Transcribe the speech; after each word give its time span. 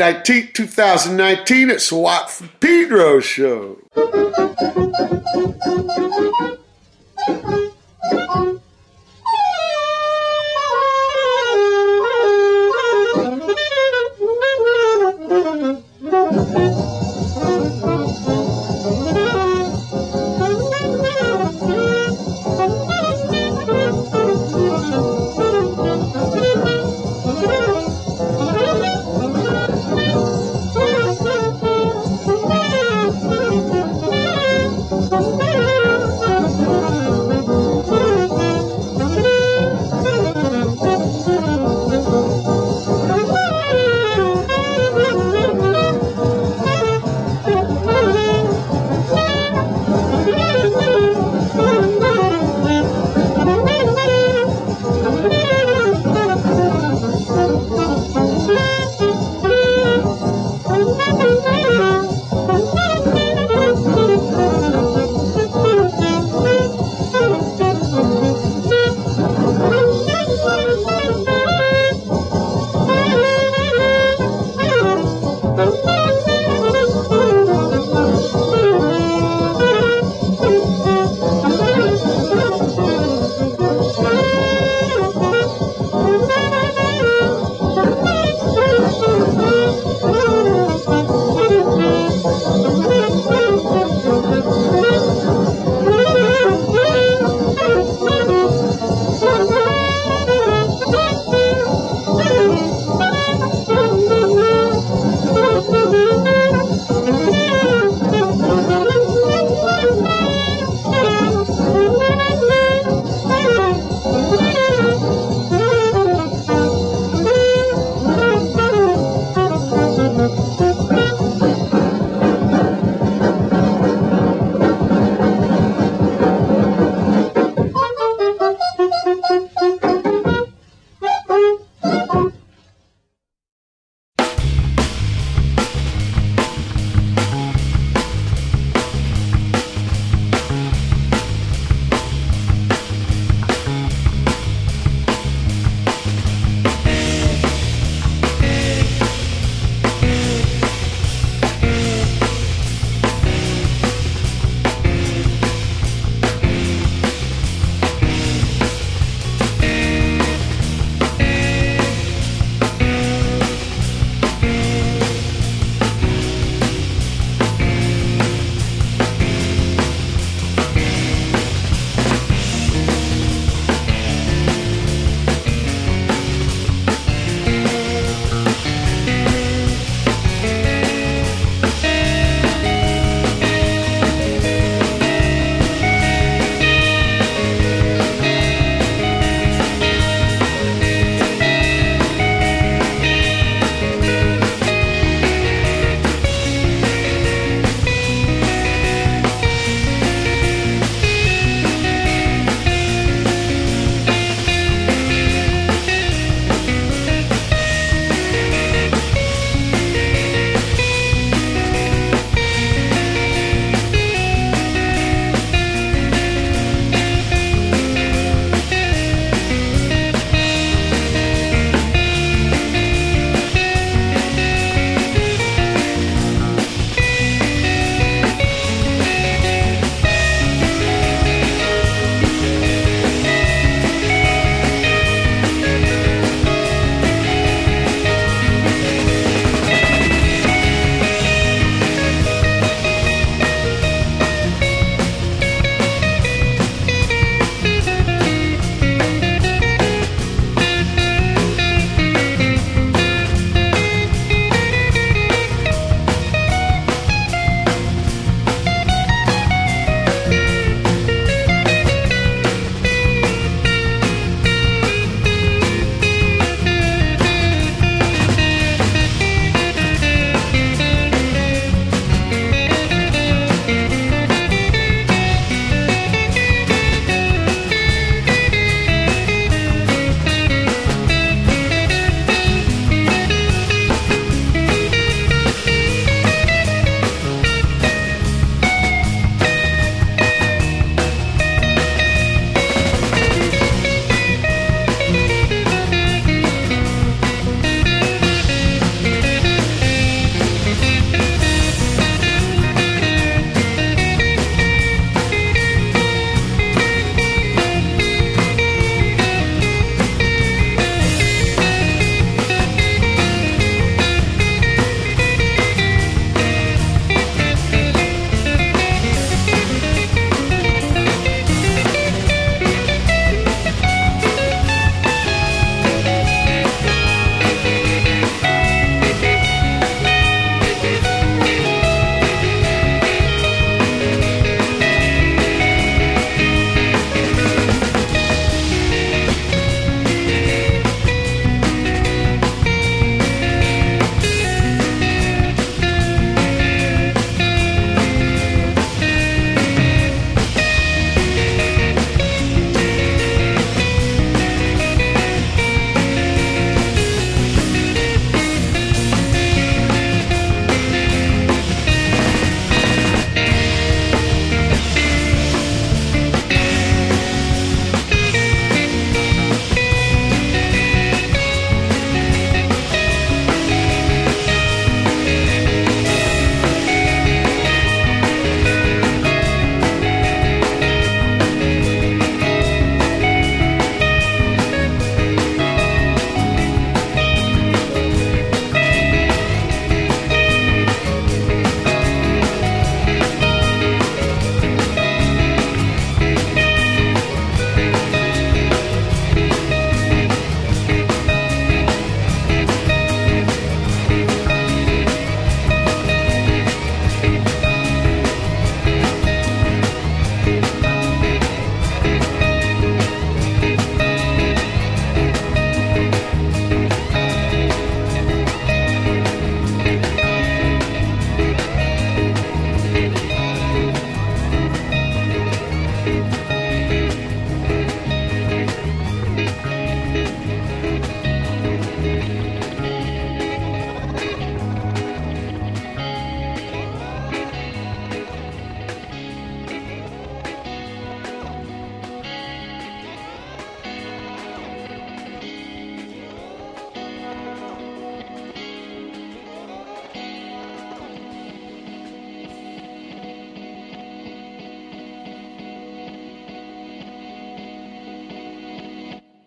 19th, 0.00 0.54
2019. 0.54 1.68
at 1.68 1.82
from 2.30 2.48
Pedro 2.58 3.20
Show. 3.20 3.76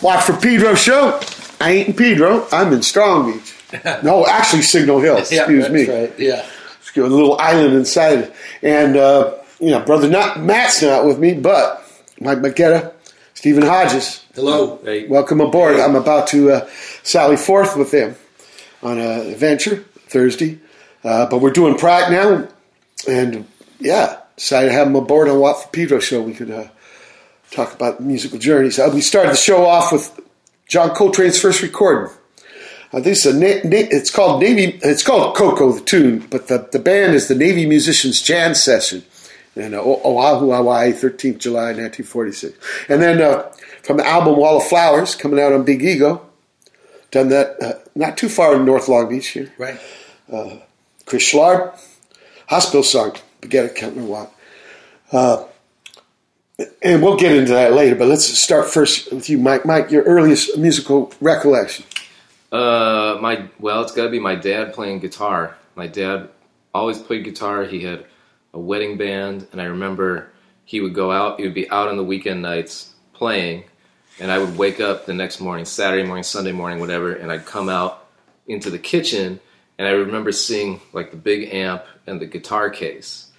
Watch 0.04 0.26
for 0.26 0.34
Pedro 0.34 0.76
show. 0.76 1.18
I 1.62 1.72
ain't 1.72 1.88
in 1.88 1.94
Pedro. 1.96 2.46
I'm 2.52 2.74
in 2.74 2.82
Strong 2.84 3.32
Beach. 3.32 3.56
No, 4.04 4.28
actually 4.28 4.62
Signal 4.62 5.00
Hill. 5.00 5.18
Excuse 5.18 5.70
me. 5.70 5.86
Right. 5.86 6.14
Yeah. 6.20 6.46
It's 6.80 6.96
a 6.96 7.02
little 7.02 7.40
island 7.40 7.74
inside. 7.74 8.34
And, 8.62 8.98
uh, 8.98 9.36
you 9.62 9.72
know, 9.72 9.80
brother 9.80 10.10
not, 10.10 10.42
Matt's 10.42 10.84
not 10.84 11.06
with 11.06 11.18
me, 11.20 11.34
but 11.34 11.84
Mike 12.20 12.40
Baggetta, 12.40 12.94
Stephen 13.34 13.64
Hodges. 13.64 14.26
Hello. 14.36 14.80
Hey, 14.84 15.08
Welcome 15.08 15.40
aboard. 15.40 15.80
I'm 15.80 15.96
about 15.96 16.28
to 16.28 16.52
uh, 16.52 16.70
sally 17.02 17.38
forth 17.38 17.78
with 17.78 17.90
them 17.92 18.16
on 18.84 19.00
an 19.00 19.32
adventure 19.32 19.78
Thursday. 20.08 20.60
Uh, 21.04 21.28
but 21.28 21.40
we're 21.40 21.52
doing 21.52 21.78
Prague 21.78 22.12
now. 22.12 22.48
And, 23.08 23.48
yeah, 23.80 24.20
decided 24.36 24.68
to 24.68 24.74
have 24.74 24.88
them 24.88 24.98
aboard 24.98 25.30
on 25.30 25.40
Watt 25.40 25.64
for 25.64 25.70
Pedro 25.70 26.00
show. 26.00 26.22
We 26.22 26.34
could 26.34 26.52
uh, 26.52 26.68
talk 27.54 27.74
about 27.74 28.00
musical 28.02 28.40
journeys. 28.40 28.80
Uh, 28.80 28.90
we 28.94 29.02
started 29.02 29.32
the 29.32 29.38
show 29.38 29.66
off 29.66 29.92
with 29.92 30.20
John 30.68 30.90
Coltrane's 30.90 31.40
first 31.40 31.62
recording. 31.62 32.14
Uh, 32.92 33.00
this 33.00 33.26
is 33.26 33.36
a 33.36 33.40
na- 33.40 33.64
na- 33.64 33.88
it's 33.92 34.10
called 34.10 34.42
Navy. 34.42 34.80
It's 34.84 35.04
called 35.04 35.36
Koko 35.36 35.72
the 35.74 35.82
tune, 35.82 36.28
but 36.30 36.48
the, 36.48 36.68
the 36.72 36.80
band 36.80 37.16
is 37.16 37.28
the 37.28 37.36
Navy 37.36 37.66
Musicians 37.66 38.22
Jam 38.22 38.54
Session 38.54 39.04
in 39.56 39.74
uh, 39.74 39.80
Oahu, 39.80 40.52
Hawaii, 40.52 40.92
13th 40.92 41.38
July 41.38 41.74
1946. 41.74 42.58
And 42.90 43.02
then 43.02 43.22
uh, 43.22 43.52
from 43.84 43.98
the 43.98 44.08
album 44.08 44.38
Wall 44.38 44.58
of 44.58 44.64
Flowers, 44.64 45.16
coming 45.16 45.40
out 45.40 45.54
on 45.54 45.64
Big 45.64 45.84
Ego, 45.84 46.26
done 47.12 47.30
that 47.30 47.62
uh, 47.62 47.74
not 47.96 48.18
too 48.18 48.30
far 48.30 48.56
in 48.56 48.66
North 48.66 48.88
Long 48.88 49.10
Beach 49.10 49.28
here. 49.30 49.54
Right. 49.58 49.80
Chris 51.06 51.32
Schlarb, 51.32 51.80
Hospital 52.48 52.82
Song, 52.82 53.16
Forget 53.42 53.66
it, 53.66 53.76
Keltner 53.76 54.06
Watt. 54.08 54.34
Uh, 55.12 55.44
and 56.82 57.02
we'll 57.02 57.18
get 57.18 57.36
into 57.36 57.54
that 57.54 57.74
later, 57.74 57.96
but 57.96 58.08
let's 58.08 58.26
start 58.26 58.70
first 58.70 59.12
with 59.12 59.30
you, 59.30 59.38
Mike. 59.38 59.66
Mike, 59.66 59.92
your 59.92 60.04
earliest 60.04 60.58
musical 60.58 61.14
recollection. 61.22 61.86
Uh, 62.52 63.18
my 63.22 63.48
well, 63.60 63.82
it's 63.82 63.92
got 63.92 64.04
to 64.04 64.10
be 64.10 64.20
my 64.20 64.36
dad 64.36 64.74
playing 64.74 65.00
guitar. 65.00 65.58
My 65.76 65.88
dad 65.88 66.30
always 66.74 67.00
played 67.00 67.24
guitar. 67.24 67.64
He 67.64 67.82
had 67.82 68.06
a 68.54 68.60
wedding 68.60 68.98
band, 68.98 69.48
and 69.52 69.62
I 69.62 69.66
remember 69.66 70.30
he 70.66 70.82
would 70.82 70.94
go 70.94 71.12
out. 71.12 71.40
He 71.40 71.46
would 71.46 71.56
be 71.56 71.70
out 71.70 71.88
on 71.88 71.98
the 71.98 72.04
weekend 72.04 72.42
nights 72.42 72.94
playing, 73.14 73.64
and 74.20 74.32
I 74.32 74.38
would 74.38 74.58
wake 74.58 74.80
up 74.80 75.06
the 75.06 75.14
next 75.14 75.40
morning, 75.40 75.66
Saturday 75.66 76.04
morning, 76.06 76.24
Sunday 76.24 76.52
morning, 76.52 76.80
whatever, 76.80 77.14
and 77.14 77.32
I'd 77.32 77.46
come 77.46 77.70
out 77.70 78.06
into 78.48 78.70
the 78.70 78.80
kitchen, 78.80 79.40
and 79.78 79.88
I 79.88 79.92
remember 79.92 80.32
seeing 80.32 80.82
like 80.92 81.12
the 81.12 81.18
big 81.18 81.54
amp 81.54 81.86
and 82.06 82.20
the 82.20 82.26
guitar 82.26 82.70
case. 82.70 83.32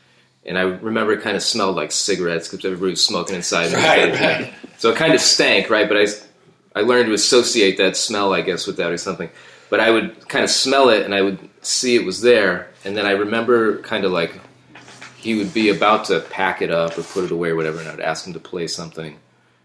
And 0.47 0.59
I 0.59 0.63
remember 0.63 1.13
it 1.13 1.23
kind 1.23 1.37
of 1.37 1.43
smelled 1.43 1.77
like 1.77 1.91
cigarettes 1.91 2.49
because 2.49 2.65
everybody 2.65 2.91
was 2.91 3.07
smoking 3.07 3.37
inside. 3.37 3.73
Right, 3.73 4.13
right. 4.21 4.55
So 4.79 4.91
it 4.91 4.97
kind 4.97 5.15
of 5.15 5.21
stank, 5.21 5.71
right? 5.71 5.89
But 5.89 5.97
I, 5.97 6.81
I 6.81 6.83
learned 6.83 7.07
to 7.07 7.15
associate 7.15 7.79
that 7.79 7.97
smell, 7.97 8.35
I 8.35 8.43
guess, 8.43 8.67
with 8.67 8.77
that 8.77 8.91
or 8.91 8.99
something. 8.99 9.31
But 9.71 9.81
I 9.81 9.91
would 9.91 10.29
kind 10.29 10.45
of 10.45 10.51
smell 10.51 10.91
it 10.91 11.05
and 11.05 11.15
I 11.15 11.23
would 11.23 11.39
see 11.63 11.97
it 11.97 12.05
was 12.05 12.21
there. 12.21 12.71
And 12.85 12.97
then 12.97 13.07
I 13.07 13.13
remember 13.13 13.81
kind 13.83 14.05
of 14.05 14.13
like 14.13 14.39
he 15.17 15.35
would 15.35 15.55
be 15.55 15.71
about 15.71 16.05
to 16.07 16.21
pack 16.21 16.61
it 16.61 16.71
up 16.71 16.99
or 16.99 17.03
put 17.03 17.25
it 17.25 17.31
away 17.31 17.49
or 17.49 17.57
whatever, 17.57 17.81
and 17.81 17.89
I'd 17.89 18.01
ask 18.01 18.27
him 18.27 18.35
to 18.35 18.41
play 18.41 18.67
something 18.67 19.19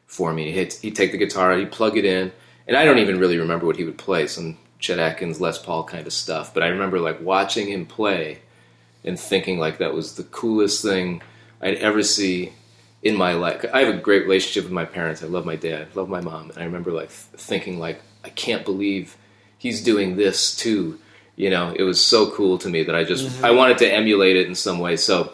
for 0.07 0.33
me. 0.33 0.53
He'd, 0.53 0.71
he'd 0.71 0.95
take 0.95 1.11
the 1.11 1.17
guitar, 1.17 1.57
he'd 1.57 1.71
plug 1.71 1.97
it 1.97 2.05
in, 2.05 2.31
and 2.65 2.77
I 2.77 2.85
don't 2.85 2.99
even 2.99 3.19
really 3.19 3.37
remember 3.37 3.65
what 3.65 3.75
he 3.75 3.83
would 3.83 3.97
play, 3.97 4.27
some 4.27 4.57
Chet 4.79 4.99
Atkins, 4.99 5.41
Les 5.41 5.57
Paul 5.61 5.83
kind 5.83 6.07
of 6.07 6.13
stuff. 6.13 6.53
But 6.53 6.63
I 6.63 6.67
remember 6.67 6.99
like 6.99 7.19
watching 7.19 7.67
him 7.67 7.85
play 7.85 8.39
and 9.03 9.19
thinking 9.19 9.59
like 9.59 9.77
that 9.77 9.93
was 9.93 10.15
the 10.15 10.23
coolest 10.23 10.81
thing 10.81 11.21
I'd 11.61 11.75
ever 11.75 12.03
see 12.03 12.53
in 13.01 13.15
my 13.15 13.33
life. 13.33 13.65
I 13.73 13.79
have 13.83 13.95
a 13.95 13.97
great 13.97 14.23
relationship 14.23 14.63
with 14.63 14.73
my 14.73 14.85
parents. 14.85 15.23
I 15.23 15.27
love 15.27 15.45
my 15.45 15.55
dad, 15.55 15.87
I 15.91 15.97
love 15.97 16.09
my 16.09 16.21
mom, 16.21 16.49
and 16.49 16.59
I 16.59 16.65
remember 16.65 16.91
like 16.91 17.09
thinking 17.09 17.79
like 17.79 18.01
I 18.23 18.29
can't 18.29 18.65
believe 18.65 19.15
he's 19.57 19.83
doing 19.83 20.15
this 20.15 20.55
too. 20.55 20.99
You 21.35 21.49
know, 21.49 21.73
it 21.73 21.83
was 21.83 22.03
so 22.03 22.31
cool 22.31 22.57
to 22.57 22.69
me 22.69 22.83
that 22.83 22.95
I 22.95 23.03
just 23.03 23.25
mm-hmm. 23.25 23.45
I 23.45 23.51
wanted 23.51 23.77
to 23.79 23.91
emulate 23.91 24.35
it 24.35 24.47
in 24.47 24.55
some 24.55 24.79
way. 24.79 24.97
So 24.97 25.33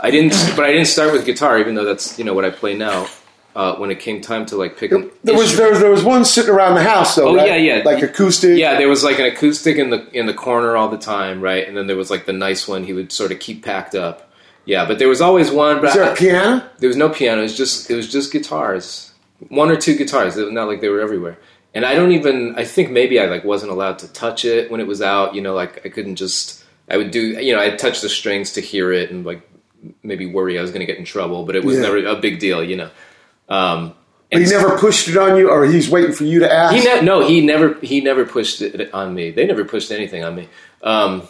I 0.00 0.10
didn't, 0.10 0.32
but 0.56 0.64
I 0.64 0.72
didn't 0.72 0.86
start 0.86 1.12
with 1.12 1.26
guitar, 1.26 1.58
even 1.58 1.74
though 1.74 1.84
that's 1.84 2.18
you 2.18 2.24
know 2.24 2.34
what 2.34 2.44
I 2.44 2.50
play 2.50 2.74
now. 2.74 3.08
Uh, 3.54 3.76
when 3.76 3.90
it 3.90 4.00
came 4.00 4.22
time 4.22 4.46
to 4.46 4.56
like 4.56 4.78
pick 4.78 4.92
an 4.92 5.10
There 5.24 5.36
was 5.36 5.54
there 5.58 5.68
was 5.68 5.80
there 5.80 5.90
was 5.90 6.02
one 6.02 6.24
sitting 6.24 6.50
around 6.54 6.74
the 6.74 6.82
house 6.82 7.16
though. 7.16 7.28
Oh, 7.28 7.36
right? 7.36 7.48
yeah, 7.48 7.76
yeah. 7.76 7.82
like 7.84 8.02
acoustic. 8.02 8.56
Yeah, 8.56 8.78
there 8.78 8.88
was 8.88 9.04
like 9.04 9.18
an 9.18 9.26
acoustic 9.26 9.76
in 9.76 9.90
the 9.90 10.08
in 10.18 10.24
the 10.24 10.32
corner 10.32 10.74
all 10.74 10.88
the 10.88 10.96
time, 10.96 11.42
right? 11.42 11.68
And 11.68 11.76
then 11.76 11.86
there 11.86 11.96
was 11.96 12.10
like 12.10 12.24
the 12.24 12.32
nice 12.32 12.66
one 12.66 12.84
he 12.84 12.94
would 12.94 13.12
sort 13.12 13.30
of 13.30 13.40
keep 13.40 13.62
packed 13.62 13.94
up. 13.94 14.32
Yeah, 14.64 14.86
but 14.86 14.98
there 14.98 15.08
was 15.08 15.20
always 15.20 15.50
one. 15.50 15.84
Is 15.84 15.92
there 15.92 16.10
a 16.10 16.16
piano? 16.16 16.66
there 16.78 16.88
was 16.88 16.96
no 16.96 17.10
piano. 17.10 17.40
It 17.40 17.44
was 17.44 17.56
just 17.56 17.90
it 17.90 17.94
was 17.94 18.10
just 18.10 18.32
guitars, 18.32 19.12
one 19.48 19.70
or 19.70 19.76
two 19.76 19.96
guitars. 19.96 20.36
It 20.38 20.44
was 20.44 20.52
not 20.52 20.66
like 20.68 20.80
they 20.80 20.88
were 20.88 21.00
everywhere. 21.00 21.36
And 21.74 21.84
I 21.84 21.94
don't 21.94 22.12
even. 22.12 22.54
I 22.56 22.64
think 22.64 22.90
maybe 22.90 23.18
I 23.20 23.26
like 23.26 23.44
wasn't 23.44 23.72
allowed 23.72 23.98
to 23.98 24.08
touch 24.14 24.46
it 24.46 24.70
when 24.70 24.80
it 24.80 24.86
was 24.86 25.02
out. 25.02 25.34
You 25.34 25.42
know, 25.42 25.52
like 25.54 25.84
I 25.84 25.90
couldn't 25.90 26.16
just. 26.16 26.64
I 26.88 26.96
would 26.96 27.10
do. 27.10 27.20
You 27.20 27.54
know, 27.54 27.60
I'd 27.60 27.78
touch 27.78 28.00
the 28.00 28.08
strings 28.08 28.52
to 28.52 28.62
hear 28.62 28.92
it 28.92 29.10
and 29.10 29.26
like 29.26 29.42
maybe 30.02 30.24
worry 30.24 30.58
I 30.58 30.62
was 30.62 30.70
going 30.70 30.80
to 30.80 30.86
get 30.86 30.96
in 30.98 31.04
trouble, 31.04 31.44
but 31.44 31.54
it 31.54 31.64
was 31.64 31.76
Yeah. 31.76 31.82
never 31.82 31.98
a 32.06 32.16
big 32.16 32.38
deal. 32.38 32.64
You 32.64 32.76
know. 32.76 32.90
Um, 33.48 33.94
But 34.30 34.40
he 34.42 34.46
never 34.48 34.78
pushed 34.78 35.08
it 35.08 35.16
on 35.16 35.36
you, 35.36 35.50
or 35.50 35.64
he's 35.66 35.88
waiting 35.90 36.12
for 36.12 36.24
you 36.24 36.40
to 36.40 36.50
ask. 36.52 36.74
He 36.74 36.82
ne- 36.84 37.02
no, 37.02 37.26
he 37.26 37.40
never 37.44 37.74
he 37.82 38.00
never 38.00 38.24
pushed 38.24 38.62
it 38.62 38.92
on 38.94 39.14
me. 39.14 39.30
They 39.30 39.46
never 39.46 39.64
pushed 39.64 39.90
anything 39.92 40.24
on 40.24 40.34
me. 40.34 40.48
Um, 40.82 41.22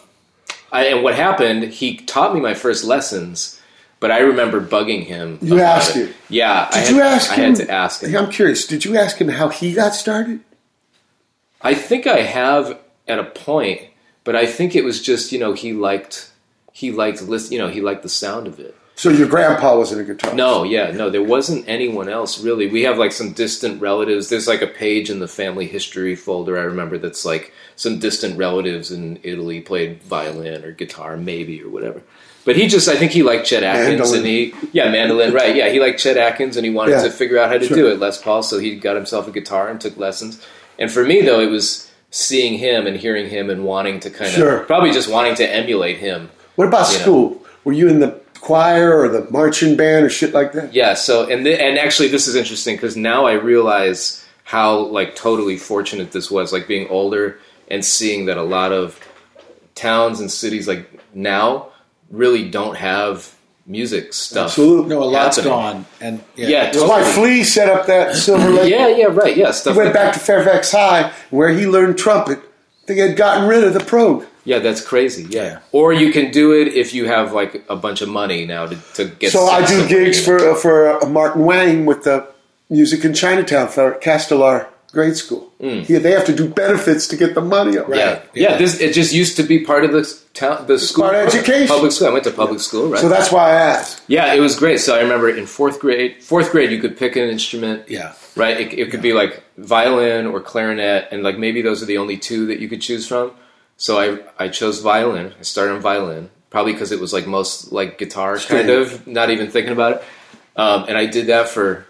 I, 0.71 0.85
and 0.85 1.03
what 1.03 1.13
happened? 1.15 1.65
He 1.65 1.97
taught 1.97 2.33
me 2.33 2.39
my 2.39 2.53
first 2.53 2.83
lessons, 2.83 3.61
but 3.99 4.09
I 4.09 4.19
remember 4.19 4.59
bugging 4.65 5.03
him. 5.03 5.37
You 5.41 5.59
asked 5.59 5.95
it. 5.97 6.07
him. 6.07 6.15
Yeah, 6.29 6.69
I 6.71 6.79
Did 6.79 6.87
had, 6.87 6.95
you 6.95 7.01
ask 7.01 7.31
I 7.31 7.35
him? 7.35 7.55
had 7.55 7.67
to 7.67 7.71
ask 7.71 8.01
him. 8.01 8.15
I'm 8.15 8.31
curious. 8.31 8.65
Did 8.65 8.85
you 8.85 8.97
ask 8.97 9.17
him 9.19 9.27
how 9.29 9.49
he 9.49 9.73
got 9.73 9.93
started? 9.93 10.39
I 11.61 11.73
think 11.75 12.07
I 12.07 12.21
have 12.21 12.79
at 13.07 13.19
a 13.19 13.23
point, 13.25 13.81
but 14.23 14.35
I 14.35 14.45
think 14.45 14.75
it 14.75 14.83
was 14.83 15.01
just 15.01 15.31
you 15.31 15.39
know 15.39 15.53
he 15.53 15.73
liked 15.73 16.31
he 16.71 16.91
liked 16.91 17.21
list 17.21 17.51
you 17.51 17.59
know 17.59 17.67
he 17.67 17.81
liked 17.81 18.01
the 18.03 18.09
sound 18.09 18.47
of 18.47 18.59
it. 18.59 18.75
So 18.95 19.09
your 19.09 19.27
grandpa 19.27 19.75
wasn't 19.77 20.07
a 20.07 20.13
guitarist. 20.13 20.35
No, 20.35 20.63
yeah, 20.63 20.91
no, 20.91 21.09
there 21.09 21.23
wasn't 21.23 21.67
anyone 21.67 22.07
else 22.09 22.39
really. 22.43 22.67
We 22.67 22.83
have 22.83 22.97
like 22.99 23.11
some 23.11 23.33
distant 23.33 23.81
relatives. 23.81 24.29
There's 24.29 24.47
like 24.47 24.61
a 24.61 24.67
page 24.67 25.09
in 25.09 25.19
the 25.19 25.27
family 25.27 25.65
history 25.65 26.15
folder 26.15 26.57
I 26.59 26.61
remember 26.63 26.97
that's 26.99 27.25
like 27.25 27.51
some 27.75 27.97
distant 27.99 28.37
relatives 28.37 28.91
in 28.91 29.19
Italy 29.23 29.61
played 29.61 30.01
violin 30.03 30.63
or 30.63 30.71
guitar, 30.71 31.17
maybe 31.17 31.61
or 31.63 31.69
whatever. 31.69 32.01
But 32.45 32.55
he 32.55 32.67
just, 32.67 32.87
I 32.87 32.95
think 32.95 33.13
he 33.13 33.23
liked 33.23 33.47
Chet 33.47 33.63
Atkins 33.63 34.11
Mandolin. 34.11 34.17
and 34.19 34.27
he, 34.27 34.53
yeah, 34.73 34.91
mandolin, 34.91 35.33
right? 35.33 35.55
Yeah, 35.55 35.69
he 35.69 35.79
liked 35.79 35.99
Chet 35.99 36.17
Atkins 36.17 36.55
and 36.57 36.65
he 36.65 36.71
wanted 36.71 36.91
Yeah, 36.91 37.03
to 37.03 37.09
figure 37.09 37.39
out 37.39 37.49
how 37.49 37.57
to 37.57 37.65
sure. 37.65 37.75
do 37.77 37.87
it, 37.87 37.99
Les 37.99 38.21
Paul. 38.21 38.43
So 38.43 38.59
he 38.59 38.75
got 38.75 38.95
himself 38.95 39.27
a 39.27 39.31
guitar 39.31 39.69
and 39.69 39.79
took 39.81 39.97
lessons. 39.97 40.45
And 40.77 40.91
for 40.91 41.03
me 41.03 41.21
though, 41.21 41.39
it 41.39 41.47
was 41.49 41.89
seeing 42.11 42.59
him 42.59 42.85
and 42.85 42.95
hearing 42.97 43.27
him 43.29 43.49
and 43.49 43.63
wanting 43.63 44.01
to 44.01 44.09
kind 44.11 44.29
Sure. 44.29 44.59
of, 44.61 44.67
probably 44.67 44.91
just 44.91 45.09
wanting 45.09 45.35
to 45.35 45.49
emulate 45.49 45.97
him. 45.97 46.29
What 46.55 46.67
about 46.67 46.91
You 46.91 46.97
know. 46.97 47.01
school? 47.01 47.45
Were 47.63 47.73
you 47.73 47.87
in 47.87 47.99
the 48.01 48.21
choir 48.43 48.99
or 48.99 49.07
the 49.07 49.25
marching 49.31 49.75
band 49.77 50.05
or 50.05 50.09
shit 50.09 50.33
like 50.33 50.51
that? 50.51 50.73
Yeah. 50.73 50.93
So 50.95 51.29
and 51.29 51.45
th- 51.45 51.59
and 51.59 51.79
actually, 51.79 52.09
this 52.09 52.27
is 52.27 52.35
interesting 52.35 52.75
because 52.75 52.95
now 52.97 53.25
I 53.25 53.33
realize 53.33 54.23
how 54.43 54.79
like 54.79 55.15
totally 55.15 55.57
fortunate 55.57 56.11
this 56.11 56.29
was, 56.29 56.51
like 56.51 56.67
being 56.67 56.87
older 56.89 57.39
and 57.71 57.83
seeing 57.85 58.25
that 58.25 58.37
a 58.37 58.43
lot 58.43 58.71
of 58.73 58.99
towns 59.75 60.19
and 60.19 60.29
cities 60.29 60.67
like 60.67 60.87
now 61.15 61.69
really 62.11 62.49
don't 62.49 62.75
have 62.75 63.33
music 63.65 64.13
stuff. 64.13 64.47
Absolutely. 64.47 64.89
No, 64.89 65.01
a 65.01 65.05
lot's 65.05 65.37
happening. 65.37 65.53
gone. 65.53 65.85
And 66.01 66.23
yeah, 66.35 66.47
Yeah, 66.49 66.63
That's 66.65 66.81
why 66.83 67.01
Flea 67.03 67.43
set 67.45 67.69
up 67.69 67.87
that 67.87 68.15
Silver 68.15 68.49
Lake. 68.49 68.69
Yeah, 68.69 68.87
yeah, 68.89 69.05
right. 69.05 69.37
Yeah, 69.37 69.51
stuff. 69.51 69.73
He 69.73 69.77
went 69.79 69.87
like 69.87 69.93
back 69.93 70.13
that. 70.13 70.19
to 70.19 70.25
Fairfax 70.25 70.71
High 70.73 71.13
where 71.29 71.49
he 71.49 71.65
learned 71.65 71.97
trumpet. 71.97 72.39
They 72.87 72.97
had 72.97 73.15
gotten 73.15 73.47
rid 73.47 73.63
of 73.63 73.73
the 73.73 73.79
probe. 73.79 74.27
Yeah, 74.45 74.59
that's 74.59 74.81
crazy. 74.81 75.25
Yeah. 75.29 75.43
Yeah. 75.43 75.59
Or 75.71 75.93
you 75.93 76.11
can 76.11 76.31
do 76.31 76.53
it 76.53 76.69
if 76.69 76.93
you 76.93 77.07
have 77.07 77.33
like 77.33 77.63
a 77.69 77.75
bunch 77.75 78.01
of 78.01 78.09
money 78.09 78.45
now 78.45 78.65
to, 78.65 78.75
to 78.95 79.05
get. 79.05 79.31
So 79.31 79.45
I 79.45 79.65
do 79.65 79.87
gigs 79.87 80.25
you 80.25 80.37
know. 80.37 80.55
for 80.55 80.61
for 80.61 81.03
uh, 81.03 81.07
Martin 81.07 81.45
Wang 81.45 81.85
with 81.85 82.03
the 82.03 82.27
music 82.69 83.05
in 83.05 83.13
Chinatown 83.13 83.67
for 83.67 83.93
Castelar 83.99 84.67
Grade 84.91 85.15
School. 85.15 85.51
Yeah, 85.59 85.99
they 85.99 86.11
have 86.11 86.25
to 86.25 86.35
do 86.35 86.47
benefits 86.49 87.07
to 87.07 87.15
get 87.15 87.35
the 87.35 87.41
money. 87.41 87.77
Right. 87.77 87.87
Mm. 87.87 87.95
Yeah, 88.33 88.51
yeah. 88.51 88.57
This 88.57 88.79
it 88.81 88.93
just 88.93 89.13
used 89.13 89.37
to 89.37 89.43
be 89.43 89.63
part 89.63 89.85
of 89.85 89.93
the 89.93 90.03
town, 90.33 90.67
the 90.67 90.77
school, 90.77 91.05
part 91.05 91.15
of 91.15 91.27
education. 91.27 91.67
public 91.67 91.93
school. 91.93 92.09
I 92.09 92.11
went 92.11 92.25
to 92.25 92.31
public 92.31 92.59
school, 92.59 92.89
right? 92.89 92.99
So 92.99 93.07
that's 93.07 93.31
why 93.31 93.51
I 93.51 93.55
asked. 93.55 94.03
Yeah, 94.07 94.33
it 94.33 94.41
was 94.41 94.57
great. 94.59 94.79
So 94.81 94.95
I 94.95 95.01
remember 95.01 95.29
in 95.29 95.47
fourth 95.47 95.79
grade, 95.79 96.21
fourth 96.21 96.51
grade, 96.51 96.69
you 96.69 96.79
could 96.81 96.97
pick 96.97 97.15
an 97.15 97.29
instrument. 97.29 97.89
Yeah. 97.89 98.13
Right. 98.35 98.59
It, 98.59 98.73
it 98.73 98.91
could 98.91 99.01
be 99.01 99.13
like 99.13 99.43
violin 99.57 100.27
or 100.27 100.41
clarinet, 100.41 101.07
and 101.11 101.23
like 101.23 101.37
maybe 101.37 101.61
those 101.61 101.81
are 101.81 101.85
the 101.85 101.97
only 101.97 102.17
two 102.17 102.45
that 102.47 102.59
you 102.59 102.67
could 102.67 102.81
choose 102.81 103.07
from. 103.07 103.31
So 103.83 103.99
I 103.99 104.45
I 104.45 104.47
chose 104.47 104.79
violin. 104.79 105.33
I 105.37 105.41
started 105.43 105.73
on 105.73 105.81
violin, 105.81 106.29
probably 106.49 106.71
because 106.71 106.93
it 106.93 107.01
was 107.01 107.11
like 107.11 107.27
most 107.27 107.73
like 107.73 107.97
guitar 107.97 108.37
kind 108.37 108.69
of, 108.69 109.05
not 109.05 109.29
even 109.29 109.51
thinking 109.51 109.73
about 109.73 109.97
it. 109.97 110.03
Um, 110.55 110.85
and 110.87 110.97
I 110.97 111.05
did 111.05 111.27
that 111.27 111.49
for 111.49 111.85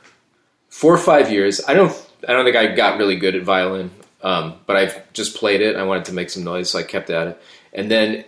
four 0.69 0.91
or 0.91 0.97
five 0.97 1.31
years. 1.31 1.61
I 1.67 1.75
don't 1.75 1.93
I 2.27 2.33
don't 2.33 2.45
think 2.45 2.55
I 2.55 2.73
got 2.73 2.97
really 2.97 3.15
good 3.15 3.35
at 3.35 3.43
violin, 3.43 3.91
um, 4.23 4.55
but 4.65 4.75
I've 4.75 5.13
just 5.13 5.37
played 5.37 5.61
it. 5.61 5.75
I 5.75 5.83
wanted 5.83 6.05
to 6.05 6.13
make 6.13 6.31
some 6.31 6.43
noise, 6.43 6.71
so 6.71 6.79
I 6.79 6.83
kept 6.83 7.11
at 7.11 7.27
it. 7.27 7.41
And 7.73 7.91
then 7.91 8.25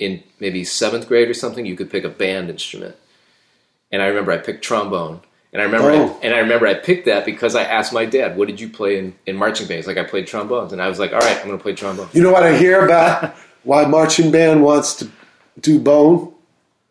in 0.00 0.24
maybe 0.40 0.64
seventh 0.64 1.06
grade 1.06 1.28
or 1.28 1.34
something, 1.34 1.64
you 1.64 1.76
could 1.76 1.90
pick 1.90 2.02
a 2.02 2.08
band 2.08 2.50
instrument. 2.50 2.96
And 3.92 4.02
I 4.02 4.06
remember 4.06 4.32
I 4.32 4.38
picked 4.38 4.64
trombone. 4.64 5.20
And 5.54 5.62
I 5.62 5.66
remember, 5.66 5.90
Oh. 5.92 6.18
I, 6.20 6.26
and 6.26 6.34
I 6.34 6.38
remember 6.40 6.66
I 6.66 6.74
picked 6.74 7.06
that 7.06 7.24
because 7.24 7.54
I 7.54 7.62
asked 7.62 7.92
my 7.92 8.04
dad, 8.04 8.36
"What 8.36 8.48
did 8.48 8.60
you 8.60 8.68
play 8.68 8.98
in, 8.98 9.14
in 9.24 9.36
marching 9.36 9.66
bands?" 9.68 9.86
Like 9.86 9.96
I 9.98 10.02
played 10.04 10.26
trombones, 10.26 10.72
and 10.72 10.82
I 10.82 10.88
was 10.88 10.98
like, 10.98 11.12
"All 11.12 11.20
right, 11.20 11.36
I'm 11.38 11.46
going 11.46 11.56
to 11.56 11.62
play 11.62 11.74
trombone." 11.74 12.08
You 12.12 12.22
know 12.22 12.32
what 12.32 12.42
I 12.42 12.56
hear 12.56 12.84
about 12.84 13.34
why 13.62 13.86
marching 13.86 14.30
band 14.32 14.62
wants 14.64 14.96
to 14.96 15.08
do 15.60 15.78
bone? 15.78 16.34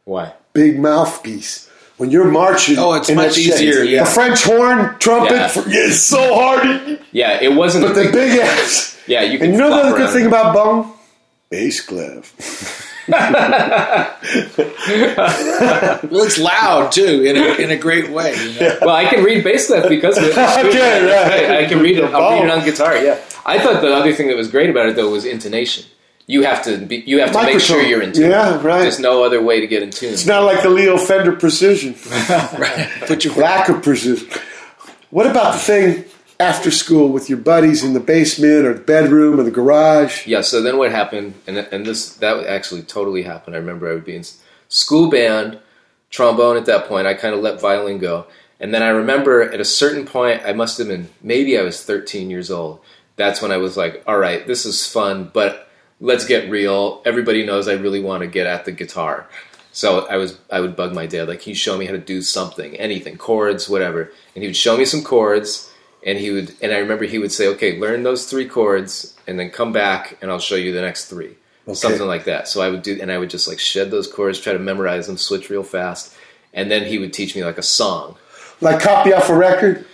Why? 0.05 0.33
Big 0.53 0.79
mouthpiece. 0.79 1.69
When 1.97 2.09
you're 2.09 2.25
marching, 2.31 2.77
Oh, 2.79 2.93
it's 2.93 3.09
much 3.11 3.35
that 3.35 3.41
shit, 3.41 3.53
easier, 3.61 3.83
yeah. 3.83 4.03
The 4.05 4.09
French 4.09 4.43
horn 4.43 4.95
trumpet 4.97 5.35
Yeah. 5.35 5.47
for, 5.49 5.63
it's 5.67 6.01
so 6.01 6.33
hard. 6.33 6.99
Yeah, 7.11 7.39
it 7.41 7.53
wasn't. 7.53 7.83
But 7.85 7.91
a 7.91 7.93
the 7.95 8.03
big, 8.05 8.13
big 8.13 8.39
ass. 8.39 8.97
yeah, 9.07 9.21
you 9.21 9.37
can. 9.37 9.47
And 9.47 9.53
you 9.55 9.59
know 9.59 9.69
the 9.69 9.75
other 9.89 9.97
good 9.97 10.09
thing 10.11 10.25
about 10.25 10.53
bone? 10.55 10.91
Bass 11.49 11.81
clef. 11.81 12.89
Well, 13.07 14.19
it's 16.25 16.37
loud 16.39 16.91
too, 16.91 17.23
in 17.23 17.35
a, 17.37 17.53
in 17.55 17.71
a 17.71 17.77
great 17.77 18.09
way. 18.09 18.35
You 18.35 18.59
know? 18.59 18.77
Well, 18.81 18.95
I 18.95 19.05
can 19.05 19.23
read 19.23 19.43
bass 19.43 19.67
clef 19.67 19.89
because 19.89 20.17
of 20.17 20.23
it. 20.25 20.33
Okay, 20.37 21.05
right. 21.05 21.49
I, 21.49 21.65
I 21.65 21.65
can 21.65 21.79
read 21.79 21.97
it. 21.97 22.03
I'll 22.05 22.31
read 22.39 22.45
it 22.45 22.49
on 22.49 22.63
guitar. 22.65 22.97
Yeah, 22.97 23.19
I 23.45 23.59
thought 23.59 23.81
the 23.81 23.93
other 23.93 24.13
thing 24.13 24.27
that 24.27 24.37
was 24.37 24.49
great 24.49 24.69
about 24.69 24.87
it 24.87 24.95
though 24.95 25.09
was 25.09 25.25
intonation. 25.25 25.85
You 26.25 26.43
have 26.43 26.63
to 26.63 26.77
be. 26.77 26.97
You 27.05 27.19
have 27.19 27.31
to 27.33 27.43
make 27.43 27.59
sure 27.59 27.81
you're 27.81 28.01
in 28.01 28.13
tune. 28.13 28.31
Yeah, 28.31 28.61
right. 28.61 28.81
There's 28.81 28.99
no 28.99 29.23
other 29.23 29.41
way 29.41 29.59
to 29.59 29.67
get 29.67 29.83
in 29.83 29.89
tune. 29.91 30.13
It's 30.13 30.25
not 30.25 30.43
like 30.43 30.63
the 30.63 30.69
Leo 30.69 30.97
Fender 30.97 31.33
Precision. 31.33 31.93
Put 33.05 33.25
your 33.25 33.35
Lack 33.35 33.67
of 33.67 33.83
precision. 33.83 34.29
What 35.09 35.27
about 35.27 35.53
the 35.53 35.59
thing 35.59 36.05
after 36.39 36.71
school 36.71 37.09
with 37.09 37.29
your 37.29 37.37
buddies 37.37 37.83
in 37.83 37.93
the 37.93 37.99
basement 37.99 38.65
or 38.65 38.73
the 38.73 38.81
bedroom 38.81 39.39
or 39.39 39.43
the 39.43 39.51
garage? 39.51 40.27
Yeah. 40.27 40.41
So 40.41 40.61
then 40.61 40.77
what 40.77 40.91
happened? 40.91 41.35
And 41.47 41.57
and 41.57 41.85
this 41.85 42.15
that 42.15 42.45
actually 42.45 42.83
totally 42.83 43.23
happened. 43.23 43.55
I 43.55 43.59
remember 43.59 43.89
I 43.89 43.93
would 43.93 44.05
be 44.05 44.15
in 44.15 44.23
school 44.67 45.09
band, 45.09 45.59
trombone 46.09 46.57
at 46.57 46.65
that 46.65 46.87
point. 46.87 47.07
I 47.07 47.13
kind 47.13 47.33
of 47.35 47.41
let 47.41 47.61
violin 47.61 47.99
go, 47.99 48.27
and 48.59 48.73
then 48.73 48.83
I 48.83 48.89
remember 48.89 49.41
at 49.41 49.59
a 49.59 49.65
certain 49.65 50.05
point, 50.05 50.41
I 50.45 50.53
must 50.53 50.77
have 50.77 50.87
been 50.87 51.09
maybe 51.21 51.57
I 51.57 51.63
was 51.63 51.83
13 51.83 52.29
years 52.29 52.49
old. 52.49 52.79
That's 53.15 53.41
when 53.41 53.51
I 53.51 53.57
was 53.57 53.77
like, 53.77 54.03
all 54.07 54.17
right, 54.17 54.45
this 54.47 54.65
is 54.65 54.87
fun, 54.87 55.29
but 55.33 55.69
let's 55.99 56.25
get 56.25 56.49
real. 56.49 57.01
Everybody 57.05 57.45
knows 57.45 57.67
I 57.67 57.73
really 57.73 58.01
want 58.01 58.21
to 58.21 58.27
get 58.27 58.47
at 58.47 58.65
the 58.65 58.71
guitar. 58.71 59.27
So 59.71 60.05
I 60.07 60.17
was 60.17 60.37
I 60.51 60.59
would 60.59 60.75
bug 60.75 60.93
my 60.93 61.07
dad 61.07 61.27
like 61.27 61.41
he'd 61.41 61.55
show 61.55 61.77
me 61.77 61.87
how 61.87 61.93
to 61.93 61.97
do 61.97 62.21
something, 62.21 62.75
anything, 62.77 63.17
chords, 63.17 63.67
whatever, 63.67 64.11
and 64.35 64.43
he 64.43 64.47
would 64.47 64.55
show 64.55 64.77
me 64.77 64.85
some 64.85 65.03
chords, 65.03 65.72
and 66.05 66.17
he 66.17 66.31
would 66.31 66.55
and 66.61 66.71
I 66.71 66.77
remember 66.77 67.05
he 67.05 67.19
would 67.19 67.31
say, 67.31 67.47
okay, 67.49 67.79
learn 67.79 68.03
those 68.03 68.29
three 68.29 68.47
chords, 68.47 69.15
and 69.27 69.39
then 69.39 69.49
come 69.49 69.71
back 69.71 70.17
and 70.21 70.31
I'll 70.31 70.39
show 70.39 70.55
you 70.55 70.71
the 70.73 70.81
next 70.81 71.05
three, 71.05 71.35
something 71.73 72.07
like 72.07 72.25
that. 72.25 72.47
So 72.47 72.61
I 72.61 72.69
would 72.69 72.81
do, 72.81 72.99
and 73.01 73.11
I 73.11 73.17
would 73.17 73.29
just 73.29 73.47
like 73.47 73.59
shed 73.59 73.91
those 73.91 74.11
chords, 74.11 74.39
try 74.39 74.53
to 74.53 74.59
memorize 74.59 75.07
them, 75.07 75.17
switch 75.17 75.49
real 75.49 75.63
fast, 75.63 76.13
and 76.53 76.69
then 76.69 76.85
he 76.85 76.97
would 76.99 77.13
teach 77.13 77.35
me 77.35 77.43
like 77.43 77.57
a 77.57 77.63
song. 77.63 78.17
Like 78.61 78.81
copy 78.81 79.13
off 79.13 79.29
a 79.29 79.35
record? 79.35 79.85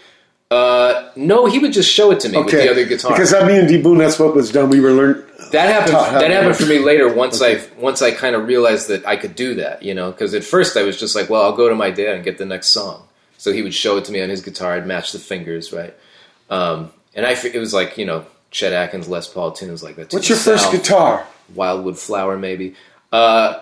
Uh, 0.52 1.12
no, 1.16 1.46
he 1.46 1.60
would 1.60 1.74
just 1.74 1.92
show 1.92 2.10
it 2.12 2.20
to 2.22 2.30
me 2.30 2.38
with 2.42 2.52
the 2.52 2.72
other 2.72 2.86
guitar. 2.86 3.12
Because 3.12 3.34
I 3.34 3.46
mean, 3.46 3.68
D 3.68 3.80
Boon, 3.82 4.00
that's 4.00 4.18
what 4.18 4.36
was 4.36 4.52
done. 4.52 4.70
We 4.70 4.80
were 4.80 4.92
learning. 4.92 5.24
that 5.52 5.70
happened. 5.70 5.94
That 6.20 6.32
happened 6.32 6.56
for 6.56 6.66
me 6.66 6.80
later. 6.80 7.12
Once 7.14 7.40
I 7.42 7.62
once 7.78 8.02
I 8.02 8.12
kind 8.12 8.36
of 8.36 8.48
realized 8.48 8.88
that 8.88 9.06
I 9.06 9.16
could 9.16 9.36
do 9.36 9.54
that, 9.56 9.84
you 9.84 9.94
know. 9.94 10.12
Because 10.12 10.34
at 10.34 10.44
first 10.44 10.76
I 10.76 10.82
was 10.82 11.00
just 11.00 11.16
like, 11.16 11.30
well, 11.30 11.44
I'll 11.44 11.56
go 11.56 11.70
to 11.70 11.76
my 11.76 11.92
dad 11.92 12.16
and 12.16 12.24
get 12.24 12.40
the 12.40 12.46
next 12.48 12.70
song. 12.70 13.04
So 13.40 13.52
he 13.54 13.62
would 13.64 13.74
show 13.74 13.96
it 13.98 14.04
to 14.06 14.12
me 14.12 14.22
on 14.22 14.30
his 14.30 14.42
guitar. 14.42 14.74
I'd 14.74 14.86
match 14.86 15.14
the 15.14 15.18
fingers, 15.20 15.72
right? 15.74 15.96
Um, 16.50 16.92
and 17.16 17.26
I, 17.26 17.32
it 17.32 17.58
was 17.58 17.74
like 17.74 17.98
you 17.98 18.06
know 18.06 18.26
Chet 18.52 18.74
Atkins, 18.74 19.08
Les 19.08 19.28
Paul 19.32 19.54
tunes 19.54 19.82
like 19.82 19.96
that. 19.96 20.12
What's 20.14 20.28
your 20.30 20.38
first 20.38 20.66
South, 20.66 20.72
guitar? 20.74 21.26
Wildwood 21.56 21.98
Flower, 21.98 22.38
maybe. 22.38 22.76
Uh, 23.12 23.60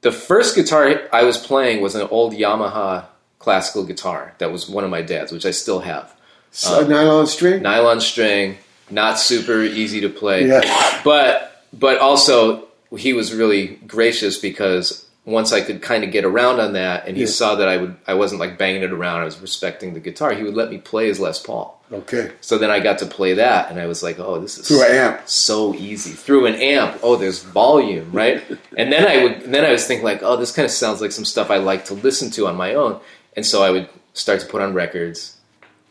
the 0.00 0.10
first 0.10 0.54
guitar 0.56 1.02
I 1.12 1.22
was 1.24 1.36
playing 1.38 1.82
was 1.82 1.94
an 1.94 2.08
old 2.10 2.32
Yamaha 2.32 3.04
classical 3.38 3.84
guitar 3.84 4.34
that 4.38 4.50
was 4.50 4.68
one 4.68 4.84
of 4.84 4.90
my 4.90 5.02
dad's, 5.02 5.32
which 5.32 5.44
I 5.46 5.50
still 5.50 5.80
have. 5.80 6.14
So, 6.50 6.84
nylon 6.86 7.26
string? 7.26 7.62
Nylon 7.62 8.00
string, 8.00 8.56
not 8.90 9.18
super 9.18 9.60
easy 9.62 10.00
to 10.00 10.08
play 10.08 10.48
Yeah. 10.48 11.00
but 11.04 11.64
but 11.72 11.98
also 11.98 12.66
he 12.96 13.12
was 13.12 13.32
really 13.32 13.76
gracious 13.86 14.38
because 14.38 15.06
once 15.26 15.52
I 15.52 15.60
could 15.60 15.82
kind 15.82 16.02
of 16.02 16.10
get 16.10 16.24
around 16.24 16.60
on 16.60 16.72
that, 16.72 17.06
and 17.06 17.16
he 17.16 17.24
Yeah. 17.24 17.28
saw 17.28 17.54
that 17.56 17.68
I 17.68 17.76
would 17.76 17.96
I 18.06 18.14
wasn't 18.14 18.40
like 18.40 18.56
banging 18.58 18.82
it 18.82 18.92
around. 18.92 19.20
I 19.20 19.24
was 19.24 19.38
respecting 19.40 19.94
the 19.94 20.00
guitar. 20.00 20.32
He 20.32 20.42
would 20.42 20.54
let 20.54 20.70
me 20.70 20.78
play 20.78 21.06
his 21.08 21.20
Les 21.20 21.38
Paul. 21.40 21.78
Okay. 21.92 22.30
So 22.40 22.56
then 22.56 22.70
I 22.70 22.78
got 22.80 22.98
to 22.98 23.06
play 23.06 23.34
that, 23.34 23.70
and 23.70 23.78
I 23.80 23.86
was 23.86 24.02
like, 24.02 24.18
"Oh, 24.20 24.38
this 24.40 24.56
is 24.58 24.68
Through 24.68 24.84
an 24.84 24.92
amp. 24.92 25.20
so 25.28 25.74
easy 25.74 26.12
through 26.12 26.46
an 26.46 26.54
amp. 26.54 26.98
Oh, 27.02 27.16
there's 27.16 27.42
volume, 27.42 28.10
right?" 28.12 28.42
and 28.78 28.92
then 28.92 29.06
I 29.06 29.22
would, 29.24 29.52
then 29.52 29.64
I 29.64 29.72
was 29.72 29.84
thinking 29.86 30.04
like, 30.04 30.22
"Oh, 30.22 30.36
this 30.36 30.52
kind 30.52 30.64
of 30.64 30.72
sounds 30.72 31.00
like 31.00 31.12
some 31.12 31.24
stuff 31.24 31.50
I 31.50 31.56
like 31.58 31.84
to 31.86 31.94
listen 31.94 32.30
to 32.32 32.46
on 32.46 32.56
my 32.56 32.74
own." 32.74 32.98
And 33.36 33.44
so 33.44 33.62
I 33.62 33.70
would 33.70 33.88
start 34.14 34.40
to 34.40 34.46
put 34.46 34.62
on 34.62 34.72
records, 34.74 35.36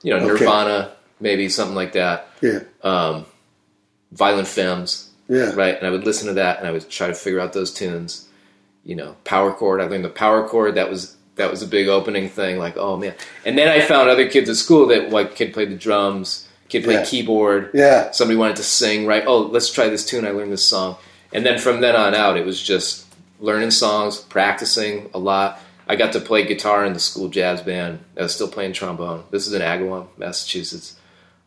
you 0.02 0.12
know, 0.12 0.20
Okay. 0.20 0.28
Nirvana, 0.46 0.92
maybe 1.20 1.50
something 1.50 1.76
like 1.76 1.94
that, 1.94 2.28
Yeah. 2.42 2.60
um, 2.84 3.26
Violent 4.12 4.48
Femmes, 4.48 5.08
Yeah. 5.28 5.54
right? 5.56 5.78
And 5.78 5.86
I 5.86 5.90
would 5.92 6.06
listen 6.06 6.28
to 6.28 6.34
that, 6.34 6.60
and 6.60 6.68
I 6.68 6.72
would 6.72 6.90
try 6.90 7.08
to 7.08 7.14
figure 7.14 7.40
out 7.40 7.54
those 7.54 7.72
tunes. 7.72 8.26
You 8.90 8.96
know, 8.96 9.16
power 9.24 9.52
chord. 9.54 9.82
I 9.82 9.86
learned 9.86 10.04
the 10.04 10.10
power 10.10 10.48
chord. 10.48 10.74
That 10.76 10.90
was 10.90 11.16
that 11.36 11.52
was 11.52 11.62
a 11.62 11.68
big 11.68 11.88
opening 11.88 12.28
thing. 12.28 12.58
Like, 12.58 12.76
oh 12.78 12.98
man! 12.98 13.14
And 13.46 13.56
then 13.58 13.68
I 13.70 13.82
found 13.82 14.10
other 14.10 14.28
kids 14.28 14.50
at 14.50 14.56
school 14.56 14.88
that 14.88 15.12
like 15.12 15.36
kid 15.36 15.54
played 15.54 15.70
the 15.70 15.76
drums, 15.76 16.48
kid 16.70 16.84
played 16.86 16.96
Yeah. 17.02 17.06
keyboard. 17.06 17.70
Yeah. 17.76 18.10
Somebody 18.12 18.38
wanted 18.38 18.56
to 18.56 18.64
sing, 18.64 19.06
right? 19.06 19.24
Oh, 19.28 19.42
let's 19.42 19.72
try 19.72 19.90
this 19.90 20.06
tune. 20.06 20.26
I 20.26 20.32
learned 20.32 20.52
this 20.52 20.66
song, 20.66 20.98
and 21.32 21.46
then 21.46 21.60
from 21.60 21.82
then 21.82 21.96
on 21.96 22.16
out, 22.16 22.36
it 22.36 22.46
was 22.48 22.60
just 22.62 23.06
learning 23.40 23.72
songs, 23.72 24.18
practicing 24.20 25.10
a 25.14 25.20
lot. 25.20 25.60
I 25.88 25.96
got 25.96 26.12
to 26.14 26.20
play 26.20 26.46
guitar 26.46 26.84
in 26.86 26.94
the 26.94 27.00
school 27.00 27.30
jazz 27.30 27.62
band. 27.62 28.00
I 28.18 28.24
was 28.24 28.34
still 28.34 28.48
playing 28.50 28.74
trombone. 28.74 29.24
This 29.32 29.46
is 29.48 29.54
in 29.54 29.62
Agawam, 29.62 30.08
Massachusetts. 30.18 30.96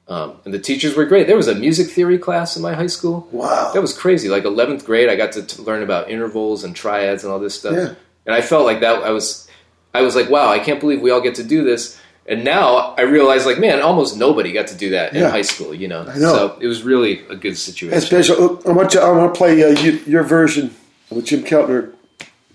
Um, 0.09 0.37
and 0.45 0.53
the 0.53 0.59
teachers 0.59 0.97
were 0.97 1.05
great. 1.05 1.27
There 1.27 1.37
was 1.37 1.49
a 1.49 1.55
music 1.55 1.89
theory 1.89 2.19
class 2.19 2.57
in 2.57 2.63
my 2.63 2.75
high 2.75 2.89
school. 2.89 3.29
Wow. 3.31 3.71
That 3.73 3.81
was 3.81 3.97
crazy. 3.97 4.29
Like 4.29 4.43
11th 4.45 4.85
grade, 4.85 5.09
I 5.09 5.17
got 5.17 5.33
to, 5.33 5.43
to 5.43 5.63
learn 5.63 5.83
about 5.83 6.11
intervals 6.11 6.65
and 6.65 6.75
triads 6.75 7.23
and 7.25 7.33
all 7.33 7.39
this 7.39 7.55
stuff. 7.59 7.75
Yeah. 7.75 7.95
And 8.27 8.35
I 8.35 8.41
felt 8.41 8.67
like 8.67 8.81
that. 8.81 9.03
I 9.03 9.11
was, 9.11 9.49
I 9.95 10.03
was 10.03 10.15
like, 10.17 10.29
wow, 10.29 10.49
I 10.49 10.59
can't 10.59 10.81
believe 10.81 11.01
we 11.01 11.11
all 11.11 11.21
get 11.21 11.37
to 11.37 11.45
do 11.45 11.65
this. 11.65 11.99
And 12.27 12.45
now 12.45 12.95
I 12.97 13.03
realize, 13.03 13.47
like, 13.47 13.59
man, 13.59 13.81
almost 13.83 14.17
nobody 14.17 14.53
got 14.53 14.69
to 14.69 14.77
do 14.77 14.91
that 14.91 15.13
in 15.13 15.23
Yeah. 15.23 15.31
high 15.31 15.43
school. 15.43 15.75
You 15.75 15.89
know, 15.89 16.03
I 16.03 16.19
know. 16.19 16.35
So 16.35 16.59
it 16.61 16.69
was 16.69 16.85
really 16.85 17.27
a 17.29 17.35
good 17.35 17.59
situation. 17.59 17.91
That's 17.99 18.07
special. 18.07 18.61
I 18.69 18.71
want 18.73 18.91
to. 18.91 19.01
I 19.01 19.11
want 19.11 19.35
to 19.35 19.37
play 19.37 19.61
uh, 19.65 19.71
you, 19.81 19.93
your 20.07 20.23
version 20.23 20.73
with 21.11 21.27
Jim 21.27 21.43
Keltner 21.43 21.93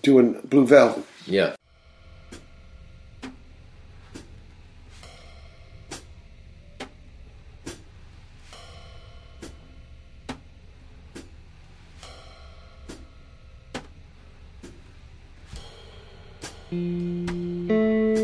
doing 0.03 0.39
Blue 0.45 0.65
Velvet. 0.65 1.03
Yeah. 1.25 1.56
嗯。 16.71 18.16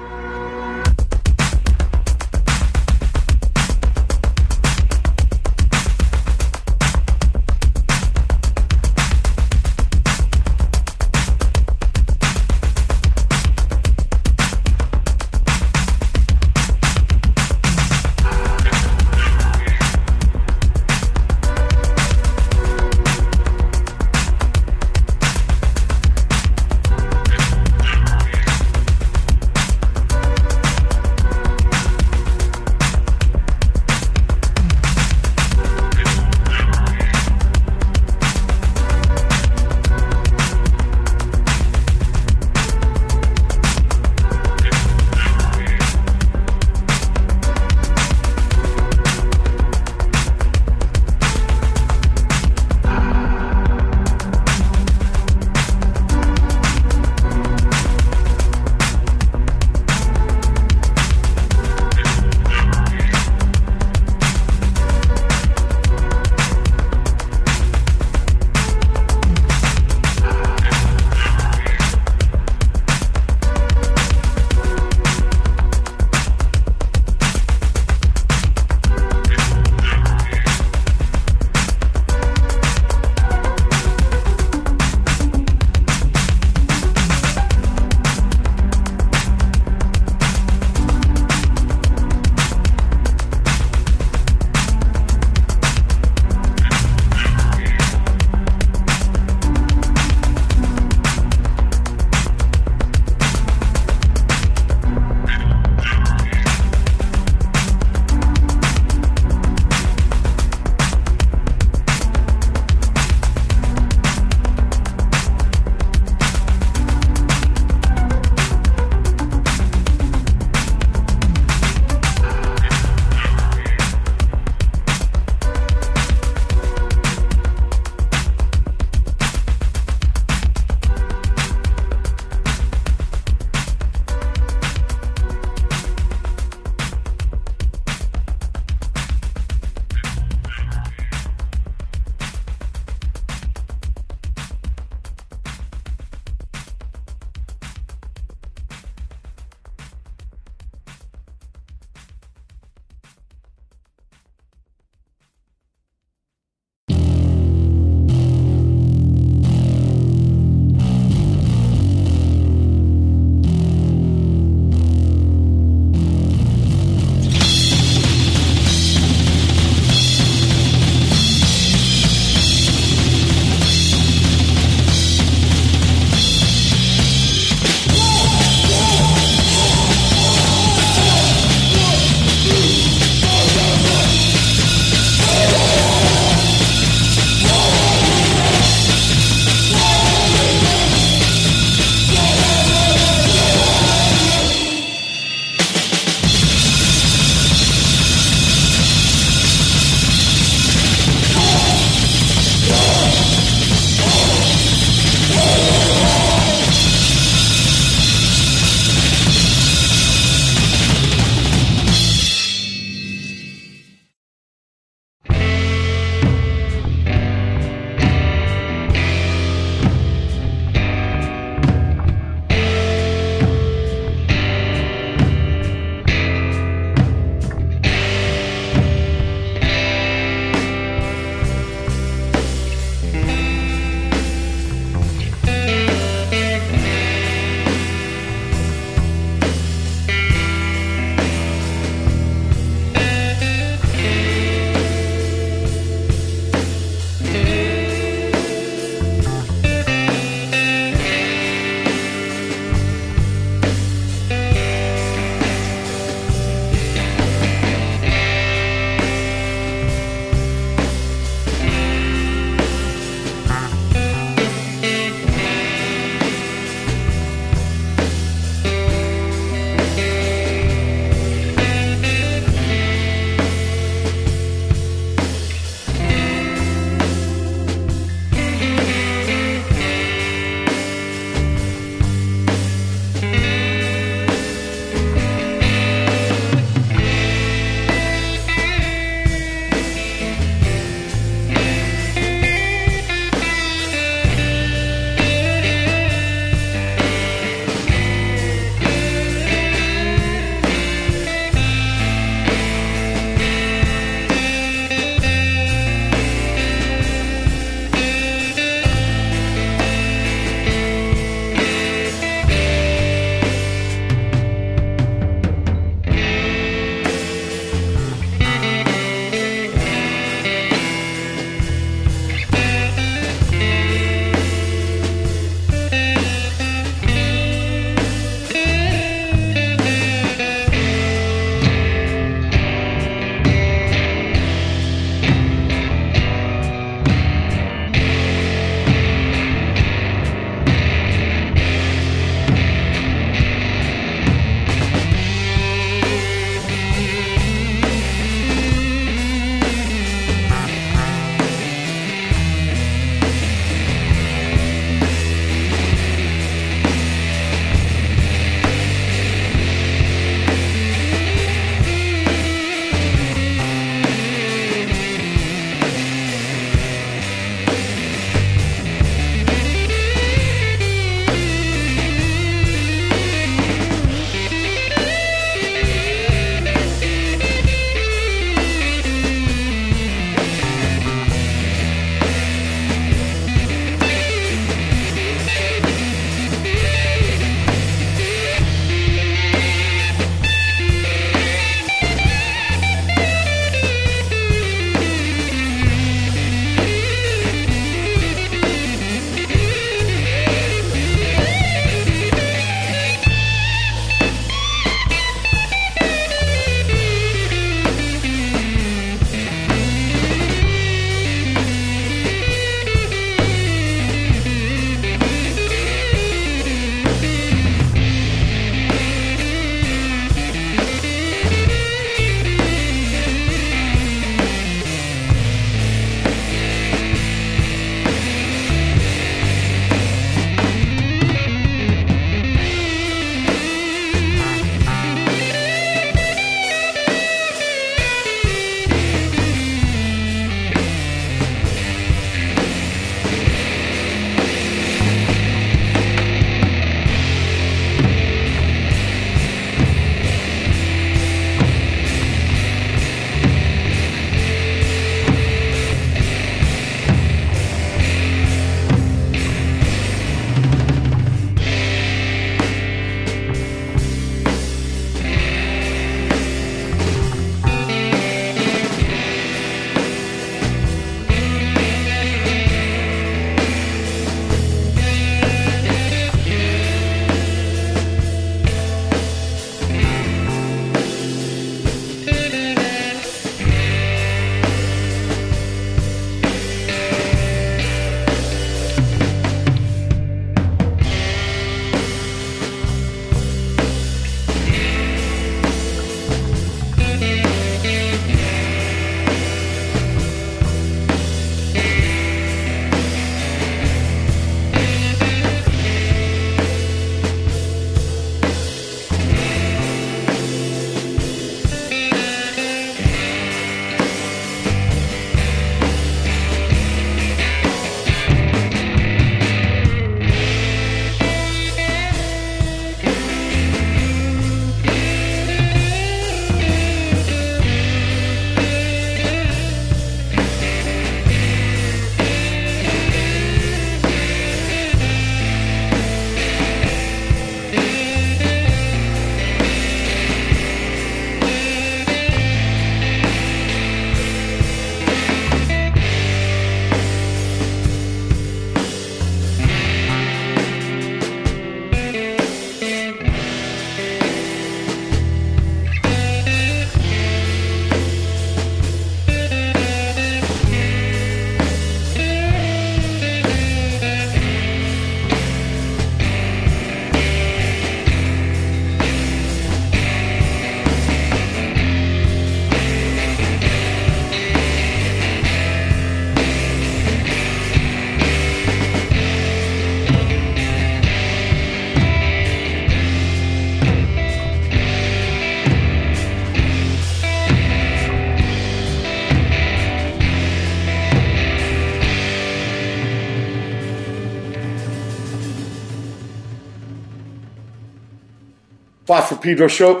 Pedro 599.40 599.68
show. 599.68 600.00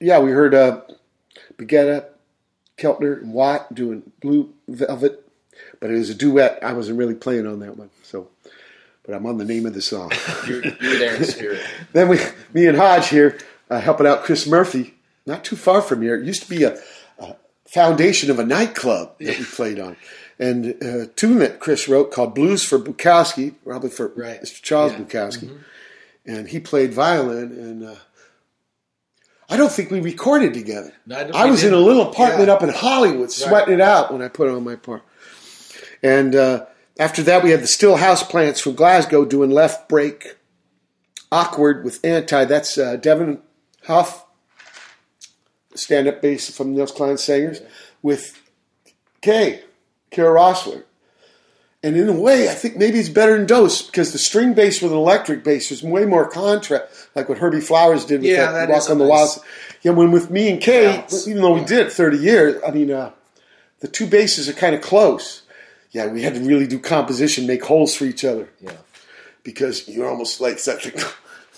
Yeah, 0.00 0.20
we 0.20 0.30
heard 0.30 0.54
uh, 0.54 0.82
Baggetta, 1.56 2.06
Keltner, 2.76 3.20
and 3.22 3.32
Watt 3.32 3.74
doing 3.74 4.10
Blue 4.20 4.52
Velvet, 4.68 5.24
but 5.80 5.90
it 5.90 5.94
was 5.94 6.10
a 6.10 6.14
duet. 6.14 6.58
I 6.62 6.72
wasn't 6.72 6.98
really 6.98 7.14
playing 7.14 7.46
on 7.46 7.60
that 7.60 7.76
one, 7.76 7.90
so. 8.02 8.28
But 9.04 9.14
I'm 9.14 9.24
on 9.26 9.38
the 9.38 9.44
name 9.46 9.64
of 9.64 9.72
the 9.72 9.80
song. 9.80 10.12
You're, 10.46 10.62
you're 10.62 10.98
there 10.98 11.16
in 11.16 11.24
spirit. 11.24 11.62
then 11.94 12.08
we, 12.08 12.18
me 12.52 12.66
and 12.66 12.76
Hodge 12.76 13.08
here, 13.08 13.38
uh, 13.70 13.80
helping 13.80 14.06
out 14.06 14.22
Chris 14.22 14.46
Murphy, 14.46 14.94
not 15.24 15.44
too 15.44 15.56
far 15.56 15.80
from 15.80 16.02
here. 16.02 16.14
It 16.16 16.26
used 16.26 16.42
to 16.42 16.48
be 16.50 16.64
a, 16.64 16.78
a 17.18 17.34
foundation 17.64 18.30
of 18.30 18.38
a 18.38 18.44
nightclub 18.44 19.18
that 19.20 19.38
we 19.38 19.44
played 19.46 19.80
on. 19.80 19.96
And 20.38 20.66
a 20.82 21.06
tune 21.06 21.38
that 21.38 21.58
Chris 21.58 21.88
wrote 21.88 22.12
called 22.12 22.34
Blues 22.34 22.62
for 22.62 22.78
Bukowski, 22.78 23.54
probably 23.64 23.88
for 23.90 24.08
Right. 24.08 24.42
Mr. 24.42 24.60
Charles 24.60 24.92
Yeah. 24.92 24.98
Bukowski. 24.98 25.58
And 26.26 26.46
he 26.48 26.60
played 26.60 26.92
violin. 26.92 27.50
And 27.52 27.84
uh, 27.86 27.94
I 29.48 29.56
don't 29.56 29.72
think 29.72 29.90
we 29.90 30.00
recorded 30.00 30.52
together. 30.54 30.92
No, 31.06 31.16
I 31.34 31.44
I 31.44 31.50
was 31.50 31.64
in 31.64 31.72
a 31.72 31.78
little 31.78 32.02
apartment 32.10 32.48
Yeah. 32.48 32.54
up 32.54 32.62
in 32.62 32.68
Hollywood, 32.68 33.30
sweating 33.32 33.74
it 33.74 33.80
out 33.80 34.12
when 34.12 34.20
I 34.22 34.28
put 34.28 34.48
on 34.50 34.62
my 34.64 34.76
part. 34.76 35.02
And 36.02 36.34
uh, 36.34 36.66
after 36.98 37.22
that, 37.22 37.42
we 37.42 37.50
had 37.50 37.60
the 37.62 37.66
Still 37.66 37.96
House 37.96 38.22
Plants 38.22 38.60
from 38.60 38.74
Glasgow 38.74 39.24
doing 39.24 39.50
Left 39.50 39.88
Brake, 39.88 40.36
Awkward 41.32 41.84
with 41.84 42.04
Anti. 42.04 42.44
That's 42.44 42.76
uh, 42.76 42.96
Devin 42.96 43.40
Hoff, 43.86 44.26
stand 45.74 46.08
up 46.08 46.20
bass 46.20 46.54
from 46.54 46.74
Nels 46.74 46.92
Cline 46.92 47.16
Singers, 47.18 47.60
with 48.02 48.38
Kay, 49.22 49.62
Kara 50.10 50.38
Rossler. 50.38 50.84
And 51.82 51.96
in 51.96 52.08
a 52.08 52.12
way, 52.12 52.48
I 52.48 52.54
think 52.54 52.76
maybe 52.76 52.98
it's 52.98 53.08
better 53.08 53.36
in 53.36 53.46
Dose 53.46 53.82
because 53.82 54.12
the 54.12 54.18
string 54.18 54.52
bass 54.52 54.82
with 54.82 54.90
an 54.90 54.98
electric 54.98 55.44
bass 55.44 55.70
was 55.70 55.80
way 55.82 56.04
more 56.06 56.28
contrast, 56.28 57.08
like 57.14 57.28
what 57.28 57.38
Herbie 57.38 57.60
Flowers 57.60 58.04
did 58.04 58.20
with 58.22 58.30
Yeah, 58.30 58.50
that, 58.50 58.66
that 58.66 58.70
Walk 58.70 58.90
on 58.90 58.98
the 58.98 59.04
nice 59.04 59.36
Wild. 59.36 59.44
Yeah, 59.82 59.92
when 59.92 60.10
with 60.10 60.28
me 60.28 60.50
and 60.50 60.60
Kay, 60.60 60.86
Balance. 60.86 61.28
even 61.28 61.40
though 61.40 61.54
we 61.54 61.64
did 61.64 61.86
it 61.86 61.92
30 61.92 62.16
years, 62.18 62.60
I 62.66 62.72
mean, 62.72 62.90
uh, 62.90 63.12
the 63.78 63.86
two 63.86 64.08
basses 64.08 64.48
are 64.48 64.54
kind 64.54 64.74
of 64.74 64.80
close. 64.80 65.42
Yeah, 65.92 66.08
we 66.08 66.22
had 66.22 66.34
to 66.34 66.40
really 66.40 66.66
do 66.66 66.80
composition, 66.80 67.46
make 67.46 67.64
holes 67.64 67.94
for 67.94 68.04
each 68.06 68.24
other 68.24 68.48
Yeah. 68.60 68.72
because 69.44 69.86
you're 69.88 70.08
almost 70.08 70.40
like 70.40 70.58
such 70.58 70.86
a. 70.88 70.92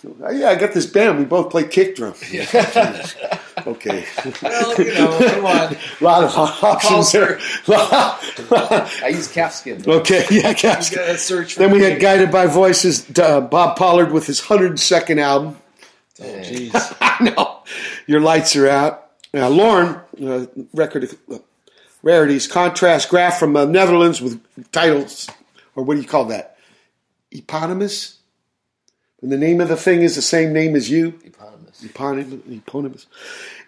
Yeah, 0.03 0.48
I 0.48 0.55
got 0.55 0.72
this 0.72 0.86
band. 0.86 1.18
We 1.18 1.24
both 1.24 1.51
play 1.51 1.64
kick 1.64 1.96
drum. 1.96 2.14
okay. 3.66 4.07
Well, 4.42 4.74
you 4.78 4.94
know, 4.94 5.18
come 5.18 5.46
on. 5.46 5.76
A 6.01 6.05
lot 6.05 6.24
of 6.24 6.64
options 6.64 7.12
there. 7.12 7.38
I 7.68 9.09
use 9.11 9.28
calfskin. 9.28 9.86
okay, 9.86 10.26
yeah, 10.30 10.55
guys. 10.55 10.90
You 10.90 11.16
search 11.16 11.57
Then 11.57 11.70
we 11.70 11.82
had 11.82 12.01
Guided 12.01 12.30
by 12.30 12.46
Voices, 12.46 13.07
uh, 13.18 13.40
Bob 13.40 13.76
Pollard 13.76 14.12
with 14.12 14.26
his 14.26 14.40
102nd 14.40 15.18
album. 15.20 15.59
Oh, 16.20 16.24
jeez. 16.24 16.96
I 17.01 17.24
know. 17.24 17.62
Your 18.07 18.20
lights 18.20 18.57
are 18.57 18.68
out. 18.68 19.11
Now, 19.32 19.48
Lorn, 19.48 20.01
uh, 20.22 20.46
record 20.74 21.05
of 21.05 21.14
uh, 21.30 21.38
rarities, 22.03 22.48
Kontrast 22.48 23.09
Graf 23.09 23.38
from 23.38 23.57
uh, 23.57 23.64
Netherlands 23.64 24.20
with 24.20 24.40
titles, 24.72 25.28
or 25.74 25.84
what 25.84 25.94
do 25.94 26.01
you 26.01 26.09
call 26.09 26.26
that? 26.26 26.57
Eponymous? 27.30 28.20
And 29.23 29.31
the 29.31 29.39
name 29.39 29.61
of 29.61 29.68
the 29.68 29.77
thing 29.77 30.03
is 30.03 30.16
the 30.16 30.23
same 30.23 30.53
name 30.53 30.75
as 30.75 30.91
you? 30.91 31.18
Eponymous. 31.25 31.83
Eponymous. 31.85 32.41
eponymous. 32.49 33.07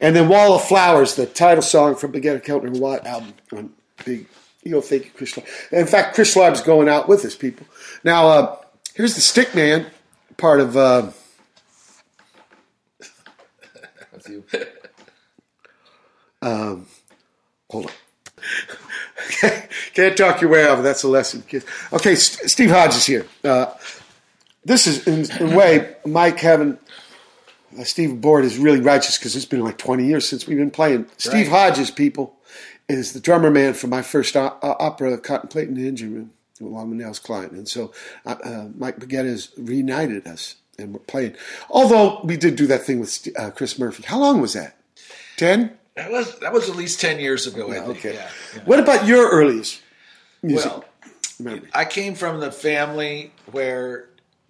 And 0.01 0.17
then 0.17 0.29
Wall 0.29 0.55
of 0.55 0.65
Flowers, 0.65 1.15
the 1.15 1.27
title 1.27 1.63
song 1.63 1.95
from 1.97 2.13
Baggetta 2.13 2.43
Keltner 2.43 2.69
and 2.69 2.81
Watt 2.81 3.07
album 3.07 3.35
on 3.53 3.71
Big. 4.05 4.27
You 4.63 4.73
know, 4.73 4.81
thank 4.81 5.05
you, 5.07 5.11
Chris. 5.11 5.31
Schwab. 5.31 5.47
In 5.73 5.87
fact, 5.87 6.15
Chris 6.15 6.33
Schwab's 6.33 6.61
going 6.61 6.89
out 6.89 7.09
with 7.09 7.25
us, 7.25 7.35
people. 7.35 7.67
Now, 8.05 8.29
uh, 8.29 8.57
here's 8.95 9.15
the 9.15 9.21
Stick 9.21 9.55
Man 9.55 9.87
part 10.37 10.61
of. 10.61 10.77
Uh, 10.77 11.11
That's 14.13 14.29
you. 14.29 14.45
Um, 16.41 16.87
Hold 17.71 17.87
on. 17.87 17.93
Can't 19.95 20.17
talk 20.17 20.41
your 20.41 20.51
way 20.51 20.65
out 20.65 20.75
of 20.75 20.81
it. 20.81 20.83
That's 20.83 21.03
a 21.05 21.09
lesson, 21.09 21.43
kids. 21.43 21.65
Okay, 21.93 22.15
St- 22.15 22.51
Steve 22.51 22.71
Hodges 22.71 23.07
here. 23.07 23.27
Uh, 23.43 23.73
this 24.65 24.87
is, 24.87 25.07
in, 25.07 25.31
in 25.45 25.53
a 25.53 25.57
way, 25.57 25.97
Mike 26.07 26.39
having 26.39 26.79
uh, 27.79 27.85
Steve 27.85 28.13
aboard 28.13 28.45
is 28.45 28.59
really 28.59 28.81
righteous 28.81 29.19
because 29.19 29.35
it's 29.35 29.45
been 29.47 29.61
like 29.63 29.79
20 29.79 30.07
years 30.07 30.29
since 30.29 30.47
we've 30.47 30.59
been 30.59 30.71
playing. 30.71 31.07
Steve 31.17 31.49
Hodges, 31.49 31.91
people, 31.91 32.37
is 32.89 33.13
the 33.13 33.21
drummer 33.21 33.51
man 33.51 33.75
for 33.75 33.87
my 33.87 34.03
first 34.03 34.37
o- 34.37 34.57
uh, 34.63 34.75
opera, 34.79 35.17
Contemplating 35.19 35.75
the 35.75 35.89
Engine 35.89 36.15
Room, 36.15 36.31
along 36.61 36.91
with 36.91 36.99
Nels 36.99 37.19
Cline. 37.19 37.51
And 37.51 37.69
so 37.69 37.93
uh, 38.27 38.37
uh, 38.45 38.69
Mike 38.77 38.99
Baggetta 38.99 39.27
has 39.27 39.51
reunited 39.57 40.27
us, 40.27 40.57
and 40.79 40.93
we're 40.93 41.01
playing. 41.01 41.35
Although 41.71 42.21
we 42.25 42.37
did 42.37 42.57
do 42.57 42.67
that 42.67 42.83
thing 42.83 43.01
with 43.01 43.29
uh, 43.39 43.51
Chris 43.51 43.79
Murphy. 43.79 44.03
How 44.05 44.19
long 44.19 44.41
was 44.41 44.53
that? 44.53 44.77
10? 45.39 45.77
That 45.95 46.11
was 46.11 46.39
that 46.39 46.55
was 46.55 46.71
at 46.71 46.77
least 46.77 47.03
ten 47.03 47.21
years 47.21 47.47
ago. 47.47 47.71
I 47.71 47.81
think. 47.81 47.99
Okay. 47.99 48.15
Yeah, 48.15 48.31
yeah. 48.57 48.63
What 48.65 48.79
about 48.79 49.07
your 49.07 49.29
earliest 49.29 49.83
music? 50.43 50.71
Well, 50.71 50.85
memory? 51.39 51.69
I 51.75 51.85
came 51.85 52.15
from 52.15 52.41
the 52.41 52.51
family 52.51 53.31
where 53.51 54.09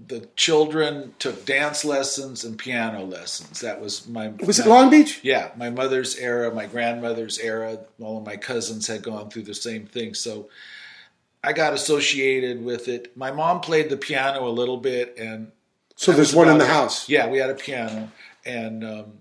the 0.08 0.28
children 0.36 1.14
took 1.18 1.44
dance 1.44 1.84
lessons 1.84 2.44
and 2.44 2.58
piano 2.58 3.04
lessons. 3.04 3.60
That 3.60 3.80
was 3.80 4.08
my. 4.08 4.28
Was 4.44 4.58
it 4.58 4.66
Long 4.66 4.90
Beach? 4.90 5.20
Yeah, 5.22 5.50
my 5.56 5.70
mother's 5.70 6.16
era, 6.16 6.52
my 6.54 6.66
grandmother's 6.66 7.38
era. 7.38 7.78
All 8.00 8.18
of 8.18 8.24
my 8.26 8.36
cousins 8.36 8.86
had 8.86 9.02
gone 9.02 9.30
through 9.30 9.42
the 9.42 9.54
same 9.54 9.86
thing, 9.86 10.14
so 10.14 10.48
I 11.44 11.52
got 11.52 11.72
associated 11.72 12.64
with 12.64 12.88
it. 12.88 13.16
My 13.16 13.30
mom 13.32 13.60
played 13.60 13.90
the 13.90 13.96
piano 13.96 14.46
a 14.48 14.50
little 14.50 14.76
bit, 14.76 15.16
and 15.18 15.52
So 15.96 16.12
there's 16.12 16.34
one 16.34 16.48
in 16.48 16.58
the 16.58 16.64
it. 16.64 16.70
house. 16.70 17.08
Yeah, 17.08 17.28
we 17.28 17.38
had 17.38 17.50
a 17.50 17.54
piano, 17.54 18.10
and 18.44 18.84
um, 18.84 19.12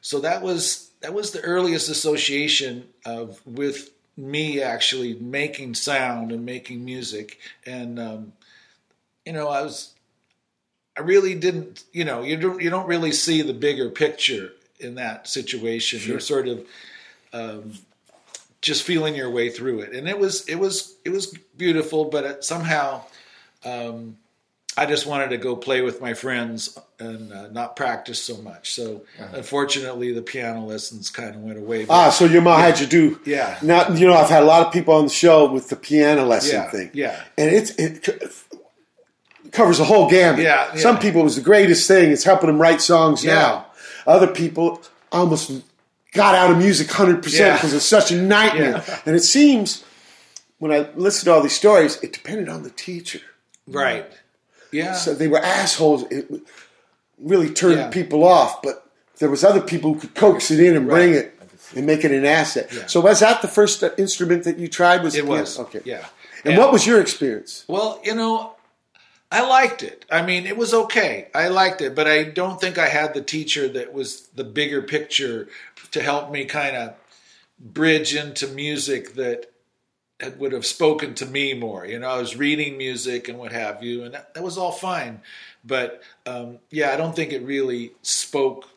so 0.00 0.20
that 0.20 0.42
was 0.42 0.90
that 1.00 1.14
was 1.14 1.30
the 1.32 1.40
earliest 1.40 1.88
association 1.88 2.88
of 3.04 3.40
with 3.46 3.90
me 4.16 4.60
actually 4.62 5.14
making 5.14 5.74
sound 5.74 6.30
and 6.30 6.44
making 6.44 6.84
music, 6.84 7.38
and 7.66 7.98
um, 7.98 8.32
you 9.26 9.32
know 9.32 9.48
I 9.48 9.62
was 9.62 9.93
I 10.96 11.00
really 11.02 11.34
didn't 11.34 11.84
you 11.92 12.04
know 12.04 12.22
you 12.22 12.36
don't 12.36 12.60
you 12.62 12.70
don't 12.70 12.86
really 12.86 13.12
see 13.12 13.42
the 13.42 13.52
bigger 13.54 13.88
picture 13.90 14.52
in 14.80 14.94
that 14.96 15.28
situation. 15.28 16.00
You're 16.04 16.20
sort 16.20 16.46
of 16.48 16.66
um, 17.32 17.72
just 18.60 18.82
feeling 18.84 19.14
your 19.14 19.30
way 19.30 19.50
through 19.50 19.80
it, 19.80 19.92
and 19.92 20.08
it 20.08 20.18
was 20.18 20.48
it 20.48 20.56
was 20.56 20.94
it 21.04 21.10
was 21.10 21.26
beautiful, 21.56 22.04
but 22.06 22.24
it, 22.24 22.44
somehow. 22.44 23.02
Um, 23.64 24.18
I 24.76 24.86
just 24.86 25.06
wanted 25.06 25.28
to 25.30 25.36
go 25.36 25.54
play 25.54 25.82
with 25.82 26.00
my 26.00 26.14
friends 26.14 26.76
and 26.98 27.32
uh, 27.32 27.46
not 27.46 27.76
practice 27.76 28.20
so 28.20 28.36
much. 28.38 28.74
So 28.74 29.02
unfortunately, 29.32 30.12
the 30.12 30.20
piano 30.20 30.64
lessons 30.64 31.10
kind 31.10 31.32
of 31.36 31.42
went 31.42 31.58
away. 31.58 31.86
Ah, 31.88 32.10
so 32.10 32.24
your 32.24 32.42
mom 32.42 32.58
had 32.58 32.80
you 32.80 32.86
do. 32.88 33.20
Yeah. 33.24 33.56
Now 33.62 33.88
you 33.90 34.08
know 34.08 34.14
I've 34.14 34.28
had 34.28 34.42
a 34.42 34.46
lot 34.46 34.66
of 34.66 34.72
people 34.72 34.94
on 34.94 35.04
the 35.04 35.10
show 35.10 35.48
with 35.50 35.68
the 35.68 35.76
piano 35.76 36.24
lesson 36.26 36.56
Yeah, 36.56 36.70
thing. 36.70 36.90
yeah. 36.92 37.22
And 37.38 37.54
it's 37.54 37.70
it 37.76 38.02
covers 39.54 39.78
the 39.78 39.84
whole 39.84 40.08
gamut. 40.10 40.40
Yeah, 40.42 40.70
yeah. 40.74 40.80
Some 40.80 40.98
people 40.98 41.20
it 41.22 41.24
was 41.24 41.36
the 41.36 41.42
greatest 41.42 41.88
thing. 41.88 42.10
It's 42.12 42.24
helping 42.24 42.48
them 42.48 42.60
write 42.60 42.80
songs 42.80 43.24
Yeah. 43.24 43.34
now. 43.34 43.66
Other 44.06 44.26
people 44.26 44.82
almost 45.10 45.50
got 46.12 46.34
out 46.34 46.50
of 46.50 46.58
music 46.58 46.90
hundred 46.90 47.22
percent 47.22 47.46
Yeah. 47.48 47.54
because 47.56 47.72
it's 47.72 47.86
such 47.86 48.10
a 48.10 48.16
nightmare. 48.20 48.82
And 49.06 49.16
it 49.16 49.22
seems 49.24 49.82
when 50.58 50.70
I 50.72 50.88
listened 50.94 51.26
to 51.26 51.32
all 51.32 51.40
these 51.42 51.56
stories, 51.56 51.98
it 52.02 52.12
depended 52.12 52.48
on 52.48 52.62
the 52.62 52.70
teacher. 52.70 53.20
right, 53.66 54.06
yeah, 54.72 54.94
So 54.94 55.14
they 55.14 55.28
were 55.28 55.38
assholes. 55.38 56.04
It 56.10 56.26
really 57.18 57.50
turned 57.50 57.92
people 57.92 58.24
off, 58.24 58.60
but 58.62 58.84
there 59.18 59.30
was 59.30 59.44
other 59.44 59.60
people 59.60 59.94
who 59.94 60.00
could 60.00 60.14
coax 60.14 60.50
it 60.50 60.60
in 60.60 60.76
and 60.76 60.88
bring 60.88 61.10
Right. 61.14 61.24
it 61.24 61.40
and 61.76 61.86
make 61.86 62.04
it 62.04 62.10
an 62.12 62.24
asset. 62.24 62.68
Yeah. 62.72 62.86
So 62.86 63.00
was 63.00 63.20
that 63.20 63.40
the 63.42 63.48
first 63.48 63.82
uh, 63.82 63.90
instrument 63.96 64.44
that 64.44 64.58
you 64.58 64.68
tried? 64.68 65.02
Was 65.02 65.14
it 65.14 65.24
piano? 65.24 65.40
was. 65.40 65.58
okay. 65.58 65.80
yeah. 65.84 66.06
And 66.44 66.58
what 66.58 66.72
was 66.72 66.86
your 66.86 67.00
experience? 67.00 67.64
Well, 67.68 68.00
you 68.04 68.14
know, 68.14 68.53
I 69.34 69.46
liked 69.48 69.82
it. 69.82 70.04
I 70.10 70.22
mean, 70.22 70.46
it 70.46 70.56
was 70.56 70.72
okay. 70.72 71.28
I 71.34 71.48
liked 71.48 71.80
it, 71.80 71.94
but 71.94 72.06
I 72.06 72.22
don't 72.22 72.60
think 72.60 72.78
I 72.78 72.86
had 72.86 73.14
the 73.14 73.20
teacher 73.20 73.68
that 73.70 73.92
was 73.92 74.28
the 74.28 74.44
bigger 74.44 74.80
picture 74.80 75.48
to 75.90 76.00
help 76.02 76.30
me 76.30 76.44
kind 76.44 76.76
of 76.76 76.94
bridge 77.58 78.14
into 78.14 78.46
music 78.46 79.14
that 79.14 79.50
would 80.38 80.52
have 80.52 80.64
spoken 80.64 81.14
to 81.16 81.26
me 81.26 81.52
more. 81.54 81.84
You 81.84 81.98
know, 81.98 82.08
I 82.08 82.18
was 82.18 82.36
reading 82.36 82.78
music 82.78 83.28
and 83.28 83.38
what 83.38 83.50
have 83.52 83.82
you, 83.82 84.04
and 84.04 84.14
that, 84.14 84.34
that 84.34 84.42
was 84.44 84.56
all 84.56 84.72
fine. 84.72 85.20
But 85.64 86.02
um, 86.26 86.58
yeah, 86.70 86.92
I 86.92 86.96
don't 86.96 87.16
think 87.16 87.32
it 87.32 87.42
really 87.42 87.92
spoke 88.02 88.68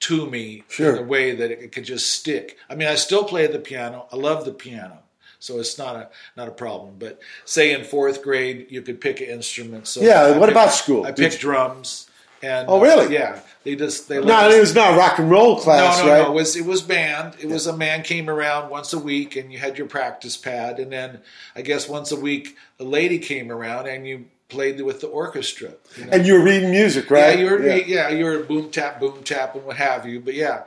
to 0.00 0.26
me 0.30 0.64
Sure. 0.68 0.96
in 0.96 1.02
a 1.02 1.06
way 1.06 1.34
that 1.34 1.50
it 1.50 1.72
could 1.72 1.84
just 1.84 2.10
stick. 2.10 2.56
I 2.70 2.74
mean, 2.74 2.88
I 2.88 2.94
still 2.94 3.24
play 3.24 3.46
the 3.46 3.58
piano. 3.58 4.06
I 4.10 4.16
love 4.16 4.46
the 4.46 4.52
piano. 4.52 5.02
So 5.40 5.58
it's 5.58 5.76
not 5.78 5.96
a 5.96 6.08
not 6.36 6.46
a 6.48 6.52
problem. 6.52 6.94
But 6.98 7.18
say 7.44 7.72
in 7.72 7.82
fourth 7.84 8.22
grade, 8.22 8.66
you 8.70 8.82
could 8.82 9.00
pick 9.00 9.20
an 9.20 9.26
instrument. 9.28 9.88
So 9.88 10.00
Yeah, 10.02 10.22
I 10.22 10.30
what 10.32 10.40
picked- 10.46 10.52
about 10.52 10.72
school? 10.72 11.04
I 11.04 11.12
picked 11.12 11.40
drums. 11.40 12.06
And 12.42 12.68
Oh, 12.70 12.80
really? 12.80 13.06
Uh, 13.06 13.10
yeah, 13.10 13.40
they 13.64 13.76
just 13.76 14.08
they 14.08 14.18
No, 14.18 14.48
it 14.48 14.58
was 14.60 14.74
not 14.74 14.94
a 14.94 14.96
rock 14.96 15.18
and 15.18 15.30
roll 15.30 15.60
class, 15.60 15.98
no, 15.98 16.06
no, 16.06 16.10
right? 16.12 16.22
no. 16.22 16.30
It 16.30 16.34
was 16.34 16.56
it 16.56 16.64
was 16.64 16.80
band. 16.80 17.34
It 17.38 17.48
was 17.48 17.66
a 17.66 17.76
man 17.76 18.02
came 18.02 18.30
around 18.30 18.70
once 18.70 18.94
a 18.94 18.98
week, 18.98 19.36
and 19.36 19.52
you 19.52 19.58
had 19.58 19.76
your 19.76 19.86
practice 19.86 20.38
pad, 20.38 20.78
and 20.78 20.90
then 20.90 21.20
I 21.54 21.60
guess 21.60 21.86
once 21.86 22.12
a 22.12 22.16
week 22.16 22.56
a 22.78 22.84
lady 22.84 23.18
came 23.18 23.50
around, 23.52 23.88
and 23.88 24.06
you 24.06 24.24
played 24.48 24.80
with 24.80 25.00
the 25.02 25.06
orchestra. 25.06 25.72
You 25.96 26.06
know? 26.06 26.12
And 26.12 26.26
you 26.26 26.32
were 26.34 26.42
reading 26.42 26.70
music, 26.70 27.10
right? 27.10 27.38
Yeah, 27.38 27.44
you 27.44 27.50
were 27.50 27.66
yeah. 27.68 28.08
you 28.08 28.24
were 28.24 28.38
boom 28.38 28.70
tap, 28.70 29.00
boom 29.00 29.22
tap, 29.22 29.54
and 29.54 29.64
what 29.66 29.76
have 29.76 30.06
you. 30.06 30.18
But 30.20 30.32
yeah, 30.32 30.62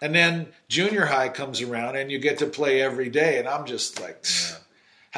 and 0.00 0.14
then 0.14 0.48
junior 0.68 1.06
high 1.06 1.28
comes 1.28 1.60
around, 1.62 1.96
and 1.96 2.10
you 2.10 2.18
get 2.18 2.38
to 2.38 2.46
play 2.46 2.80
every 2.82 3.08
day, 3.10 3.38
and 3.38 3.48
I'm 3.48 3.66
just 3.66 4.00
like. 4.00 4.24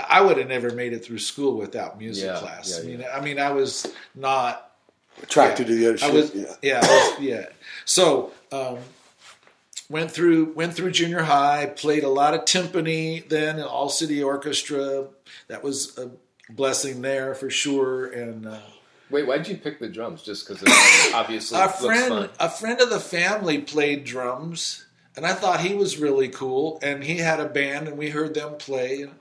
I 0.08 0.20
would 0.20 0.36
have 0.36 0.46
never 0.46 0.70
made 0.70 0.92
it 0.92 1.04
through 1.04 1.18
school 1.18 1.56
without 1.56 1.98
music 1.98 2.26
Yeah, 2.26 2.38
class. 2.38 2.70
yeah, 2.70 2.84
I 2.84 2.86
mean, 2.86 3.04
I 3.14 3.20
mean, 3.20 3.38
I 3.40 3.50
was 3.50 3.92
not 4.14 4.70
Attracted 5.24 5.66
to 5.66 5.74
the 5.74 5.88
other 5.88 5.98
shit. 5.98 6.08
I 6.10 6.12
was, 6.12 6.32
yeah. 6.34 6.54
yeah, 6.62 6.80
I 6.80 6.86
was- 6.86 7.20
yeah. 7.20 7.46
So 7.84 8.30
um, 8.52 8.78
went 9.90 10.12
through 10.12 10.52
went 10.52 10.74
through 10.74 10.92
junior 10.92 11.22
high, 11.22 11.66
played 11.66 12.04
a 12.04 12.08
lot 12.08 12.34
of 12.34 12.42
timpani, 12.44 13.28
then 13.28 13.56
in 13.58 13.64
all 13.64 13.88
city 13.88 14.22
orchestra. 14.22 15.06
That 15.48 15.64
was 15.64 15.98
a 15.98 16.10
blessing 16.48 17.02
there 17.02 17.34
for 17.34 17.50
sure. 17.50 18.06
And 18.06 18.46
uh, 18.46 18.60
Wait, 19.11 19.26
why'd 19.26 19.48
you 19.48 19.56
pick 19.56 19.78
the 19.80 19.88
drums? 19.88 20.22
Just 20.22 20.46
because 20.46 20.62
it 20.62 20.68
obviously 21.14 21.59
a 21.59 21.62
looks 21.62 21.84
friend 21.84 22.09
fun. 22.09 22.30
a 22.40 22.50
friend 22.50 22.80
of 22.80 22.90
the 22.90 23.00
family 23.00 23.59
played 23.59 24.04
drums, 24.04 24.86
and 25.16 25.24
I 25.26 25.32
thought 25.34 25.61
he 25.61 25.74
was 25.74 25.98
really 25.98 26.28
cool. 26.28 26.78
And 26.82 27.02
he 27.04 27.16
had 27.18 27.40
a 27.40 27.46
band, 27.48 27.88
and 27.88 27.96
we 27.98 28.11
heard 28.11 28.34
them 28.34 28.56
play. 28.59 29.02
And 29.02 29.12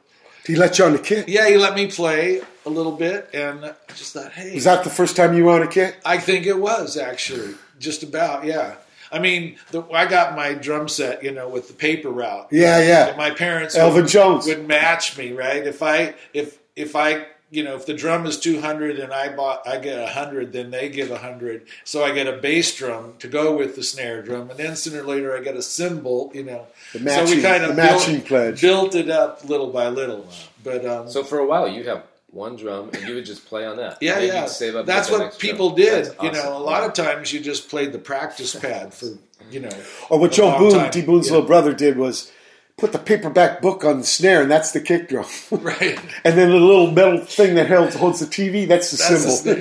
He 0.45 0.55
let 0.55 0.77
you 0.79 0.85
on 0.85 0.93
the 0.93 0.99
kit. 0.99 1.27
yeah, 1.29 1.47
he 1.49 1.57
let 1.57 1.73
me 1.75 1.87
play 1.87 2.41
a 2.65 2.69
little 2.69 2.91
bit, 2.91 3.29
and 3.33 3.63
I 3.65 3.73
just 3.95 4.13
thought, 4.13 4.31
hey, 4.33 4.53
Was 4.55 4.65
that 4.65 4.83
the 4.83 4.89
first 4.89 5.15
time 5.15 5.35
you 5.37 5.45
were 5.45 5.51
on 5.53 5.63
a 5.63 5.67
kit? 5.67 5.95
I 6.05 6.17
think 6.17 6.45
it 6.45 6.57
was 6.59 6.97
actually 6.97 7.55
just 7.79 8.03
about 8.03 8.45
yeah. 8.45 8.75
I 9.09 9.19
mean, 9.19 9.55
the, 9.71 9.83
I 9.93 10.05
got 10.05 10.35
my 10.35 10.53
drum 10.53 10.89
set, 10.89 11.23
you 11.23 11.31
know, 11.31 11.47
with 11.47 11.69
the 11.69 11.73
paper 11.73 12.09
route. 12.09 12.49
Yeah, 12.51 12.81
yeah. 12.81 13.15
My 13.17 13.31
parents, 13.31 13.73
Elvin 13.73 14.01
would, 14.01 14.11
Jones. 14.11 14.47
would 14.47 14.67
match 14.67 15.17
me, 15.17 15.31
right? 15.31 15.65
If 15.65 15.81
I 15.81 16.15
if 16.33 16.59
if 16.75 16.93
I 16.93 17.25
you 17.49 17.63
know 17.63 17.75
if 17.75 17.85
the 17.85 17.93
drum 17.93 18.25
is 18.25 18.39
two 18.39 18.59
hundred 18.61 18.99
and 18.99 19.13
I 19.13 19.33
bought 19.35 19.67
I 19.67 19.77
get 19.79 20.09
hundred, 20.09 20.51
then 20.53 20.71
they 20.71 20.89
give 20.89 21.09
hundred. 21.11 21.65
So 21.83 22.03
I 22.03 22.13
get 22.13 22.27
a 22.27 22.33
bass 22.37 22.75
drum 22.75 23.13
to 23.19 23.27
go 23.27 23.55
with 23.55 23.75
the 23.75 23.83
snare 23.83 24.21
drum, 24.21 24.49
and 24.49 24.59
then 24.59 24.75
sooner 24.75 25.01
or 25.01 25.05
later 25.05 25.35
I 25.37 25.41
get 25.41 25.55
a 25.55 25.61
cymbal, 25.61 26.31
you 26.33 26.43
know. 26.43 26.67
The 26.93 26.99
so 27.09 27.25
we 27.35 27.41
kind 27.41 27.63
of 27.63 27.75
matching 27.75 28.15
built, 28.17 28.25
pledge. 28.27 28.61
built 28.61 28.95
it 28.95 29.09
up 29.09 29.47
little 29.47 29.71
by 29.71 29.87
little. 29.89 30.27
But 30.63 30.85
um, 30.85 31.09
So 31.09 31.23
for 31.23 31.39
a 31.39 31.45
while, 31.45 31.67
you'd 31.67 31.85
have 31.87 32.03
one 32.31 32.57
drum, 32.57 32.89
and 32.93 33.07
you 33.07 33.15
would 33.15 33.25
just 33.25 33.45
play 33.45 33.65
on 33.65 33.77
that. 33.77 33.97
Yeah, 34.01 34.19
yeah. 34.19 34.45
Save 34.47 34.75
up 34.75 34.85
That's 34.85 35.07
for 35.09 35.19
what 35.19 35.39
people 35.39 35.69
drum. 35.69 35.77
did. 35.85 36.05
That's 36.05 36.23
You 36.23 36.31
know, 36.33 36.57
a 36.57 36.59
lot 36.59 36.83
of 36.83 36.93
times 36.93 37.31
you 37.31 37.39
just 37.39 37.69
played 37.69 37.93
the 37.93 37.99
practice 37.99 38.53
pad 38.53 38.93
for, 38.93 39.07
you 39.49 39.61
know. 39.61 39.69
Or 40.09 40.19
what 40.19 40.33
a 40.33 40.35
Joe 40.35 40.57
Boon, 40.59 40.71
time. 40.73 40.91
D 40.91 41.01
Boon's 41.03 41.27
Yeah. 41.27 41.33
little 41.35 41.47
brother, 41.47 41.73
did 41.73 41.97
was 41.97 42.29
put 42.77 42.91
the 42.91 42.99
paperback 42.99 43.59
book 43.61 43.83
on 43.83 43.97
the 43.99 44.05
snare, 44.05 44.43
and 44.43 44.51
that's 44.51 44.71
the 44.71 44.79
kick 44.79 45.09
drum. 45.09 45.25
Right. 45.51 45.99
and 46.23 46.37
then 46.37 46.49
the 46.51 46.59
little 46.59 46.91
metal 46.91 47.19
thing 47.25 47.55
that 47.55 47.67
holds, 47.67 47.95
holds 47.95 48.19
the 48.19 48.25
TV, 48.27 48.67
that's 48.67 48.91
the 48.91 48.97
That's 48.97 49.41
the 49.41 49.55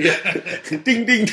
cymbal. 0.71 0.85
ding, 0.85 1.07
ding. 1.07 1.29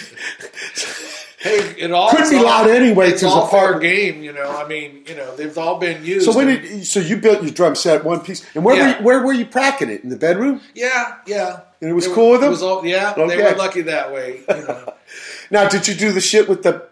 Hey, 1.40 1.76
it 1.78 1.92
all 1.92 2.10
Couldn't 2.10 2.30
be 2.30 2.38
all- 2.38 2.44
loud 2.46 2.70
anyway, 2.70 3.10
It's 3.10 3.22
all 3.22 3.48
fair 3.48 3.78
game, 3.80 4.24
you 4.24 4.32
know. 4.32 4.50
I 4.50 4.66
mean, 4.66 5.04
you 5.06 5.14
know, 5.16 5.36
they've 5.36 5.58
all 5.58 5.78
been 5.78 6.06
used. 6.06 6.26
So 6.26 6.38
when 6.38 6.48
and- 6.48 6.62
did 6.62 6.88
so 6.88 7.02
you 7.02 7.18
built 7.18 7.44
your 7.44 7.52
drum 7.52 7.76
set 7.76 8.06
one 8.06 8.22
piece, 8.22 8.46
and 8.56 8.64
where 8.64 8.78
were 8.82 8.88
you, 8.98 9.04
where 9.06 9.22
were 9.26 9.34
you 9.34 9.46
practicing 9.46 9.94
it 9.94 10.04
in 10.06 10.10
the 10.10 10.16
bedroom? 10.16 10.62
yeah, 10.74 11.16
yeah. 11.28 11.60
And 11.82 11.90
it 11.90 11.94
was 11.94 12.08
They 12.08 12.14
cool 12.14 12.28
were- 12.28 12.32
with 12.34 12.42
them? 12.42 12.48
It 12.48 12.52
was 12.52 12.64
all, 12.64 12.86
yeah, 12.86 13.14
they 13.14 13.36
were 13.44 13.56
lucky 13.58 13.82
that 13.82 14.14
way. 14.14 14.42
You 14.48 14.56
know. 14.68 14.94
Now, 15.52 15.68
did 15.70 15.88
you 15.88 15.94
do 15.94 16.12
the 16.14 16.22
shit 16.22 16.48
with 16.50 16.64
the 16.64 16.88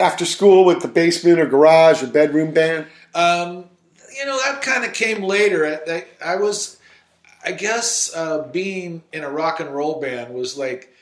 after 0.00 0.24
school 0.24 0.64
with 0.64 0.80
the 0.80 0.88
basement 0.88 1.38
or 1.38 1.46
garage 1.46 2.02
or 2.02 2.06
bedroom 2.08 2.52
band? 2.52 2.86
Um, 3.14 3.66
you 4.22 4.28
know, 4.28 4.38
that 4.38 4.62
kind 4.62 4.84
of 4.84 4.92
came 4.92 5.24
later. 5.24 5.80
I, 5.88 6.06
I, 6.24 6.36
was, 6.36 6.78
I 7.44 7.50
guess, 7.50 8.14
uh, 8.14 8.46
being 8.52 9.02
in 9.12 9.24
a 9.24 9.30
rock 9.30 9.58
and 9.58 9.68
roll 9.68 10.00
band 10.00 10.32
was 10.32 10.56
like, 10.56 10.94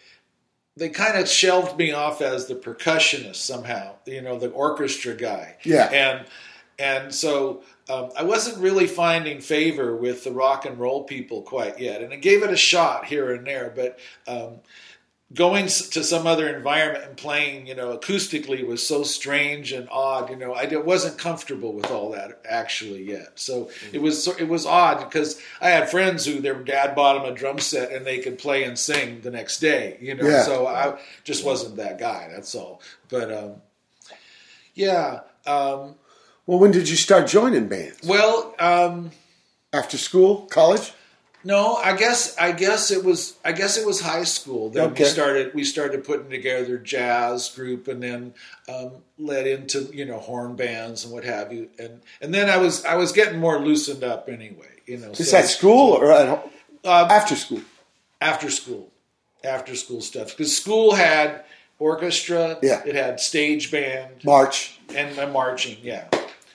they 0.74 0.88
kind 0.88 1.18
of 1.18 1.28
shelved 1.28 1.76
me 1.76 1.92
off 1.92 2.22
as 2.22 2.46
the 2.46 2.54
percussionist 2.54 3.36
somehow, 3.36 3.96
you 4.06 4.22
know, 4.22 4.38
the 4.38 4.48
orchestra 4.48 5.14
guy. 5.14 5.56
Yeah. 5.64 5.90
And, 5.92 6.26
and 6.78 7.14
so 7.14 7.62
um, 7.90 8.08
I 8.16 8.22
wasn't 8.22 8.56
really 8.56 8.86
finding 8.86 9.42
favor 9.42 9.94
with 9.94 10.24
the 10.24 10.32
rock 10.32 10.64
and 10.64 10.78
roll 10.78 11.04
people 11.04 11.42
quite 11.42 11.78
yet. 11.78 12.00
And 12.00 12.14
I 12.14 12.16
gave 12.16 12.42
it 12.42 12.48
a 12.48 12.56
shot 12.56 13.04
here 13.04 13.34
and 13.34 13.46
there, 13.46 13.70
but 13.76 13.98
um, 14.26 14.60
going 15.32 15.66
to 15.66 16.02
some 16.02 16.26
other 16.26 16.48
environment 16.48 17.04
and 17.04 17.16
playing, 17.16 17.66
you 17.68 17.74
know, 17.76 17.96
acoustically 17.96 18.66
was 18.66 18.84
so 18.84 19.04
strange 19.04 19.70
and 19.70 19.88
odd. 19.90 20.28
You 20.28 20.34
know, 20.36 20.54
I 20.54 20.66
wasn't 20.76 21.18
comfortable 21.18 21.72
with 21.72 21.88
all 21.90 22.10
that 22.12 22.40
actually 22.48 23.04
yet. 23.04 23.32
So 23.36 23.66
Mm. 23.66 23.94
it 23.94 24.02
was 24.02 24.26
it 24.26 24.48
was 24.48 24.66
odd 24.66 24.98
because 25.08 25.40
I 25.60 25.70
had 25.70 25.88
friends 25.88 26.24
who 26.26 26.40
their 26.40 26.54
dad 26.54 26.96
bought 26.96 27.22
them 27.22 27.32
a 27.32 27.36
drum 27.36 27.60
set 27.60 27.92
and 27.92 28.04
they 28.04 28.18
could 28.18 28.38
play 28.38 28.64
and 28.64 28.76
sing 28.76 29.20
the 29.20 29.30
next 29.30 29.60
day. 29.60 29.98
You 30.00 30.16
know, 30.16 30.26
Yeah. 30.28 30.42
so 30.42 30.66
I 30.66 30.98
just 31.22 31.44
wasn't 31.44 31.76
that 31.76 31.98
guy. 32.00 32.28
That's 32.34 32.54
all. 32.56 32.82
But 33.08 33.32
um, 33.32 33.62
yeah. 34.74 35.20
Um, 35.46 35.94
Well, 36.46 36.58
when 36.58 36.72
did 36.72 36.88
you 36.88 36.96
start 36.96 37.28
joining 37.28 37.68
bands? 37.68 37.98
well. 38.04 38.54
Um, 38.58 39.12
After 39.72 39.96
school, 39.96 40.48
college? 40.50 40.92
No, 41.42 41.76
I 41.76 41.96
guess 41.96 42.36
I 42.38 42.52
guess 42.52 42.90
it 42.90 43.02
was 43.04 43.34
I 43.44 43.52
guess 43.52 43.78
it 43.78 43.86
was 43.86 44.00
high 44.00 44.24
school. 44.24 44.68
that 44.70 44.82
Okay. 44.92 45.04
we 45.04 45.08
started 45.08 45.54
we 45.54 45.64
started 45.64 46.04
putting 46.04 46.28
together 46.30 46.76
jazz 46.76 47.48
group, 47.48 47.88
and 47.88 48.02
then 48.02 48.34
um, 48.68 48.90
led 49.18 49.46
into 49.46 49.90
you 49.92 50.04
know 50.04 50.18
horn 50.18 50.54
bands 50.56 51.04
and 51.04 51.12
what 51.14 51.24
have 51.24 51.52
you. 51.52 51.70
And 51.78 52.00
and 52.20 52.34
then 52.34 52.50
I 52.50 52.58
was 52.58 52.84
I 52.84 52.96
was 52.96 53.12
getting 53.12 53.38
more 53.38 53.58
loosened 53.58 54.04
up 54.04 54.28
anyway. 54.28 54.66
You 54.86 54.98
know, 54.98 55.10
Is 55.12 55.30
so- 55.30 55.36
that 55.38 55.46
school 55.46 55.92
or? 55.94 56.12
Uh, 56.12 56.40
after 56.84 57.36
school? 57.36 57.60
after 58.22 58.50
school, 58.50 58.90
after 59.42 59.74
school 59.74 60.00
stuff 60.02 60.28
because 60.36 60.54
school 60.54 60.94
had 60.94 61.42
orchestra, 61.78 62.58
Yeah. 62.62 62.82
it 62.84 62.94
had 62.94 63.18
stage 63.20 63.70
band 63.70 64.22
March. 64.24 64.78
and 64.94 65.18
uh, 65.18 65.26
marching, 65.28 65.78
yeah, 65.82 66.04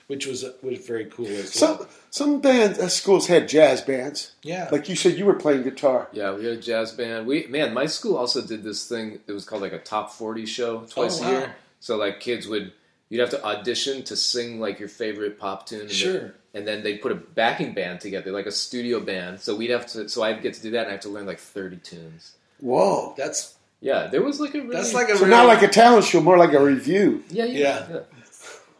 which 0.06 0.26
was 0.26 0.44
was 0.62 0.78
very 0.86 1.06
cool 1.06 1.26
as 1.26 1.60
well. 1.60 1.78
Some 1.78 1.86
some 2.10 2.40
bands, 2.40 2.78
uh, 2.78 2.88
schools 2.88 3.26
had 3.26 3.48
jazz 3.48 3.80
bands. 3.82 4.32
Yeah. 4.42 4.68
Like 4.72 4.88
you 4.88 4.96
said, 4.96 5.18
you 5.18 5.24
were 5.26 5.34
playing 5.34 5.62
guitar. 5.64 6.08
Yeah, 6.12 6.34
we 6.34 6.44
had 6.44 6.54
a 6.58 6.60
jazz 6.60 6.92
band. 6.92 7.26
We 7.26 7.46
man, 7.48 7.74
my 7.74 7.86
school 7.86 8.16
also 8.16 8.40
did 8.42 8.62
this 8.62 8.88
thing. 8.88 9.20
It 9.26 9.32
was 9.32 9.44
called 9.44 9.62
like 9.62 9.72
a 9.72 9.78
top 9.78 10.12
forty 10.12 10.46
show 10.46 10.80
twice 10.80 11.20
Oh, 11.22 11.26
a 11.26 11.30
year. 11.30 11.56
So 11.80 11.96
like 11.96 12.20
kids 12.20 12.46
would 12.48 12.72
you'd 13.08 13.20
have 13.20 13.30
to 13.30 13.44
audition 13.44 14.02
to 14.04 14.16
sing 14.16 14.60
like 14.60 14.78
your 14.80 14.88
favorite 14.88 15.38
pop 15.38 15.66
tune. 15.66 15.82
And 15.82 15.90
Sure. 15.90 16.12
Then, 16.12 16.32
and 16.54 16.66
then 16.66 16.82
they 16.82 16.96
put 16.96 17.12
a 17.12 17.16
backing 17.16 17.74
band 17.74 18.00
together, 18.00 18.32
like 18.32 18.46
a 18.46 18.50
studio 18.50 18.98
band. 18.98 19.40
So 19.40 19.54
we'd 19.54 19.68
have 19.70 19.86
to. 19.88 20.08
So 20.08 20.22
I'd 20.22 20.40
get 20.42 20.54
to 20.54 20.62
do 20.62 20.70
that, 20.70 20.80
and 20.82 20.88
I 20.88 20.92
have 20.92 21.00
to 21.00 21.10
learn 21.10 21.26
like 21.26 21.38
thirty 21.38 21.76
tunes. 21.76 22.32
Whoa. 22.60 23.12
That's 23.18 23.54
Yeah, 23.82 24.06
there 24.06 24.22
was 24.22 24.40
like 24.40 24.54
a 24.54 24.60
really, 24.62 24.74
that's 24.74 24.94
like 24.94 25.10
a 25.10 25.16
So 25.18 25.26
real, 25.26 25.36
not 25.36 25.46
like 25.46 25.62
a 25.62 25.68
talent 25.68 26.06
show, 26.06 26.22
more 26.22 26.38
like 26.38 26.54
a 26.54 26.64
review. 26.64 27.22
yeah 27.28 27.44
yeah 27.44 27.86
Yeah. 27.90 28.00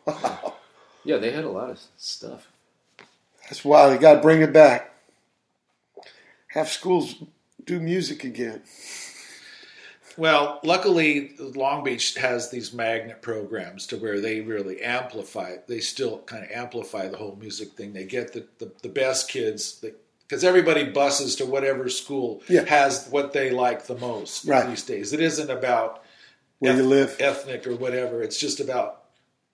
yeah. 0.06 0.50
Yeah, 1.06 1.16
they 1.18 1.30
had 1.30 1.44
a 1.44 1.50
lot 1.50 1.70
of 1.70 1.80
stuff. 1.96 2.50
That's 3.44 3.64
why 3.64 3.88
they 3.88 3.98
got 3.98 4.14
to 4.14 4.20
bring 4.20 4.42
it 4.42 4.52
back. 4.52 4.92
Have 6.48 6.68
schools 6.68 7.14
do 7.64 7.78
music 7.80 8.24
again. 8.24 8.62
Well, 10.16 10.60
luckily, 10.64 11.34
Long 11.38 11.84
Beach 11.84 12.14
has 12.16 12.50
these 12.50 12.72
magnet 12.72 13.20
programs 13.20 13.86
to 13.88 13.98
where 13.98 14.18
they 14.20 14.40
really 14.40 14.82
amplify. 14.82 15.56
They 15.68 15.80
still 15.80 16.18
kind 16.20 16.42
of 16.42 16.50
amplify 16.50 17.08
the 17.08 17.18
whole 17.18 17.36
music 17.38 17.72
thing. 17.72 17.92
They 17.92 18.04
get 18.04 18.32
the, 18.32 18.46
the, 18.58 18.72
the 18.82 18.88
best 18.88 19.28
kids 19.28 19.84
because 20.26 20.42
everybody 20.42 20.84
buses 20.84 21.36
to 21.36 21.46
whatever 21.46 21.88
school 21.90 22.42
Yeah. 22.48 22.64
has 22.64 23.06
what 23.10 23.32
they 23.34 23.50
like 23.50 23.86
the 23.86 23.96
most 23.98 24.46
Right. 24.46 24.66
these 24.68 24.82
days. 24.84 25.12
It 25.12 25.20
isn't 25.20 25.50
about 25.50 26.02
Where 26.60 26.74
you 26.74 26.82
live. 26.84 27.16
ethnic 27.20 27.66
or 27.66 27.76
whatever. 27.76 28.22
It's 28.22 28.38
just 28.40 28.58
about 28.58 29.02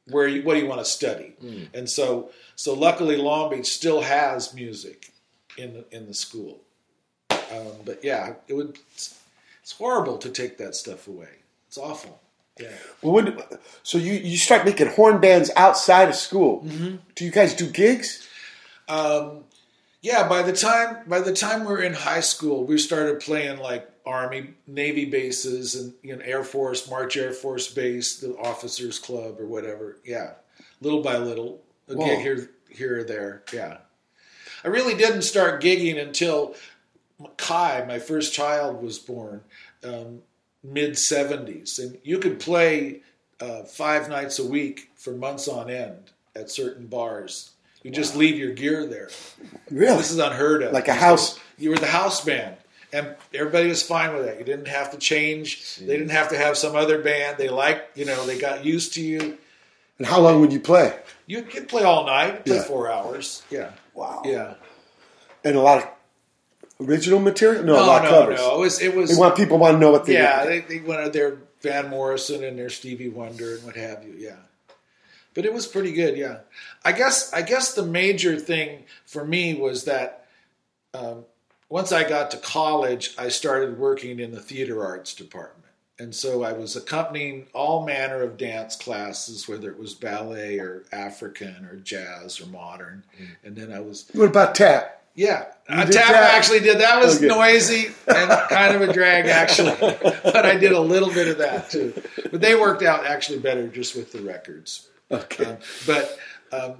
where 0.09 0.27
you, 0.27 0.43
what 0.43 0.55
do 0.55 0.61
you 0.61 0.67
want 0.67 0.81
to 0.81 0.85
study. 0.85 1.35
And 1.75 1.89
so, 1.89 2.31
so 2.57 2.75
luckily, 2.75 3.17
Long 3.17 3.51
Beach 3.51 3.67
still 3.67 4.03
has 4.03 4.53
music 4.55 5.13
in 5.57 5.75
the, 5.75 5.85
in 5.97 6.07
the 6.07 6.15
school. 6.15 6.61
Um, 7.31 7.73
but 7.85 8.03
yeah, 8.03 8.35
it 8.49 8.55
would. 8.55 8.79
It's, 8.93 9.19
it's 9.63 9.73
horrible 9.73 10.19
to 10.19 10.31
take 10.31 10.59
that 10.59 10.75
stuff 10.75 11.07
away. 11.07 11.29
It's 11.69 11.79
awful. 11.79 12.21
Yeah. 12.61 12.73
Well, 13.01 13.13
when, 13.13 13.39
so 13.83 13.97
you, 13.99 14.15
you 14.15 14.37
start 14.37 14.65
making 14.65 14.89
horn 14.89 15.21
bands 15.21 15.51
outside 15.57 16.09
of 16.09 16.15
school. 16.15 16.63
Mm-hmm. 16.63 16.97
Do 17.15 17.25
you 17.25 17.31
guys 17.31 17.55
do 17.55 17.69
gigs? 17.69 18.29
Um, 18.89 19.45
yeah. 20.03 20.29
By 20.29 20.43
the 20.43 20.53
time 20.53 20.99
by 21.07 21.21
the 21.21 21.33
time 21.33 21.61
we 21.61 21.67
were 21.67 21.83
in 21.83 21.95
high 21.95 22.21
school, 22.21 22.65
we 22.65 22.77
started 22.79 23.21
playing 23.21 23.59
like 23.59 23.89
Army, 24.05 24.55
Navy 24.67 25.05
bases, 25.05 25.75
and 25.75 25.95
you 26.03 26.15
know 26.15 26.23
Air 26.25 26.45
Force, 26.45 26.91
March 26.91 27.17
Air 27.17 27.33
Force 27.33 27.73
Base, 27.73 28.21
the 28.21 28.37
Officers 28.37 28.99
Club, 28.99 29.41
or 29.41 29.47
whatever. 29.47 29.99
Yeah, 30.05 30.33
little 30.81 31.03
by 31.03 31.19
little, 31.19 31.63
a 31.89 31.95
Whoa. 31.95 32.07
gig 32.07 32.19
here, 32.21 32.51
here 32.69 32.99
or 33.01 33.05
there. 33.05 33.43
Yeah. 33.53 33.79
I 34.65 34.69
really 34.69 34.95
didn't 34.95 35.23
start 35.23 35.63
gigging 35.63 36.01
until 36.01 36.55
Kai, 37.37 37.85
my 37.87 37.99
first 37.99 38.33
child, 38.33 38.83
was 38.83 38.99
born, 38.99 39.43
um, 39.85 40.23
mid 40.63 40.93
'70s, 40.93 41.79
and 41.79 41.99
you 42.03 42.19
could 42.19 42.41
play 42.41 43.03
uh, 43.41 43.65
five 43.65 44.09
nights 44.09 44.39
a 44.39 44.47
week 44.47 44.91
for 44.95 45.13
months 45.13 45.49
on 45.49 45.71
end 45.71 46.11
at 46.35 46.51
certain 46.51 46.87
bars. 46.87 47.51
You 47.83 47.91
just 47.91 48.15
leave 48.17 48.39
your 48.39 48.53
gear 48.53 48.87
there. 48.87 49.09
Really? 49.71 49.97
This 49.97 50.11
is 50.11 50.19
unheard 50.19 50.63
of. 50.63 50.73
Like 50.73 50.89
a 50.89 50.95
house. 50.95 51.39
You 51.59 51.71
were 51.71 51.77
the 51.77 51.87
house 51.87 52.25
band, 52.25 52.57
and 52.93 53.15
everybody 53.35 53.69
was 53.69 53.83
fine 53.83 54.15
with 54.15 54.25
that. 54.25 54.39
You 54.39 54.45
didn't 54.45 54.69
have 54.69 54.91
to 54.93 54.99
change. 54.99 55.77
They 55.77 55.87
didn't 55.97 56.11
have 56.11 56.29
to 56.31 56.37
have 56.39 56.57
some 56.57 56.77
other 56.77 57.03
band. 57.03 57.39
They 57.39 57.49
liked, 57.49 57.97
you 57.97 58.05
know, 58.05 58.25
they 58.27 58.39
got 58.39 58.65
used 58.65 58.95
to 58.95 59.03
you. 59.03 59.39
And 59.99 60.07
how 60.07 60.21
long 60.21 60.41
would 60.41 60.53
you 60.53 60.61
play? 60.61 60.97
You 61.27 61.43
could 61.43 61.69
play 61.69 61.83
all 61.85 62.07
night, 62.07 62.45
play 62.45 62.57
Yeah. 62.57 62.63
four 62.63 62.91
hours. 62.91 63.43
Yeah, 63.51 63.71
Wow. 63.95 64.23
yeah. 64.25 64.55
And 65.45 65.57
a 65.57 65.61
lot 65.61 65.79
of 66.81 66.89
original 66.89 67.21
material? 67.21 67.63
No, 67.65 67.75
a 67.75 67.77
No, 67.77 67.87
lot 67.87 68.05
of 68.05 68.11
no, 68.11 68.21
covers. 68.21 68.39
no. 68.41 68.57
It 68.57 68.61
was, 68.61 68.81
it 68.81 68.95
was. 68.97 69.11
They 69.11 69.17
want 69.17 69.37
people 69.37 69.59
want 69.59 69.75
to 69.75 69.79
know 69.79 69.91
what 69.91 70.05
they 70.07 70.15
yeah, 70.15 70.45
did. 70.45 70.69
they, 70.69 70.79
they 70.79 70.85
wanted 70.85 71.13
their 71.13 71.39
Van 71.61 71.89
Morrison 71.91 72.43
and 72.43 72.59
their 72.59 72.71
Stevie 72.71 73.09
Wonder 73.09 73.55
and 73.57 73.65
what 73.65 73.77
have 73.77 74.03
you. 74.05 74.15
Yeah, 74.17 74.37
but 75.35 75.45
it 75.45 75.53
was 75.53 75.67
pretty 75.67 75.93
good. 75.93 76.17
Yeah, 76.17 76.39
I 76.85 76.93
guess 76.93 77.33
I 77.33 77.43
guess 77.43 77.75
the 77.75 77.85
major 77.85 78.39
thing 78.39 78.85
for 79.07 79.25
me 79.25 79.55
was 79.55 79.85
that 79.85 80.27
um, 80.95 81.25
once 81.69 81.93
I 81.93 82.09
got 82.09 82.31
to 82.33 82.37
college, 82.37 83.15
I 83.19 83.29
started 83.29 83.79
working 83.79 84.21
in 84.21 84.33
the 84.33 84.41
theater 84.41 84.85
arts 84.85 85.15
department. 85.15 85.59
And 85.99 86.15
so 86.15 86.43
I 86.43 86.53
was 86.53 86.75
accompanying 86.75 87.47
all 87.55 87.87
manner 87.87 88.23
of 88.23 88.37
dance 88.37 88.75
classes, 88.77 89.47
whether 89.49 89.71
it 89.71 89.79
was 89.79 89.95
ballet 89.95 90.59
or 90.59 90.83
African 90.91 91.65
or 91.71 91.77
jazz 91.77 92.41
or 92.41 92.47
modern. 92.47 93.05
And 93.45 93.55
then 93.55 93.73
I 93.73 93.81
was 93.81 94.09
What 94.13 94.29
about 94.29 94.55
tap? 94.57 95.03
yeah, 95.15 95.45
uh, 95.69 95.85
tap 95.85 95.93
that? 96.13 96.35
actually 96.35 96.61
did 96.61 96.81
that. 96.81 97.01
Was 97.01 97.19
Okay. 97.19 97.29
noisy 97.29 97.89
and 98.09 98.31
kind 98.49 98.75
of 98.75 98.89
a 98.89 98.93
drag 98.93 99.27
actually, 99.27 99.77
but 100.25 100.45
I 100.45 100.57
did 100.57 100.73
a 100.73 100.81
little 100.81 101.11
bit 101.13 101.29
of 101.29 101.39
that 101.39 101.71
too. 101.71 101.93
But 102.33 102.41
they 102.41 102.55
worked 102.57 102.83
out 102.83 103.07
actually 103.07 103.39
better 103.39 103.69
just 103.69 103.95
with 103.95 104.11
the 104.13 104.23
records. 104.23 104.89
Okay. 105.13 105.45
Um, 105.45 105.57
but 105.87 106.19
um, 106.53 106.75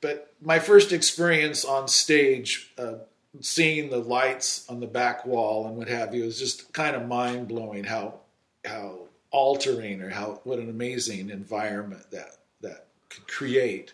but 0.00 0.34
my 0.40 0.58
first 0.58 0.92
experience 0.92 1.64
on 1.64 1.88
stage, 1.88 2.72
uh, 2.78 2.94
seeing 3.40 3.90
the 3.90 3.98
lights 3.98 4.68
on 4.68 4.80
the 4.80 4.86
back 4.86 5.26
wall 5.26 5.66
and 5.66 5.76
what 5.76 5.88
have 5.88 6.14
you, 6.14 6.24
was 6.24 6.38
just 6.38 6.72
kind 6.72 6.96
of 6.96 7.06
mind 7.06 7.48
blowing. 7.48 7.84
How 7.84 8.20
how 8.64 9.00
altering 9.30 10.02
or 10.02 10.10
how 10.10 10.40
what 10.44 10.58
an 10.58 10.70
amazing 10.70 11.30
environment 11.30 12.10
that 12.10 12.38
that 12.60 12.86
could 13.08 13.28
create. 13.28 13.92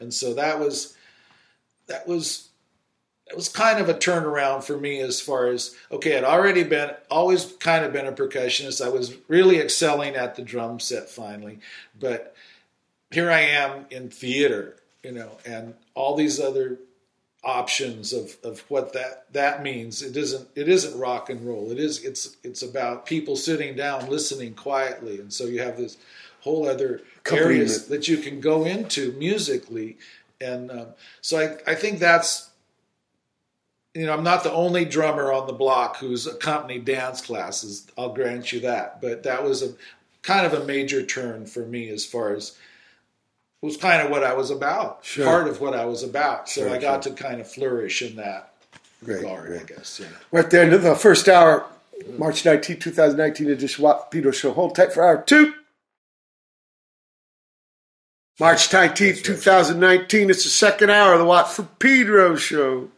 And 0.00 0.12
so 0.12 0.34
that 0.34 0.58
was 0.58 0.96
that 1.86 2.06
was 2.06 2.48
it 3.26 3.36
was 3.36 3.48
kind 3.48 3.80
of 3.80 3.88
a 3.88 3.94
turnaround 3.94 4.62
for 4.64 4.76
me 4.76 5.00
as 5.00 5.20
far 5.20 5.46
as 5.46 5.74
okay 5.90 6.16
i'd 6.16 6.24
already 6.24 6.62
been 6.62 6.90
always 7.10 7.52
kind 7.58 7.84
of 7.84 7.92
been 7.92 8.06
a 8.06 8.12
percussionist 8.12 8.84
i 8.84 8.88
was 8.88 9.14
really 9.28 9.58
excelling 9.58 10.14
at 10.14 10.34
the 10.34 10.42
drum 10.42 10.78
set 10.78 11.08
finally 11.08 11.58
but 11.98 12.34
here 13.14 13.30
i 13.30 13.40
am 13.40 13.86
in 13.90 14.10
theater 14.10 14.76
you 15.02 15.12
know 15.12 15.38
and 15.46 15.74
all 15.94 16.16
these 16.16 16.40
other 16.40 16.78
options 17.44 18.12
of, 18.12 18.36
of 18.42 18.60
what 18.70 18.92
that 18.94 19.32
that 19.32 19.62
means. 19.62 20.02
It 20.02 20.16
isn't 20.16 20.48
it 20.54 20.68
isn't 20.68 20.98
rock 20.98 21.30
and 21.30 21.46
roll. 21.46 21.70
It 21.70 21.78
is 21.78 22.04
it's 22.04 22.36
it's 22.42 22.62
about 22.62 23.06
people 23.06 23.36
sitting 23.36 23.76
down 23.76 24.08
listening 24.08 24.54
quietly. 24.54 25.20
And 25.20 25.32
so 25.32 25.44
you 25.44 25.60
have 25.60 25.76
this 25.76 25.96
whole 26.40 26.68
other 26.68 27.02
areas 27.30 27.88
that 27.88 28.08
you 28.08 28.18
can 28.18 28.40
go 28.40 28.64
into 28.64 29.12
musically. 29.12 29.98
And 30.40 30.70
um, 30.70 30.86
so 31.20 31.38
I, 31.38 31.72
I 31.72 31.74
think 31.74 31.98
that's 31.98 32.50
you 33.94 34.06
know, 34.06 34.12
I'm 34.12 34.24
not 34.24 34.42
the 34.42 34.52
only 34.52 34.84
drummer 34.84 35.32
on 35.32 35.46
the 35.46 35.52
block 35.52 35.98
who's 35.98 36.26
accompanied 36.26 36.84
dance 36.84 37.20
classes. 37.20 37.86
I'll 37.96 38.12
grant 38.12 38.52
you 38.52 38.60
that, 38.60 39.00
but 39.00 39.22
that 39.22 39.44
was 39.44 39.62
a 39.62 39.74
kind 40.22 40.44
of 40.44 40.52
a 40.52 40.64
major 40.64 41.04
turn 41.04 41.46
for 41.46 41.64
me 41.64 41.90
as 41.90 42.04
far 42.04 42.34
as 42.34 42.56
was 43.64 43.76
kind 43.78 44.02
of 44.02 44.10
what 44.10 44.22
I 44.22 44.34
was 44.34 44.50
about, 44.50 44.98
Sure. 45.02 45.24
part 45.24 45.48
of 45.48 45.60
what 45.60 45.74
I 45.74 45.84
was 45.86 46.02
about. 46.02 46.48
So 46.48 46.62
Sure, 46.62 46.70
I 46.70 46.78
got 46.78 47.02
to 47.02 47.10
kind 47.12 47.40
of 47.40 47.50
flourish 47.50 48.02
in 48.02 48.16
that 48.16 48.52
Great, 49.04 49.16
regard, 49.22 49.46
great. 49.46 49.60
I 49.62 49.64
guess. 49.64 50.00
Yeah. 50.00 50.08
Right 50.30 50.48
there 50.50 50.64
into 50.64 50.78
the 50.78 50.94
first 50.94 51.28
hour, 51.28 51.64
March 52.18 52.44
19, 52.44 52.78
2019 52.78 53.48
edition 53.50 53.84
Pedro 54.10 54.32
Show. 54.32 54.52
Hold 54.52 54.74
tight 54.74 54.92
for 54.92 55.02
hour 55.04 55.22
two. 55.22 55.54
March 58.40 58.68
19th, 58.70 59.22
2019. 59.22 60.28
It's 60.28 60.42
the 60.42 60.50
second 60.50 60.90
hour 60.90 61.12
of 61.12 61.20
the 61.20 61.24
Watt 61.24 61.52
for 61.52 61.62
Pedro 61.78 62.34
Show. 62.34 62.88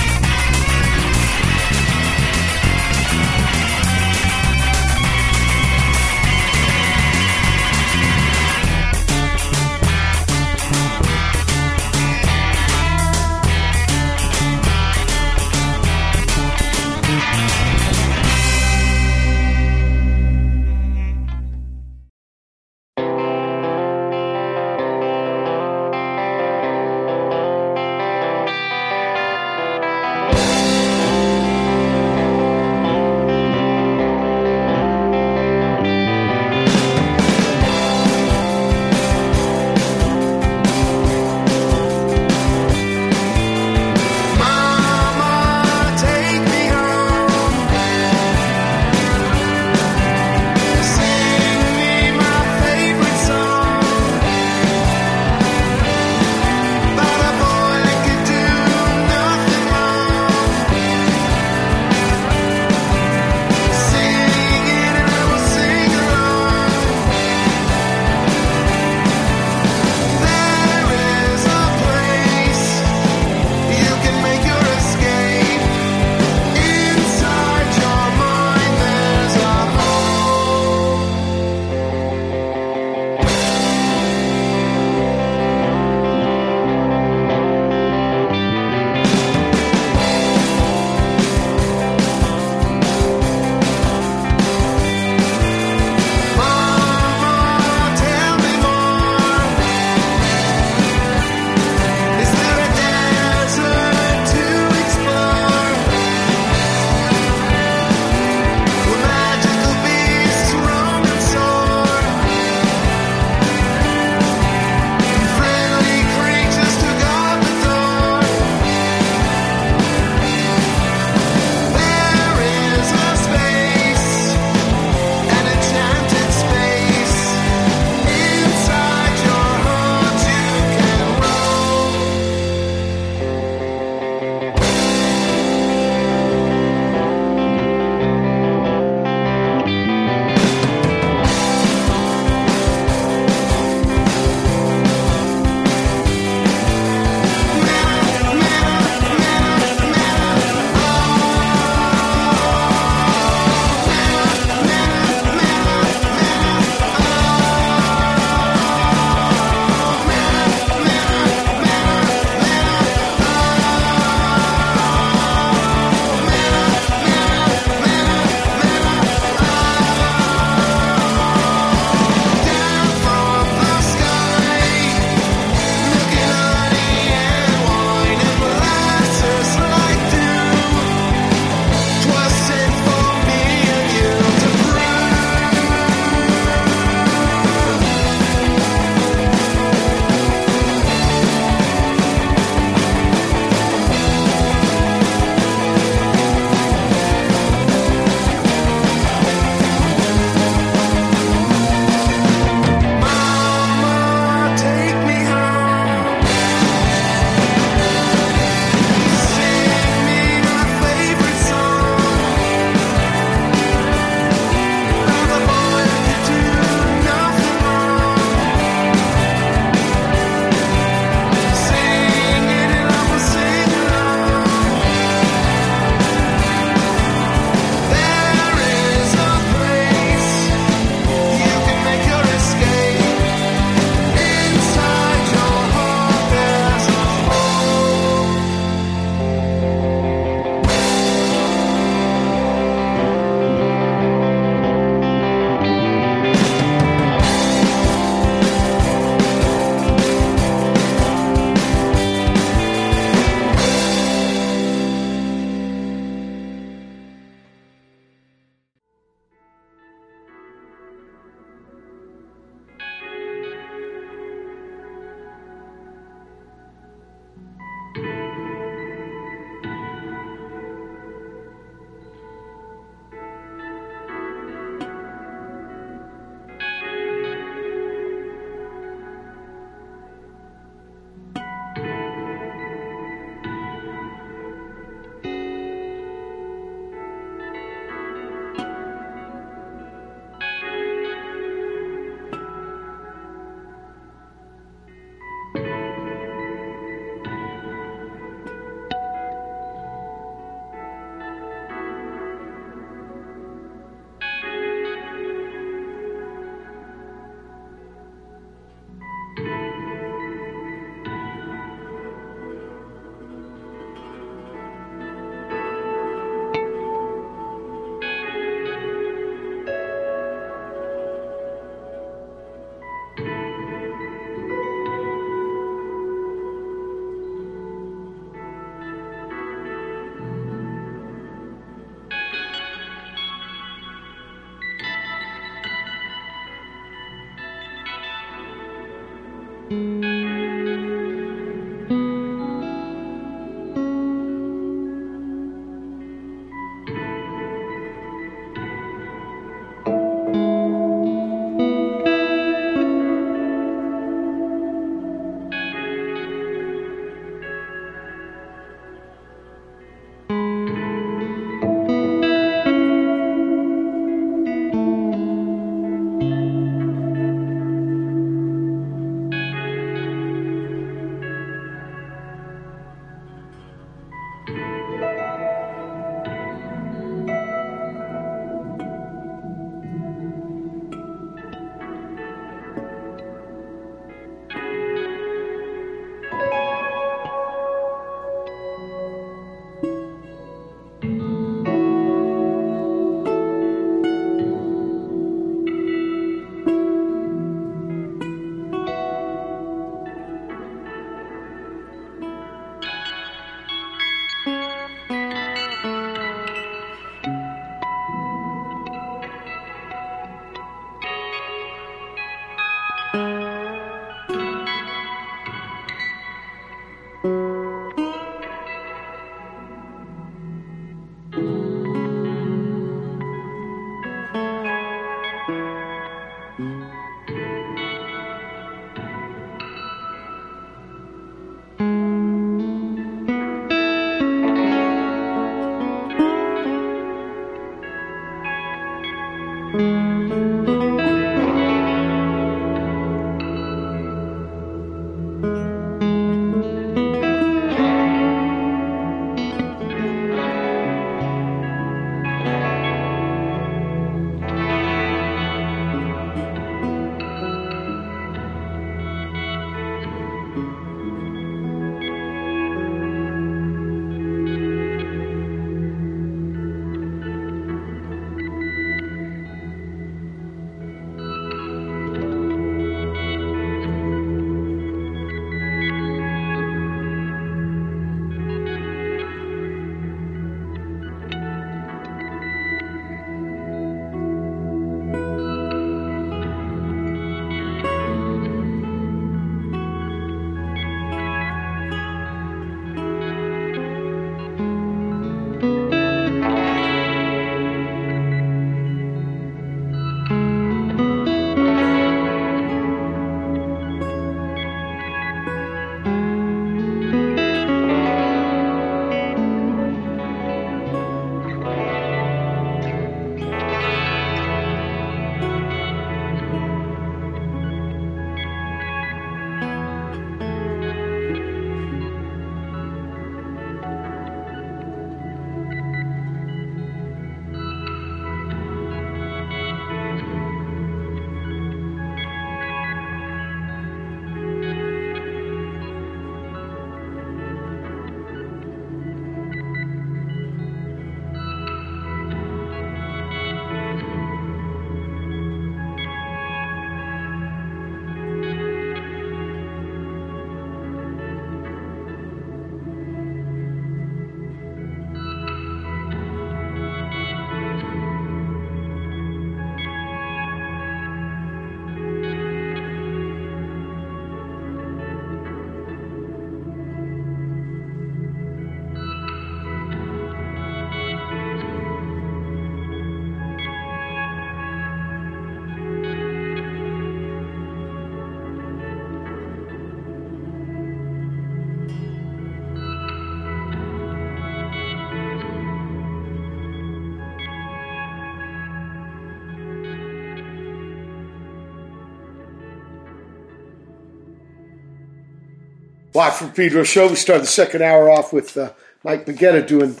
Watt 596.18 596.34
from 596.34 596.50
Pedro 596.50 596.82
show. 596.82 597.06
We 597.06 597.14
started 597.14 597.44
the 597.44 597.46
second 597.46 597.80
hour 597.80 598.10
off 598.10 598.32
with 598.32 598.56
uh, 598.56 598.72
Mike 599.04 599.24
Baggetta 599.24 599.64
doing 599.64 600.00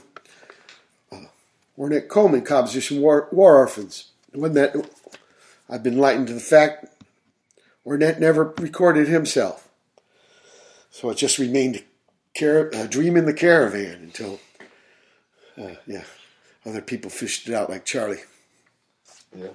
uh, 1.12 1.26
Ornette 1.78 2.08
Coleman 2.08 2.42
composition, 2.42 3.00
War, 3.00 3.28
War 3.30 3.56
Orphans. 3.56 4.10
When 4.32 4.54
that, 4.54 4.74
I've 5.70 5.84
been 5.84 5.94
enlightened 5.94 6.26
to 6.26 6.34
the 6.34 6.40
fact 6.40 6.86
Ornette 7.86 8.18
never 8.18 8.52
recorded 8.58 9.06
himself. 9.06 9.68
So 10.90 11.08
it 11.10 11.18
just 11.18 11.38
remained 11.38 11.76
a, 11.76 11.84
car- 12.36 12.70
a 12.72 12.88
dream 12.88 13.16
in 13.16 13.24
the 13.24 13.32
caravan 13.32 14.00
until, 14.02 14.40
uh, 15.56 15.76
yeah, 15.86 16.02
other 16.66 16.82
people 16.82 17.12
fished 17.12 17.48
it 17.48 17.54
out 17.54 17.70
like 17.70 17.84
Charlie. 17.84 18.22
Yeah. 19.36 19.50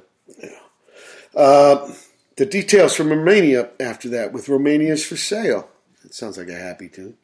Uh, 1.35 1.91
the 2.37 2.45
details 2.45 2.95
from 2.95 3.09
Romania 3.09 3.71
after 3.81 4.07
that 4.07 4.31
with 4.31 4.47
Romania's 4.47 5.05
for 5.05 5.17
sale. 5.17 5.67
It 6.03 6.13
sounds 6.13 6.37
like 6.37 6.49
a 6.49 6.55
happy 6.55 6.89
tune. 6.89 7.15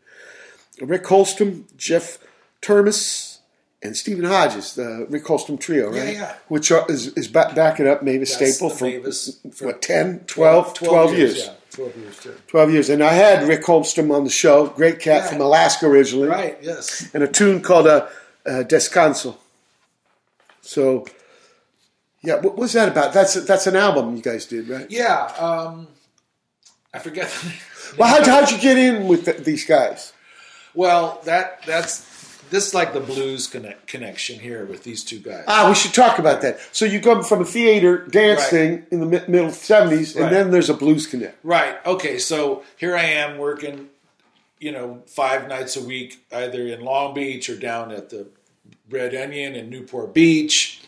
Rick 0.81 1.03
Holstrom, 1.05 1.65
Jeff 1.77 2.17
Turmes, 2.61 3.39
and 3.81 3.95
Stephen 3.95 4.25
Hodges, 4.25 4.75
the 4.75 5.05
Rick 5.09 5.25
Holstrom 5.25 5.59
trio, 5.59 5.89
right? 5.89 5.95
yeah. 5.95 6.11
yeah. 6.11 6.35
Which 6.47 6.71
are, 6.71 6.85
is, 6.89 7.07
is 7.13 7.27
back, 7.27 7.55
backing 7.55 7.87
up 7.87 8.03
Mavis 8.03 8.35
That's 8.37 8.55
Staple 8.57 8.69
for, 8.75 8.85
Mavis 8.85 9.39
for 9.53 9.67
what, 9.67 9.81
10, 9.81 10.21
12, 10.27 10.73
12, 10.73 11.17
years. 11.17 11.45
Yeah, 11.45 11.53
12 11.71 11.97
years, 11.97 12.19
too. 12.19 12.35
12 12.47 12.71
years. 12.71 12.89
And 12.89 13.03
I 13.03 13.13
had 13.13 13.47
Rick 13.47 13.63
Holstrom 13.63 14.13
on 14.13 14.23
the 14.25 14.29
show, 14.29 14.67
great 14.67 14.99
cat 14.99 15.23
Yeah. 15.23 15.29
from 15.29 15.41
Alaska 15.41 15.85
originally, 15.87 16.27
Right, 16.29 16.57
yes. 16.61 17.09
and 17.13 17.23
a 17.23 17.27
tune 17.27 17.61
called 17.61 17.87
uh, 17.87 18.07
uh, 18.45 18.63
Descanso. 18.67 19.35
So, 20.61 21.05
yeah, 22.21 22.35
what 22.41 22.57
was 22.57 22.73
that 22.73 22.89
about? 22.89 23.13
That's 23.13 23.33
that's 23.45 23.65
an 23.65 23.75
album 23.77 24.15
you 24.15 24.21
guys 24.21 24.45
did, 24.45 24.67
right? 24.67 24.89
Yeah, 24.91 25.23
um, 25.39 25.87
I 26.93 26.99
forget. 26.99 27.29
the 27.29 27.49
name. 27.49 27.57
Well, 27.97 28.07
how'd, 28.09 28.27
how'd 28.27 28.51
you 28.51 28.57
get 28.59 28.77
in 28.77 29.07
with 29.07 29.25
the, 29.25 29.33
these 29.33 29.65
guys? 29.65 30.13
Well, 30.73 31.21
that 31.25 31.63
that's 31.65 32.07
this 32.49 32.67
is 32.67 32.73
like 32.73 32.93
the 32.93 32.99
blues 32.99 33.47
connect, 33.47 33.87
connection 33.87 34.39
here 34.39 34.65
with 34.65 34.83
these 34.83 35.03
two 35.03 35.19
guys. 35.19 35.43
Ah, 35.47 35.67
we 35.69 35.75
should 35.75 35.93
talk 35.93 36.17
about 36.19 36.41
that. 36.41 36.59
So 36.71 36.85
you 36.85 36.99
come 36.99 37.23
from 37.23 37.41
a 37.41 37.45
theater 37.45 38.05
dance 38.07 38.41
Right. 38.41 38.49
thing 38.49 38.85
in 38.91 38.99
the 39.01 39.05
mi- 39.05 39.21
middle 39.27 39.51
seventies, 39.51 40.15
and 40.15 40.25
Right. 40.25 40.31
then 40.33 40.51
there's 40.51 40.69
a 40.69 40.73
blues 40.73 41.05
connect. 41.07 41.37
Right. 41.43 41.75
Okay. 41.85 42.17
So 42.19 42.63
here 42.77 42.95
I 42.95 43.03
am 43.03 43.37
working, 43.37 43.89
you 44.59 44.71
know, 44.71 45.01
five 45.07 45.47
nights 45.47 45.75
a 45.77 45.81
week, 45.83 46.23
either 46.31 46.67
in 46.67 46.81
Long 46.81 47.13
Beach 47.13 47.49
or 47.49 47.55
down 47.55 47.91
at 47.91 48.09
the 48.09 48.27
Red 48.89 49.13
Onion 49.15 49.55
in 49.55 49.69
Newport 49.69 50.13
Beach. 50.13 50.81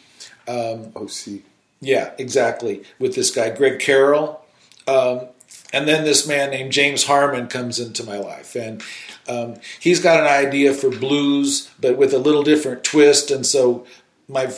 Oh, 0.47 1.07
see, 1.07 1.43
Yeah, 1.79 2.11
exactly. 2.17 2.83
With 2.99 3.15
this 3.15 3.31
guy, 3.31 3.49
Greg 3.51 3.79
Carroll. 3.79 4.43
Um, 4.87 5.27
and 5.73 5.87
then 5.87 6.03
this 6.03 6.27
man 6.27 6.51
named 6.51 6.71
James 6.71 7.05
Harman 7.05 7.47
comes 7.47 7.79
into 7.79 8.03
my 8.03 8.17
life. 8.17 8.55
And 8.55 8.83
um, 9.27 9.55
he's 9.79 10.01
got 10.01 10.19
an 10.19 10.27
idea 10.27 10.73
for 10.73 10.89
blues, 10.89 11.69
but 11.79 11.97
with 11.97 12.13
a 12.13 12.19
little 12.19 12.43
different 12.43 12.83
twist. 12.83 13.31
And 13.31 13.45
so 13.45 13.85
my 14.27 14.53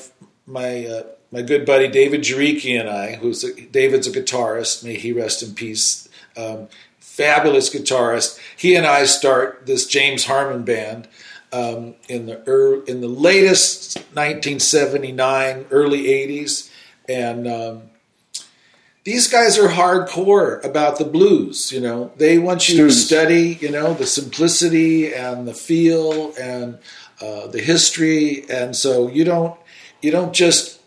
my 0.45 0.85
uh, 0.85 1.03
my 1.31 1.41
good 1.41 1.65
buddy 1.65 1.87
David 1.87 2.21
Jaricki 2.21 2.79
and 2.79 2.89
I, 2.89 3.15
who's 3.15 3.43
a, 3.43 3.53
David's 3.53 4.07
a 4.07 4.11
guitarist, 4.11 4.83
may 4.83 4.95
he 4.95 5.11
rest 5.11 5.41
in 5.41 5.53
peace, 5.53 6.07
um, 6.37 6.67
fabulous 6.99 7.73
guitarist. 7.73 8.39
He 8.55 8.75
and 8.75 8.85
I 8.85 9.05
start 9.05 9.65
this 9.65 9.87
James 9.87 10.25
Harman 10.25 10.63
band 10.63 11.07
um, 11.51 11.95
in 12.07 12.25
the 12.25 12.43
er, 12.47 12.83
in 12.85 13.01
the 13.01 13.07
latest 13.07 13.97
1979, 14.13 15.67
early 15.71 16.03
80s, 16.03 16.69
and 17.07 17.47
um, 17.47 17.81
these 19.03 19.27
guys 19.27 19.57
are 19.57 19.69
hardcore 19.69 20.63
about 20.63 20.97
the 20.97 21.05
blues. 21.05 21.71
You 21.71 21.81
know, 21.81 22.11
they 22.17 22.37
want 22.37 22.69
you 22.69 22.75
Students. 22.75 22.99
to 23.01 23.05
study. 23.05 23.57
You 23.61 23.71
know, 23.71 23.93
the 23.93 24.07
simplicity 24.07 25.13
and 25.13 25.47
the 25.47 25.53
feel 25.53 26.33
and 26.39 26.79
uh, 27.21 27.47
the 27.47 27.61
history, 27.61 28.45
and 28.49 28.75
so 28.75 29.07
you 29.07 29.23
don't 29.23 29.57
you 30.01 30.11
don't 30.11 30.33
just 30.33 30.79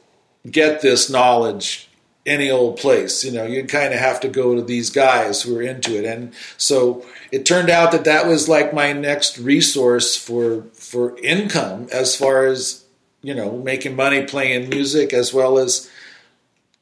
get 0.51 0.81
this 0.81 1.11
knowledge 1.11 1.89
any 2.25 2.51
old 2.51 2.79
place. 2.79 3.25
You 3.25 3.33
know, 3.33 3.45
you 3.45 3.65
kind 3.65 3.95
of 3.95 4.01
have 4.01 4.21
to 4.21 4.29
go 4.29 4.55
to 4.55 4.63
these 4.63 4.91
guys 4.91 5.43
who 5.43 5.57
are 5.59 5.63
into 5.63 5.97
it, 5.99 6.05
and 6.05 6.35
so 6.57 7.07
it 7.31 7.47
turned 7.47 7.71
out 7.71 7.93
that 7.93 8.05
that 8.05 8.27
was 8.27 8.49
like 8.49 8.73
my 8.75 8.93
next 8.93 9.39
resource 9.39 10.17
for 10.17 10.63
for 10.73 11.19
income 11.19 11.89
as 11.93 12.17
far 12.17 12.47
as 12.47 12.85
you 13.23 13.35
know 13.35 13.59
making 13.59 13.95
money 13.95 14.25
playing 14.25 14.69
music 14.69 15.13
as 15.13 15.33
well 15.33 15.59
as 15.59 15.91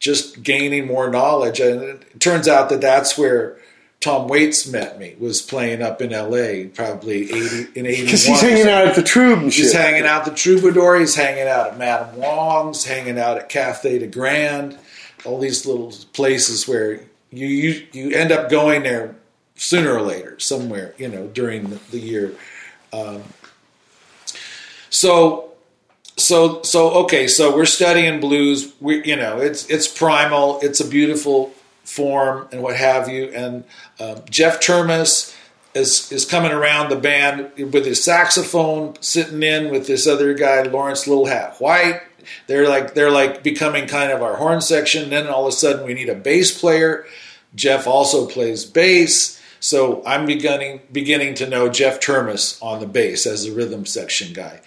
just 0.04 0.42
gaining 0.42 0.86
more 0.86 1.08
knowledge. 1.08 1.60
And 1.60 1.82
it 1.82 2.20
turns 2.20 2.46
out 2.46 2.68
that 2.68 2.82
that's 2.82 3.16
where 3.16 3.56
Tom 4.00 4.28
Waits 4.28 4.66
met 4.70 4.98
me. 4.98 5.16
Was 5.18 5.40
playing 5.40 5.80
up 5.80 6.02
in 6.02 6.12
L.A. 6.12 6.66
probably 6.66 7.22
eighty 7.32 7.68
in 7.74 7.86
eighty 7.86 8.02
one. 8.02 8.04
because 8.04 8.26
he's 8.26 8.40
hanging 8.42 8.68
out 8.68 8.86
at 8.86 8.96
the 8.96 9.20
and 9.32 9.44
He's 9.44 9.54
shit. 9.54 9.72
hanging 9.72 10.04
out 10.04 10.20
at 10.20 10.24
the 10.26 10.34
Troubadour. 10.36 10.98
He's 11.00 11.14
hanging 11.14 11.48
out 11.48 11.68
at 11.68 11.78
Madame 11.78 12.16
Wong's. 12.16 12.84
Hanging 12.84 13.18
out 13.18 13.38
at 13.38 13.48
Cafe 13.48 13.98
de 13.98 14.06
Grand. 14.06 14.78
All 15.24 15.38
these 15.40 15.64
little 15.64 15.90
places 16.12 16.68
where 16.68 17.00
you 17.30 17.46
you, 17.46 17.86
you 17.92 18.10
end 18.10 18.30
up 18.30 18.50
going 18.50 18.82
there 18.82 19.16
sooner 19.56 19.94
or 19.94 20.02
later, 20.02 20.38
somewhere 20.38 20.94
you 20.98 21.08
know 21.08 21.28
during 21.28 21.70
the, 21.70 21.76
the 21.92 21.98
year. 21.98 22.34
Um, 22.92 23.22
so 24.90 25.53
so 26.16 26.62
so 26.62 26.90
okay 27.04 27.26
so 27.26 27.54
we're 27.54 27.64
studying 27.64 28.20
blues. 28.20 28.72
We 28.80 29.04
you 29.04 29.16
know 29.16 29.38
it's 29.38 29.68
it's 29.68 29.88
primal. 29.88 30.60
It's 30.62 30.80
a 30.80 30.86
beautiful 30.86 31.52
form 31.84 32.48
and 32.52 32.62
what 32.62 32.76
have 32.76 33.08
you. 33.08 33.26
And 33.26 33.64
um, 34.00 34.22
jeff 34.30 34.60
Turmes 34.60 35.34
is 35.74 36.10
is 36.12 36.24
coming 36.24 36.52
around 36.52 36.88
the 36.88 36.96
band 36.96 37.50
with 37.56 37.84
his 37.84 38.02
saxophone 38.02 38.94
sitting 39.00 39.42
in 39.42 39.70
with 39.70 39.86
this 39.86 40.06
other 40.06 40.34
guy 40.34 40.62
lawrence 40.62 41.06
little 41.06 41.26
hat 41.26 41.60
white. 41.60 42.00
They're 42.46 42.68
like 42.68 42.94
they're 42.94 43.10
like 43.10 43.42
becoming 43.42 43.86
kind 43.86 44.12
of 44.12 44.22
our 44.22 44.36
horn 44.36 44.60
section. 44.60 45.10
Then 45.10 45.26
all 45.26 45.46
of 45.46 45.52
a 45.52 45.56
sudden 45.56 45.84
we 45.84 45.94
need 45.94 46.08
a 46.08 46.14
bass 46.14 46.58
player. 46.58 47.06
Jeff 47.54 47.86
also 47.86 48.26
plays 48.26 48.64
bass. 48.64 49.40
So 49.58 50.02
i'm 50.04 50.26
beginning 50.26 50.82
beginning 50.92 51.34
to 51.36 51.48
know 51.48 51.70
jeff 51.70 51.98
Turmes 51.98 52.58
on 52.60 52.80
the 52.80 52.86
bass 52.86 53.26
as 53.26 53.46
a 53.46 53.52
rhythm 53.52 53.86
section 53.86 54.34
guy 54.34 54.60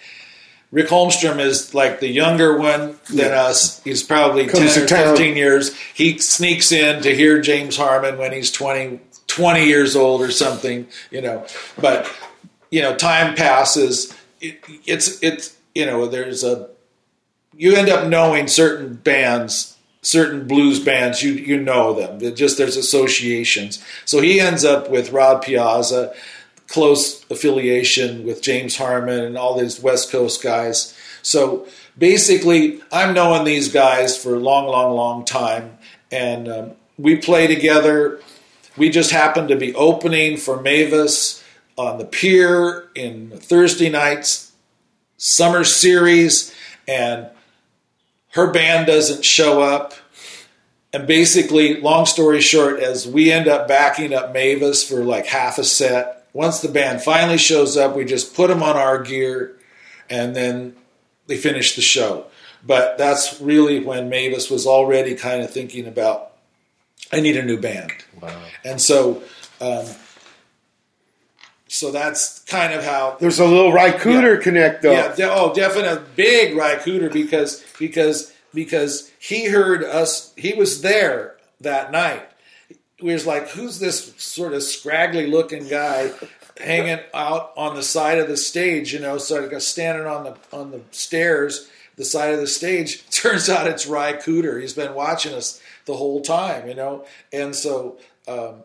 Rick 0.70 0.88
Holmstrom 0.88 1.40
is 1.40 1.74
like 1.74 2.00
the 2.00 2.08
younger 2.08 2.58
one 2.58 2.98
than 3.10 3.32
us. 3.32 3.82
He's 3.84 4.02
probably 4.02 4.46
Comes 4.46 4.74
10 4.74 4.84
or 4.84 4.86
15 4.86 5.36
years. 5.36 5.74
He 5.94 6.18
sneaks 6.18 6.72
in 6.72 7.02
to 7.02 7.14
hear 7.14 7.40
James 7.40 7.76
Harman 7.76 8.18
when 8.18 8.32
he's 8.32 8.50
20, 8.52 9.00
20 9.28 9.64
years 9.64 9.96
old 9.96 10.20
or 10.20 10.30
something, 10.30 10.86
you 11.10 11.22
know. 11.22 11.46
But, 11.80 12.10
you 12.70 12.82
know, 12.82 12.94
time 12.94 13.34
passes. 13.34 14.14
It, 14.42 14.60
it's, 14.84 15.22
it's, 15.22 15.56
you 15.74 15.86
know, 15.86 16.06
there's 16.06 16.44
a, 16.44 16.68
you 17.56 17.74
end 17.74 17.88
up 17.88 18.06
knowing 18.06 18.46
certain 18.46 18.94
bands, 18.94 19.74
certain 20.02 20.46
blues 20.46 20.80
bands, 20.80 21.22
you, 21.22 21.32
you 21.32 21.58
know 21.58 21.94
them. 21.94 22.22
It 22.22 22.36
just 22.36 22.58
there's 22.58 22.76
associations. 22.76 23.82
So 24.04 24.20
he 24.20 24.38
ends 24.38 24.66
up 24.66 24.90
with 24.90 25.12
Rod 25.12 25.42
Piazza 25.42 26.14
close 26.68 27.24
affiliation 27.30 28.24
with 28.24 28.42
James 28.42 28.76
Harman 28.76 29.24
and 29.24 29.36
all 29.36 29.58
these 29.58 29.80
West 29.80 30.10
Coast 30.10 30.42
guys. 30.42 30.94
So 31.22 31.66
basically, 31.96 32.80
I'm 32.92 33.14
knowing 33.14 33.44
these 33.44 33.72
guys 33.72 34.16
for 34.16 34.34
a 34.34 34.38
long, 34.38 34.66
long, 34.66 34.94
long 34.94 35.24
time, 35.24 35.78
and 36.12 36.48
um, 36.48 36.72
we 36.96 37.16
play 37.16 37.46
together. 37.46 38.20
We 38.76 38.90
just 38.90 39.10
happened 39.10 39.48
to 39.48 39.56
be 39.56 39.74
opening 39.74 40.36
for 40.36 40.60
Mavis 40.60 41.42
on 41.76 41.98
the 41.98 42.04
pier 42.04 42.88
in 42.94 43.30
Thursday 43.30 43.88
nights 43.88 44.48
summer 45.18 45.64
series, 45.64 46.54
and 46.86 47.28
her 48.30 48.50
band 48.50 48.86
doesn't 48.86 49.24
show 49.24 49.60
up. 49.60 49.94
And 50.92 51.06
basically, 51.06 51.80
long 51.80 52.06
story 52.06 52.40
short, 52.40 52.80
as 52.80 53.06
we 53.06 53.30
end 53.30 53.46
up 53.46 53.68
backing 53.68 54.14
up 54.14 54.32
Mavis 54.32 54.88
for 54.88 55.04
like 55.04 55.26
half 55.26 55.58
a 55.58 55.64
set, 55.64 56.17
once 56.32 56.60
the 56.60 56.68
band 56.68 57.02
finally 57.02 57.38
shows 57.38 57.76
up, 57.76 57.96
we 57.96 58.04
just 58.04 58.34
put 58.34 58.48
them 58.48 58.62
on 58.62 58.76
our 58.76 59.02
gear 59.02 59.56
and 60.10 60.34
then 60.34 60.76
they 61.26 61.36
finish 61.36 61.74
the 61.76 61.82
show. 61.82 62.26
But 62.66 62.98
that's 62.98 63.40
really 63.40 63.80
when 63.80 64.08
Mavis 64.08 64.50
was 64.50 64.66
already 64.66 65.14
kind 65.14 65.42
of 65.42 65.50
thinking 65.50 65.86
about, 65.86 66.32
I 67.12 67.20
need 67.20 67.36
a 67.36 67.42
new 67.42 67.58
band. 67.58 67.92
Wow. 68.20 68.42
And 68.64 68.80
so, 68.80 69.22
um, 69.60 69.86
so 71.68 71.92
that's 71.92 72.40
kind 72.44 72.72
of 72.72 72.82
how 72.82 73.16
There's 73.20 73.38
a 73.38 73.44
little 73.46 73.72
Ry 73.72 73.92
Cooder 73.92 74.40
connect 74.40 74.82
though. 74.82 74.92
yeah, 74.92 75.14
de- 75.14 75.30
oh, 75.30 75.52
definite 75.54 76.16
big 76.16 76.56
Ry 76.56 76.76
Cooder 76.76 77.12
because 77.12 77.62
because 77.78 78.32
because 78.54 79.10
he 79.18 79.46
heard 79.48 79.84
us. 79.84 80.32
He 80.36 80.54
was 80.54 80.80
there 80.80 81.36
that 81.60 81.92
night. 81.92 82.26
He 82.98 83.12
was 83.12 83.26
like, 83.26 83.48
"Who's 83.50 83.78
this 83.78 84.12
sort 84.16 84.52
of 84.54 84.62
scraggly 84.62 85.26
looking 85.26 85.68
guy 85.68 86.10
hanging 86.60 87.00
out 87.14 87.52
on 87.56 87.76
the 87.76 87.82
side 87.82 88.18
of 88.18 88.28
the 88.28 88.36
stage?" 88.36 88.92
You 88.92 89.00
know, 89.00 89.18
sort 89.18 89.52
of 89.52 89.62
standing 89.62 90.06
on 90.06 90.24
the 90.24 90.36
on 90.52 90.70
the 90.70 90.80
stairs, 90.90 91.68
the 91.96 92.04
side 92.04 92.34
of 92.34 92.40
the 92.40 92.46
stage. 92.46 93.08
Turns 93.10 93.48
out 93.48 93.66
it's 93.66 93.86
Ry 93.86 94.14
Cooder. 94.14 94.60
He's 94.60 94.74
been 94.74 94.94
watching 94.94 95.32
us 95.34 95.60
the 95.86 95.94
whole 95.96 96.20
time. 96.20 96.68
You 96.68 96.74
know, 96.74 97.06
and 97.32 97.54
so. 97.54 97.98
Um, 98.26 98.62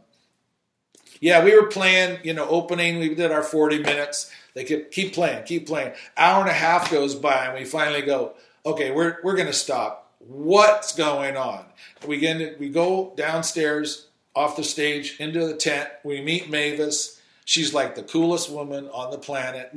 Yeah, 1.22 1.42
we 1.46 1.56
were 1.56 1.68
playing, 1.68 2.20
you 2.24 2.34
know, 2.34 2.46
opening, 2.50 3.00
we 3.00 3.16
did 3.16 3.32
our 3.32 3.44
40 3.44 3.80
minutes. 3.80 4.30
They 4.56 4.66
kept 4.66 4.92
keep 4.92 5.14
playing, 5.14 5.46
keep 5.46 5.66
playing. 5.66 5.94
Hour 6.18 6.42
and 6.42 6.50
a 6.50 6.54
half 6.54 6.92
goes 6.92 7.16
by 7.16 7.46
and 7.46 7.58
we 7.58 7.64
finally 7.66 8.02
go, 8.02 8.34
okay, 8.66 8.92
we're 8.92 9.18
we're 9.24 9.36
gonna 9.38 9.54
stop. 9.54 10.12
What's 10.20 10.94
going 10.96 11.38
on? 11.38 11.66
We 12.06 12.18
get 12.18 12.60
we 12.60 12.68
go 12.70 13.14
downstairs 13.16 14.08
off 14.36 14.56
the 14.56 14.64
stage 14.64 15.18
into 15.20 15.46
the 15.46 15.56
tent. 15.56 15.90
We 16.04 16.22
meet 16.22 16.50
Mavis. 16.50 17.22
She's 17.46 17.74
like 17.74 17.96
the 17.96 18.04
coolest 18.04 18.50
woman 18.50 18.90
on 18.90 19.12
the 19.12 19.18
planet. 19.18 19.72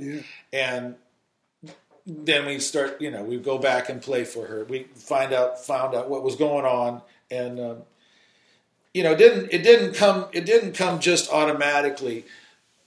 And 0.52 0.94
then 2.06 2.46
we 2.46 2.60
start, 2.60 3.00
you 3.00 3.10
know, 3.10 3.22
we 3.22 3.36
go 3.38 3.58
back 3.58 3.88
and 3.88 4.00
play 4.00 4.24
for 4.24 4.46
her. 4.46 4.64
We 4.64 4.84
find 4.94 5.32
out 5.32 5.64
found 5.64 5.94
out 5.94 6.08
what 6.08 6.22
was 6.22 6.36
going 6.36 6.64
on, 6.64 7.02
and 7.30 7.58
um, 7.58 7.82
you 8.94 9.02
know, 9.02 9.12
it 9.12 9.18
didn't 9.18 9.52
it 9.52 9.62
didn't 9.64 9.94
come 9.94 10.26
it 10.32 10.46
didn't 10.46 10.74
come 10.74 11.00
just 11.00 11.30
automatically. 11.30 12.24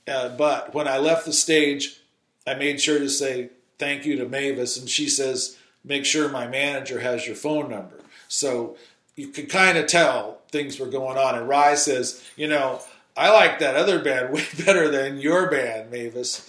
Uh, 0.07 0.29
but 0.29 0.73
when 0.73 0.87
I 0.87 0.97
left 0.97 1.25
the 1.25 1.33
stage, 1.33 1.99
I 2.47 2.53
made 2.53 2.81
sure 2.81 2.97
to 2.97 3.09
say 3.09 3.49
thank 3.77 4.05
you 4.05 4.15
to 4.17 4.27
Mavis, 4.27 4.77
and 4.77 4.89
she 4.89 5.09
says, 5.09 5.57
"Make 5.83 6.05
sure 6.05 6.29
my 6.29 6.47
manager 6.47 7.01
has 7.01 7.27
your 7.27 7.35
phone 7.35 7.69
number." 7.69 7.99
So 8.29 8.77
you 9.15 9.27
could 9.27 9.49
kind 9.49 9.77
of 9.77 9.87
tell 9.87 10.38
things 10.51 10.79
were 10.79 10.87
going 10.87 11.17
on. 11.17 11.35
And 11.35 11.47
Ry 11.47 11.75
says, 11.75 12.23
"You 12.35 12.47
know, 12.47 12.79
I 13.17 13.31
like 13.31 13.59
that 13.59 13.75
other 13.75 13.99
band 14.03 14.33
way 14.33 14.45
better 14.65 14.89
than 14.89 15.19
your 15.19 15.49
band, 15.49 15.91
Mavis." 15.91 16.45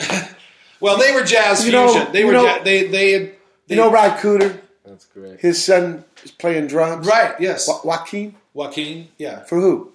well, 0.80 0.98
they 0.98 1.12
were 1.12 1.24
jazz 1.24 1.64
You 1.66 1.72
know- 1.72 1.92
fusion. 1.92 2.12
they 2.12 2.24
were 2.24 2.32
know- 2.32 2.44
ja- 2.44 2.62
they 2.62 2.86
they 2.88 3.12
had 3.12 3.32
You 3.68 3.76
know 3.76 3.90
Ry 3.90 4.10
Cooder? 4.10 4.60
That's 4.84 5.06
great. 5.06 5.40
His 5.40 5.64
son 5.64 6.04
is 6.22 6.30
playing 6.30 6.66
drums. 6.66 7.06
right? 7.06 7.34
Yes, 7.40 7.66
Jo- 7.66 7.80
Joaquin? 7.84 8.34
Joaquin. 8.52 9.08
Yeah, 9.18 9.44
For 9.44 9.58
who? 9.58 9.92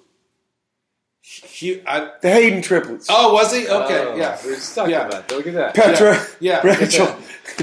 He, 1.31 1.79
I, 1.85 2.09
The 2.21 2.31
Haden 2.31 2.63
triplets. 2.63 3.05
oh, 3.07 3.33
was 3.33 3.53
he? 3.53 3.67
Okay, 3.67 3.99
Oh, 3.99 4.15
yeah, 4.15 4.37
We 4.43 4.49
were 4.49 4.55
just 4.55 4.73
talking 4.73 4.91
Yeah. 4.93 5.05
about 5.07 5.27
that. 5.27 5.35
Look 5.37 5.45
at 5.45 5.53
that. 5.53 5.75
Petra, 5.75 6.19
yeah, 6.39 6.59
Rachel. 6.63 7.05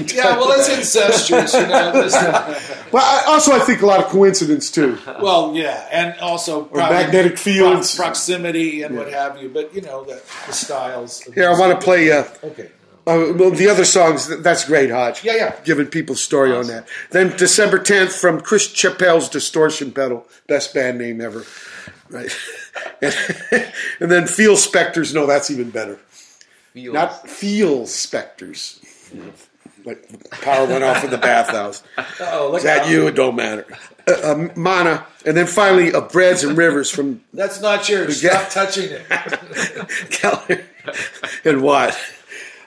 yeah. 0.05 0.37
Well, 0.37 0.57
it's 0.57 0.69
incestuous, 0.69 1.53
you 1.53 1.67
know. 1.67 1.91
this- 1.91 2.13
Well, 2.93 3.03
I, 3.03 3.25
also 3.33 3.51
I 3.51 3.59
think 3.59 3.81
a 3.81 3.85
lot 3.85 3.99
of 3.99 4.05
coincidence 4.05 4.71
too. 4.71 4.97
Well, 5.21 5.53
yeah, 5.53 5.85
and 5.91 6.17
also 6.21 6.63
probably 6.63 6.95
magnetic 6.95 7.37
fields. 7.37 7.93
pro- 7.95 8.05
proximity, 8.05 8.83
and 8.83 8.95
what 8.95 9.11
have 9.11 9.41
you. 9.41 9.49
But 9.49 9.75
you 9.75 9.81
know 9.81 10.05
the, 10.05 10.21
the 10.45 10.53
styles. 10.53 11.27
of 11.27 11.33
Here, 11.33 11.49
I 11.49 11.59
want 11.59 11.77
to 11.77 11.83
play 11.83 12.09
uh, 12.11 12.23
Okay. 12.45 12.71
uh, 13.05 13.33
well, 13.35 13.51
the 13.51 13.67
other 13.67 13.83
songs. 13.83 14.27
That's 14.41 14.63
great, 14.63 14.89
Hodge. 14.91 15.25
Yeah, 15.25 15.35
yeah. 15.35 15.55
Giving 15.65 15.87
people 15.87 16.15
story 16.15 16.53
on 16.53 16.67
that. 16.67 16.87
Then 17.11 17.35
December 17.35 17.79
10th 17.79 18.17
from 18.17 18.39
Chris 18.39 18.71
Chappell's 18.71 19.27
Distortion 19.27 19.91
Pedal. 19.91 20.25
Best 20.47 20.73
band 20.73 20.97
name 20.99 21.19
ever. 21.19 21.43
Right. 22.09 22.31
and, 23.01 23.15
and 23.99 24.11
then 24.11 24.27
Feel 24.27 24.57
Spectres. 24.57 25.13
No, 25.13 25.25
that's 25.25 25.49
even 25.51 25.69
better. 25.69 25.95
Feels. 26.73 26.93
Not 26.93 27.27
Feel 27.29 27.85
Spectres. 27.87 28.79
Like 29.85 30.07
the 30.09 30.17
power 30.41 30.65
went 30.67 30.83
off 30.83 31.03
in 31.03 31.11
the 31.11 31.17
bathhouse. 31.17 31.81
Oh, 32.19 32.55
Is 32.55 32.63
that 32.63 32.83
out. 32.83 32.89
you? 32.89 33.07
It 33.07 33.15
don't 33.15 33.35
matter. 33.35 33.65
Uh, 34.07 34.11
uh, 34.23 34.49
Manna. 34.55 35.05
And 35.25 35.37
then 35.37 35.47
finally, 35.47 35.93
uh, 35.93 36.01
Breads 36.01 36.43
and 36.43 36.57
Rivers 36.57 36.89
from 36.91 37.21
That's 37.33 37.61
not 37.61 37.87
yours. 37.87 38.19
Stop 38.21 38.49
touching 38.49 38.89
it. 38.91 40.63
And 41.45 41.61
Watt. 41.61 41.97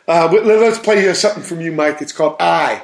Uh, 0.09 0.29
let- 0.33 0.45
let's 0.47 0.79
play 0.79 1.13
something 1.15 1.43
from 1.43 1.61
you, 1.61 1.73
Mike. 1.73 2.01
It's 2.03 2.13
called 2.13 2.37
I. 2.41 2.83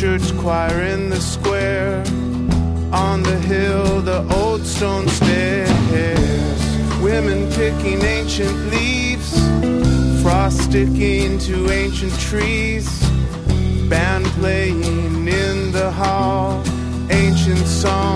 church 0.00 0.34
choir 0.38 0.82
in 0.84 1.10
the 1.10 1.20
square. 1.20 1.98
On 2.90 3.22
the 3.22 3.38
hill, 3.40 4.00
the 4.00 4.22
old 4.34 4.64
stone 4.64 5.06
stairs. 5.08 6.60
Women 7.02 7.52
picking 7.52 8.00
ancient 8.00 8.56
leaves. 8.70 9.30
Frost 10.22 10.58
sticking 10.62 11.38
to 11.40 11.70
ancient 11.70 12.18
trees. 12.18 12.88
Band 13.90 14.24
playing 14.40 15.28
in 15.28 15.70
the 15.70 15.92
hall. 15.92 16.62
Ancient 17.10 17.66
songs 17.66 18.09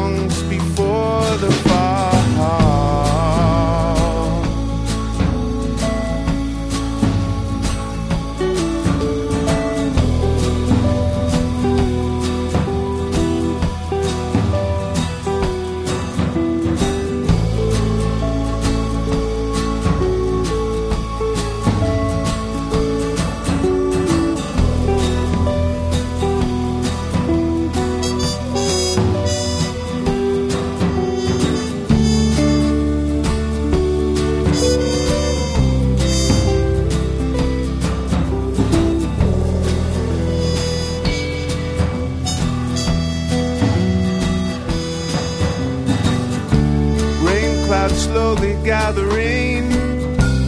slowly 48.15 48.55
gathering. 48.63 49.69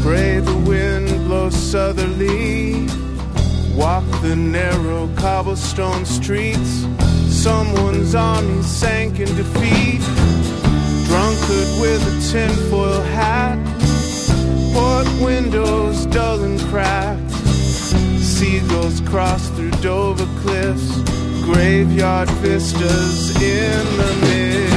Pray 0.00 0.38
the 0.38 0.56
wind 0.68 1.08
blows 1.26 1.56
southerly. 1.56 2.86
Walk 3.74 4.04
the 4.22 4.36
narrow 4.36 5.10
cobblestone 5.16 6.04
streets. 6.04 6.86
Someone's 7.28 8.14
army 8.14 8.62
sank 8.62 9.18
in 9.18 9.26
defeat. 9.34 10.02
Drunkard 11.08 11.70
with 11.82 12.02
a 12.12 12.16
tinfoil 12.30 13.02
hat. 13.18 13.58
Port 14.72 15.08
windows 15.20 16.06
dull 16.06 16.44
and 16.44 16.60
cracked. 16.70 17.32
Seagulls 18.36 19.00
cross 19.00 19.48
through 19.56 19.72
Dover 19.82 20.30
cliffs. 20.42 21.00
Graveyard 21.42 22.30
vistas 22.42 23.34
in 23.42 23.84
the 23.96 24.12
mist. 24.20 24.75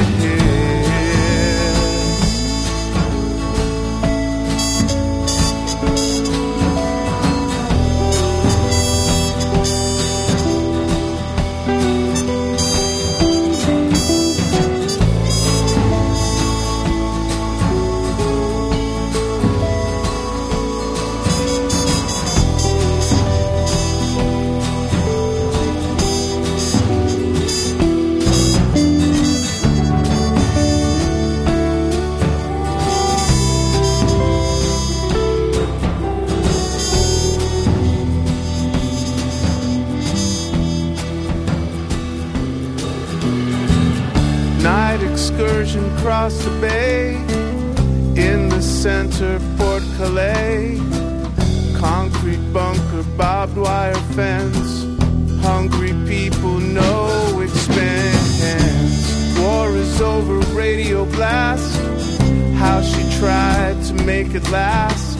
Last. 64.50 65.18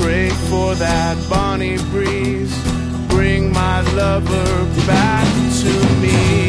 Pray 0.00 0.28
for 0.48 0.74
that 0.74 1.16
Bonnie 1.30 1.78
breeze. 1.90 2.54
Bring 3.08 3.52
my 3.52 3.80
lover 3.92 4.64
back 4.86 5.26
to 5.62 5.72
me. 6.00 6.45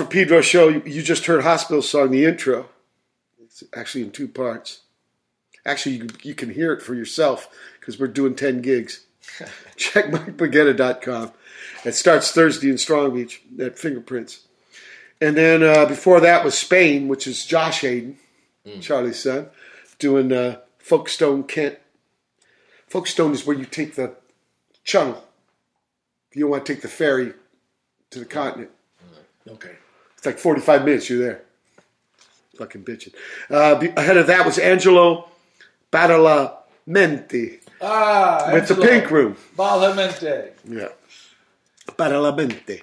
For 0.00 0.06
Pedro's 0.06 0.46
show, 0.46 0.68
you 0.68 1.02
just 1.02 1.26
heard 1.26 1.42
Hospital 1.42 1.82
Song, 1.82 2.10
the 2.10 2.24
intro. 2.24 2.70
It's 3.38 3.62
actually 3.76 4.04
in 4.04 4.10
two 4.10 4.28
parts. 4.28 4.80
Actually, 5.66 5.96
you, 5.96 6.08
you 6.22 6.34
can 6.34 6.48
hear 6.48 6.72
it 6.72 6.80
for 6.80 6.94
yourself 6.94 7.50
because 7.78 8.00
we're 8.00 8.06
doing 8.06 8.34
10 8.34 8.62
gigs. 8.62 9.04
Check 9.76 10.06
MikeBaggetta.com. 10.06 11.32
It 11.84 11.92
starts 11.92 12.32
Thursday 12.32 12.70
in 12.70 12.78
Strong 12.78 13.14
Beach 13.14 13.42
at 13.60 13.78
Fingerprints. 13.78 14.46
And 15.20 15.36
then 15.36 15.62
uh, 15.62 15.84
before 15.84 16.20
that 16.20 16.46
was 16.46 16.56
Spain, 16.56 17.06
which 17.06 17.26
is 17.26 17.44
Josh 17.44 17.82
Haden, 17.82 18.16
Charlie's 18.80 19.22
son, 19.22 19.50
doing 19.98 20.32
uh, 20.32 20.60
Folkestone 20.78 21.44
Kent. 21.44 21.78
Folkestone 22.86 23.34
is 23.34 23.44
where 23.44 23.58
you 23.58 23.66
take 23.66 23.96
the 23.96 24.14
channel. 24.82 25.22
You 26.32 26.44
don't 26.44 26.52
want 26.52 26.64
to 26.64 26.72
take 26.72 26.80
the 26.80 26.88
ferry 26.88 27.34
to 28.08 28.18
the 28.18 28.24
continent. 28.24 28.70
Okay. 29.46 29.76
It's 30.20 30.26
like 30.26 30.38
45 30.38 30.84
minutes, 30.84 31.08
you're 31.08 31.18
there. 31.18 31.40
Fucking 32.58 32.84
bitching. 32.84 33.14
Uh, 33.48 33.82
ahead 33.96 34.18
of 34.18 34.26
that 34.26 34.44
was 34.44 34.58
Angelo 34.58 35.30
Badalamenti 35.90 37.60
Ah, 37.80 38.50
with 38.52 38.68
the 38.68 38.74
Pink 38.74 39.10
Room. 39.10 39.34
Balamente. 39.56 40.50
Yeah. 40.68 40.88
Badalamenti. 41.92 42.82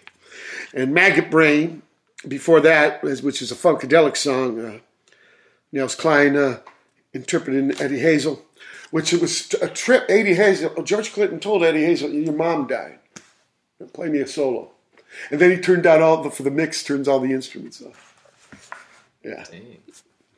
And 0.73 0.95
Maggot 0.95 1.29
Brain, 1.29 1.83
before 2.27 2.59
that, 2.61 3.03
which 3.03 3.43
is 3.43 3.51
a 3.51 3.55
Funkadelic 3.55 4.17
song, 4.17 4.59
uh, 4.59 4.79
Nels 5.71 5.93
Cline 5.93 6.35
uh, 6.35 6.61
interpreted 7.13 7.79
Eddie 7.79 7.99
Hazel, 7.99 8.43
which 8.89 9.13
it 9.13 9.21
was 9.21 9.53
a 9.61 9.67
trip. 9.67 10.05
Eddie 10.09 10.33
Hazel, 10.33 10.81
George 10.81 11.13
Clinton 11.13 11.39
told 11.39 11.63
Eddie 11.63 11.83
Hazel, 11.83 12.09
Your 12.09 12.33
mom 12.33 12.65
died. 12.65 12.97
Play 13.93 14.09
me 14.09 14.21
a 14.21 14.27
solo. 14.27 14.71
And 15.31 15.39
then 15.39 15.51
he 15.51 15.57
turned 15.57 15.83
down 15.83 16.01
all 16.01 16.23
the, 16.23 16.29
for 16.31 16.43
the 16.43 16.51
mix, 16.51 16.83
turns 16.83 17.07
all 17.07 17.19
the 17.19 17.31
instruments 17.33 17.81
off. 17.81 18.13
Yeah. 19.23 19.43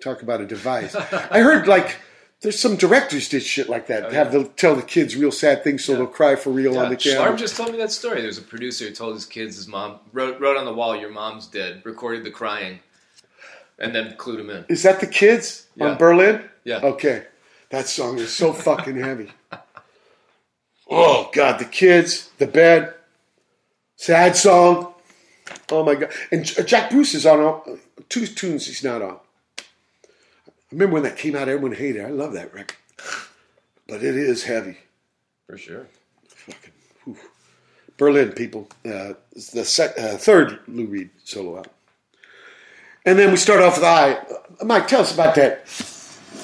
Talk 0.02 0.22
about 0.22 0.42
a 0.42 0.46
device. 0.46 0.96
I 1.32 1.40
heard 1.42 1.68
like 1.68 1.98
there's 2.42 2.58
some 2.60 2.78
directors 2.78 3.28
did 3.28 3.44
shit 3.44 3.68
like 3.70 3.88
that. 3.88 4.06
Oh, 4.06 4.10
have 4.12 4.32
them 4.32 4.50
tell 4.56 4.76
the 4.76 4.82
kids 4.82 5.16
real 5.16 5.32
sad 5.32 5.64
things 5.64 5.84
so 5.84 5.96
they'll 5.96 6.08
cry 6.08 6.36
for 6.36 6.52
real 6.52 6.78
on 6.78 6.86
Yeah, 6.86 6.90
the 6.90 6.96
camera. 6.96 7.32
Schlarb 7.34 7.38
just 7.38 7.58
told 7.58 7.72
me 7.72 7.78
that 7.80 7.92
story. 7.92 8.20
There 8.22 8.28
was 8.28 8.38
a 8.38 8.42
producer 8.44 8.86
who 8.88 8.92
told 8.96 9.14
his 9.16 9.26
kids 9.26 9.58
his 9.58 9.68
mom 9.68 10.00
wrote, 10.14 10.40
wrote 10.40 10.56
on 10.58 10.64
the 10.66 10.74
wall, 10.74 10.96
"Your 10.96 11.10
mom's 11.12 11.48
dead." 11.48 11.82
Recorded 11.84 12.24
the 12.24 12.32
crying, 12.32 12.80
and 13.78 13.94
then 13.94 14.14
clued 14.18 14.40
him 14.40 14.50
in. 14.50 14.66
Is 14.70 14.84
that 14.84 15.02
the 15.02 15.08
kids 15.08 15.68
Yeah. 15.76 15.88
on 15.88 15.98
Berlin? 15.98 16.44
Yeah. 16.64 16.80
Okay. 16.82 17.26
That 17.72 17.88
song 17.88 18.18
is 18.20 18.32
so 18.34 18.54
fucking 18.54 18.96
heavy. 18.98 19.32
Oh 20.92 21.30
God, 21.34 21.60
the 21.60 21.66
kids, 21.66 22.32
the 22.40 22.48
bed, 22.48 22.96
sad 24.00 24.36
song. 24.36 24.94
Oh 25.72 25.84
my 25.84 25.96
God! 25.96 26.12
And 26.32 26.46
Jack 26.46 26.90
Bruce 26.90 27.14
is 27.14 27.26
on 27.26 27.42
all, 27.42 27.78
two 28.08 28.26
tunes. 28.26 28.66
He's 28.66 28.84
not 28.84 29.02
on. 29.02 29.20
I 29.60 29.64
remember 30.72 30.94
when 30.96 31.04
that 31.04 31.18
came 31.18 31.36
out, 31.36 31.50
everyone 31.50 31.74
hated. 31.74 32.02
it. 32.02 32.06
I 32.06 32.10
love 32.10 32.34
that 32.34 32.54
record, 32.54 32.78
but 33.88 34.04
it 34.04 34.16
is 34.16 34.44
heavy. 34.44 34.78
For 35.48 35.58
sure. 35.58 35.88
Fucking 36.28 36.72
whew. 37.04 37.18
Berlin 37.98 38.32
people. 38.32 38.68
Uh, 38.86 39.14
it's 39.32 39.52
the 39.52 39.66
sec- 39.66 39.98
uh, 39.98 40.18
third 40.18 40.60
Lou 40.68 40.86
Reed 40.86 41.10
solo 41.24 41.58
album. 41.58 41.72
And 43.06 43.18
then 43.18 43.32
we 43.32 43.38
start 43.38 43.62
off 43.62 43.76
with 43.76 43.84
I. 43.84 44.14
Uh, 44.14 44.66
Mike, 44.66 44.88
tell 44.88 45.02
us 45.02 45.14
about 45.14 45.36
that. 45.36 45.66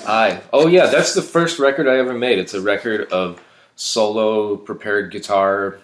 I 0.07 0.41
oh 0.51 0.67
yeah, 0.67 0.87
that's 0.87 1.13
the 1.13 1.21
first 1.21 1.59
record 1.59 1.87
I 1.87 1.97
ever 1.97 2.13
made. 2.13 2.39
It's 2.39 2.53
a 2.53 2.61
record 2.61 3.11
of 3.11 3.41
solo 3.75 4.55
prepared 4.55 5.11
guitar, 5.11 5.79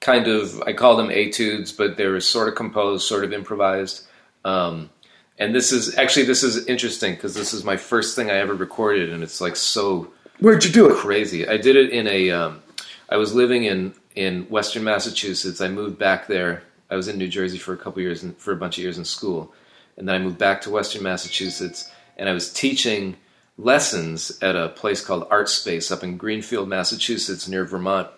kind 0.00 0.28
of. 0.28 0.62
I 0.62 0.72
call 0.72 0.96
them 0.96 1.10
etudes, 1.10 1.72
but 1.72 1.96
they 1.96 2.06
were 2.06 2.20
sort 2.20 2.48
of 2.48 2.54
composed, 2.54 3.06
sort 3.06 3.24
of 3.24 3.32
improvised. 3.32 4.06
Um, 4.44 4.90
and 5.38 5.54
this 5.54 5.72
is 5.72 5.96
actually 5.98 6.26
this 6.26 6.42
is 6.42 6.66
interesting 6.66 7.14
because 7.14 7.34
this 7.34 7.52
is 7.52 7.64
my 7.64 7.76
first 7.76 8.16
thing 8.16 8.30
I 8.30 8.34
ever 8.34 8.54
recorded, 8.54 9.12
and 9.12 9.22
it's 9.22 9.40
like 9.40 9.56
so 9.56 10.10
Where'd 10.40 10.64
you 10.64 10.72
do 10.72 10.90
it? 10.90 10.96
crazy. 10.96 11.48
I 11.48 11.56
did 11.56 11.76
it 11.76 11.90
in 11.90 12.06
a. 12.06 12.30
Um, 12.30 12.62
I 13.08 13.16
was 13.16 13.34
living 13.34 13.64
in 13.64 13.94
in 14.14 14.44
Western 14.44 14.84
Massachusetts. 14.84 15.60
I 15.60 15.68
moved 15.68 15.98
back 15.98 16.26
there. 16.26 16.62
I 16.90 16.96
was 16.96 17.08
in 17.08 17.18
New 17.18 17.28
Jersey 17.28 17.58
for 17.58 17.72
a 17.72 17.76
couple 17.76 18.00
years 18.02 18.22
and 18.22 18.36
for 18.38 18.52
a 18.52 18.56
bunch 18.56 18.78
of 18.78 18.84
years 18.84 18.98
in 18.98 19.04
school, 19.04 19.52
and 19.96 20.08
then 20.08 20.14
I 20.14 20.18
moved 20.18 20.38
back 20.38 20.60
to 20.62 20.70
Western 20.70 21.02
Massachusetts, 21.02 21.90
and 22.16 22.28
I 22.28 22.32
was 22.32 22.52
teaching 22.52 23.16
lessons 23.58 24.38
at 24.42 24.56
a 24.56 24.68
place 24.68 25.04
called 25.04 25.26
Art 25.30 25.48
Space 25.48 25.90
up 25.90 26.02
in 26.02 26.16
Greenfield, 26.16 26.68
Massachusetts, 26.68 27.48
near 27.48 27.64
Vermont. 27.64 28.08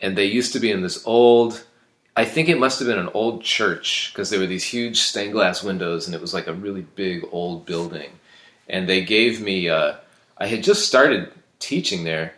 And 0.00 0.16
they 0.16 0.26
used 0.26 0.52
to 0.52 0.60
be 0.60 0.70
in 0.70 0.82
this 0.82 1.06
old. 1.06 1.64
I 2.16 2.24
think 2.24 2.48
it 2.48 2.58
must 2.58 2.78
have 2.78 2.88
been 2.88 2.98
an 2.98 3.10
old 3.14 3.42
church 3.42 4.10
because 4.12 4.30
there 4.30 4.40
were 4.40 4.46
these 4.46 4.64
huge 4.64 5.00
stained 5.00 5.32
glass 5.32 5.62
windows, 5.62 6.06
and 6.06 6.14
it 6.14 6.20
was 6.20 6.34
like 6.34 6.46
a 6.46 6.54
really 6.54 6.82
big 6.82 7.24
old 7.32 7.66
building. 7.66 8.10
And 8.68 8.88
they 8.88 9.04
gave 9.04 9.40
me. 9.40 9.68
Uh, 9.68 9.94
I 10.38 10.46
had 10.46 10.62
just 10.62 10.86
started 10.86 11.32
teaching 11.58 12.04
there, 12.04 12.34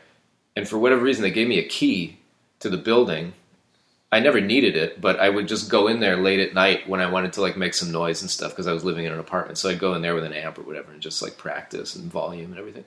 and 0.56 0.68
for 0.68 0.78
whatever 0.78 1.02
reason, 1.02 1.22
they 1.22 1.30
gave 1.30 1.48
me 1.48 1.58
a 1.58 1.68
key 1.68 2.18
to 2.60 2.68
the 2.68 2.76
building. 2.76 3.34
I 4.10 4.20
never 4.20 4.42
needed 4.42 4.76
it, 4.76 5.00
but 5.00 5.18
I 5.18 5.30
would 5.30 5.48
just 5.48 5.70
go 5.70 5.88
in 5.88 6.00
there 6.00 6.18
late 6.18 6.38
at 6.38 6.52
night 6.52 6.86
when 6.86 7.00
I 7.00 7.10
wanted 7.10 7.32
to 7.34 7.40
like 7.40 7.56
make 7.56 7.72
some 7.72 7.90
noise 7.90 8.20
and 8.20 8.30
stuff 8.30 8.52
because 8.52 8.66
I 8.66 8.74
was 8.74 8.84
living 8.84 9.06
in 9.06 9.12
an 9.12 9.18
apartment. 9.18 9.56
So 9.56 9.70
I'd 9.70 9.78
go 9.78 9.94
in 9.94 10.02
there 10.02 10.14
with 10.14 10.24
an 10.24 10.34
amp 10.34 10.58
or 10.58 10.62
whatever 10.62 10.92
and 10.92 11.00
just 11.00 11.22
like 11.22 11.38
practice 11.38 11.96
and 11.96 12.12
volume 12.12 12.50
and 12.50 12.58
everything. 12.58 12.84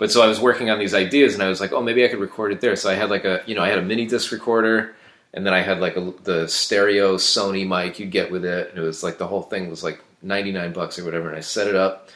But 0.00 0.10
so 0.10 0.22
I 0.22 0.28
was 0.28 0.40
working 0.40 0.70
on 0.70 0.78
these 0.78 0.94
ideas 0.94 1.34
and 1.34 1.42
I 1.42 1.50
was 1.50 1.60
like, 1.60 1.72
oh, 1.72 1.82
maybe 1.82 2.02
I 2.02 2.08
could 2.08 2.20
record 2.20 2.52
it 2.52 2.62
there. 2.62 2.74
So 2.74 2.88
I 2.88 2.94
had 2.94 3.10
like 3.10 3.26
a, 3.26 3.42
you 3.44 3.54
know, 3.54 3.62
I 3.62 3.68
had 3.68 3.76
a 3.76 3.82
mini 3.82 4.06
disc 4.06 4.32
recorder 4.32 4.96
and 5.34 5.44
then 5.44 5.52
I 5.52 5.60
had 5.60 5.78
like 5.78 5.94
a, 5.98 6.14
the 6.24 6.48
stereo 6.48 7.18
Sony 7.18 7.68
mic 7.68 7.98
you'd 7.98 8.10
get 8.10 8.30
with 8.30 8.46
it. 8.46 8.70
And 8.70 8.78
it 8.78 8.80
was 8.80 9.02
like 9.02 9.18
the 9.18 9.26
whole 9.26 9.42
thing 9.42 9.68
was 9.68 9.84
like 9.84 10.02
99 10.22 10.72
bucks 10.72 10.98
or 10.98 11.04
whatever. 11.04 11.28
And 11.28 11.36
I 11.36 11.40
set 11.40 11.68
it 11.68 11.76
up 11.76 12.08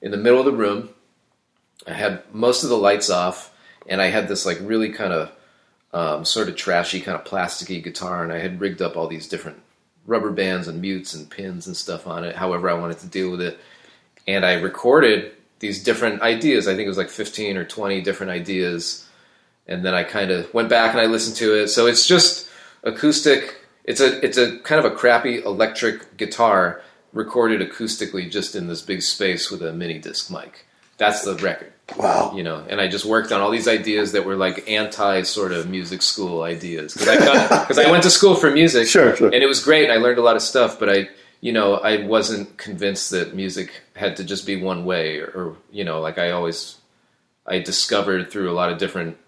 in 0.00 0.12
the 0.12 0.16
middle 0.16 0.38
of 0.38 0.44
the 0.44 0.52
room. 0.52 0.90
I 1.84 1.94
had 1.94 2.22
most 2.32 2.62
of 2.62 2.70
the 2.70 2.78
lights 2.78 3.10
off 3.10 3.52
and 3.88 4.00
I 4.00 4.06
had 4.06 4.28
this 4.28 4.46
like 4.46 4.58
really 4.62 4.90
kind 4.90 5.12
of 5.12 5.32
um, 5.92 6.24
sort 6.24 6.48
of 6.48 6.54
trashy, 6.54 7.00
kind 7.00 7.18
of 7.18 7.26
plasticky 7.26 7.82
guitar, 7.82 8.22
and 8.22 8.32
I 8.32 8.38
had 8.38 8.60
rigged 8.60 8.80
up 8.80 8.96
all 8.96 9.08
these 9.08 9.28
different 9.28 9.60
rubber 10.06 10.30
bands 10.30 10.68
and 10.68 10.80
mutes 10.80 11.12
and 11.12 11.28
pins 11.28 11.66
and 11.66 11.76
stuff 11.76 12.06
on 12.06 12.22
it, 12.22 12.36
however 12.36 12.70
I 12.70 12.74
wanted 12.74 13.00
to 13.00 13.08
deal 13.08 13.32
with 13.32 13.40
it. 13.40 13.58
And 14.28 14.46
I 14.46 14.54
recorded 14.54 15.32
these 15.62 15.82
different 15.82 16.20
ideas. 16.20 16.68
I 16.68 16.74
think 16.74 16.84
it 16.84 16.88
was 16.88 16.98
like 16.98 17.08
15 17.08 17.56
or 17.56 17.64
20 17.64 18.02
different 18.02 18.30
ideas. 18.32 19.06
And 19.66 19.84
then 19.84 19.94
I 19.94 20.02
kind 20.04 20.30
of 20.30 20.52
went 20.52 20.68
back 20.68 20.92
and 20.92 21.00
I 21.00 21.06
listened 21.06 21.36
to 21.36 21.54
it. 21.54 21.68
So 21.68 21.86
it's 21.86 22.06
just 22.06 22.48
acoustic. 22.82 23.56
It's 23.84 24.00
a 24.00 24.24
it's 24.24 24.36
a 24.38 24.58
kind 24.60 24.84
of 24.84 24.92
a 24.92 24.94
crappy 24.94 25.38
electric 25.42 26.16
guitar 26.16 26.82
recorded 27.12 27.60
acoustically 27.60 28.30
just 28.30 28.54
in 28.54 28.66
this 28.68 28.82
big 28.82 29.02
space 29.02 29.50
with 29.50 29.62
a 29.62 29.72
mini 29.72 29.98
disc 29.98 30.30
mic. 30.30 30.66
That's 30.98 31.24
the 31.24 31.34
record 31.36 31.72
Wow. 31.96 32.32
you 32.34 32.42
know, 32.42 32.64
and 32.68 32.80
I 32.80 32.86
just 32.88 33.04
worked 33.04 33.32
on 33.32 33.40
all 33.40 33.50
these 33.50 33.66
ideas 33.68 34.12
that 34.12 34.24
were 34.24 34.36
like 34.36 34.68
anti 34.70 35.22
sort 35.22 35.52
of 35.52 35.68
music 35.68 36.00
school 36.02 36.42
ideas 36.42 36.94
because 36.94 37.08
I 37.08 37.60
because 37.64 37.78
I 37.78 37.90
went 37.94 38.02
to 38.04 38.10
school 38.10 38.34
for 38.34 38.50
music, 38.50 38.86
Sure, 38.88 39.14
sure. 39.16 39.26
and 39.34 39.42
it 39.42 39.46
was 39.46 39.62
great. 39.62 39.84
and 39.84 39.92
I 39.92 39.96
learned 39.96 40.18
a 40.18 40.22
lot 40.22 40.36
of 40.36 40.42
stuff, 40.42 40.78
but 40.78 40.88
I, 40.88 41.08
you 41.42 41.52
know, 41.52 41.74
I 41.74 42.06
wasn't 42.06 42.56
convinced 42.56 43.10
that 43.10 43.34
music 43.34 43.82
had 43.94 44.16
to 44.16 44.24
just 44.24 44.46
be 44.46 44.62
one 44.62 44.86
way, 44.86 45.18
or, 45.18 45.26
or 45.26 45.56
you 45.70 45.84
know, 45.84 46.00
like 46.00 46.16
I 46.16 46.30
always, 46.30 46.76
I 47.46 47.58
discovered 47.58 48.30
through 48.30 48.50
a 48.50 48.54
lot 48.54 48.70
of 48.72 48.78
different 48.78 49.18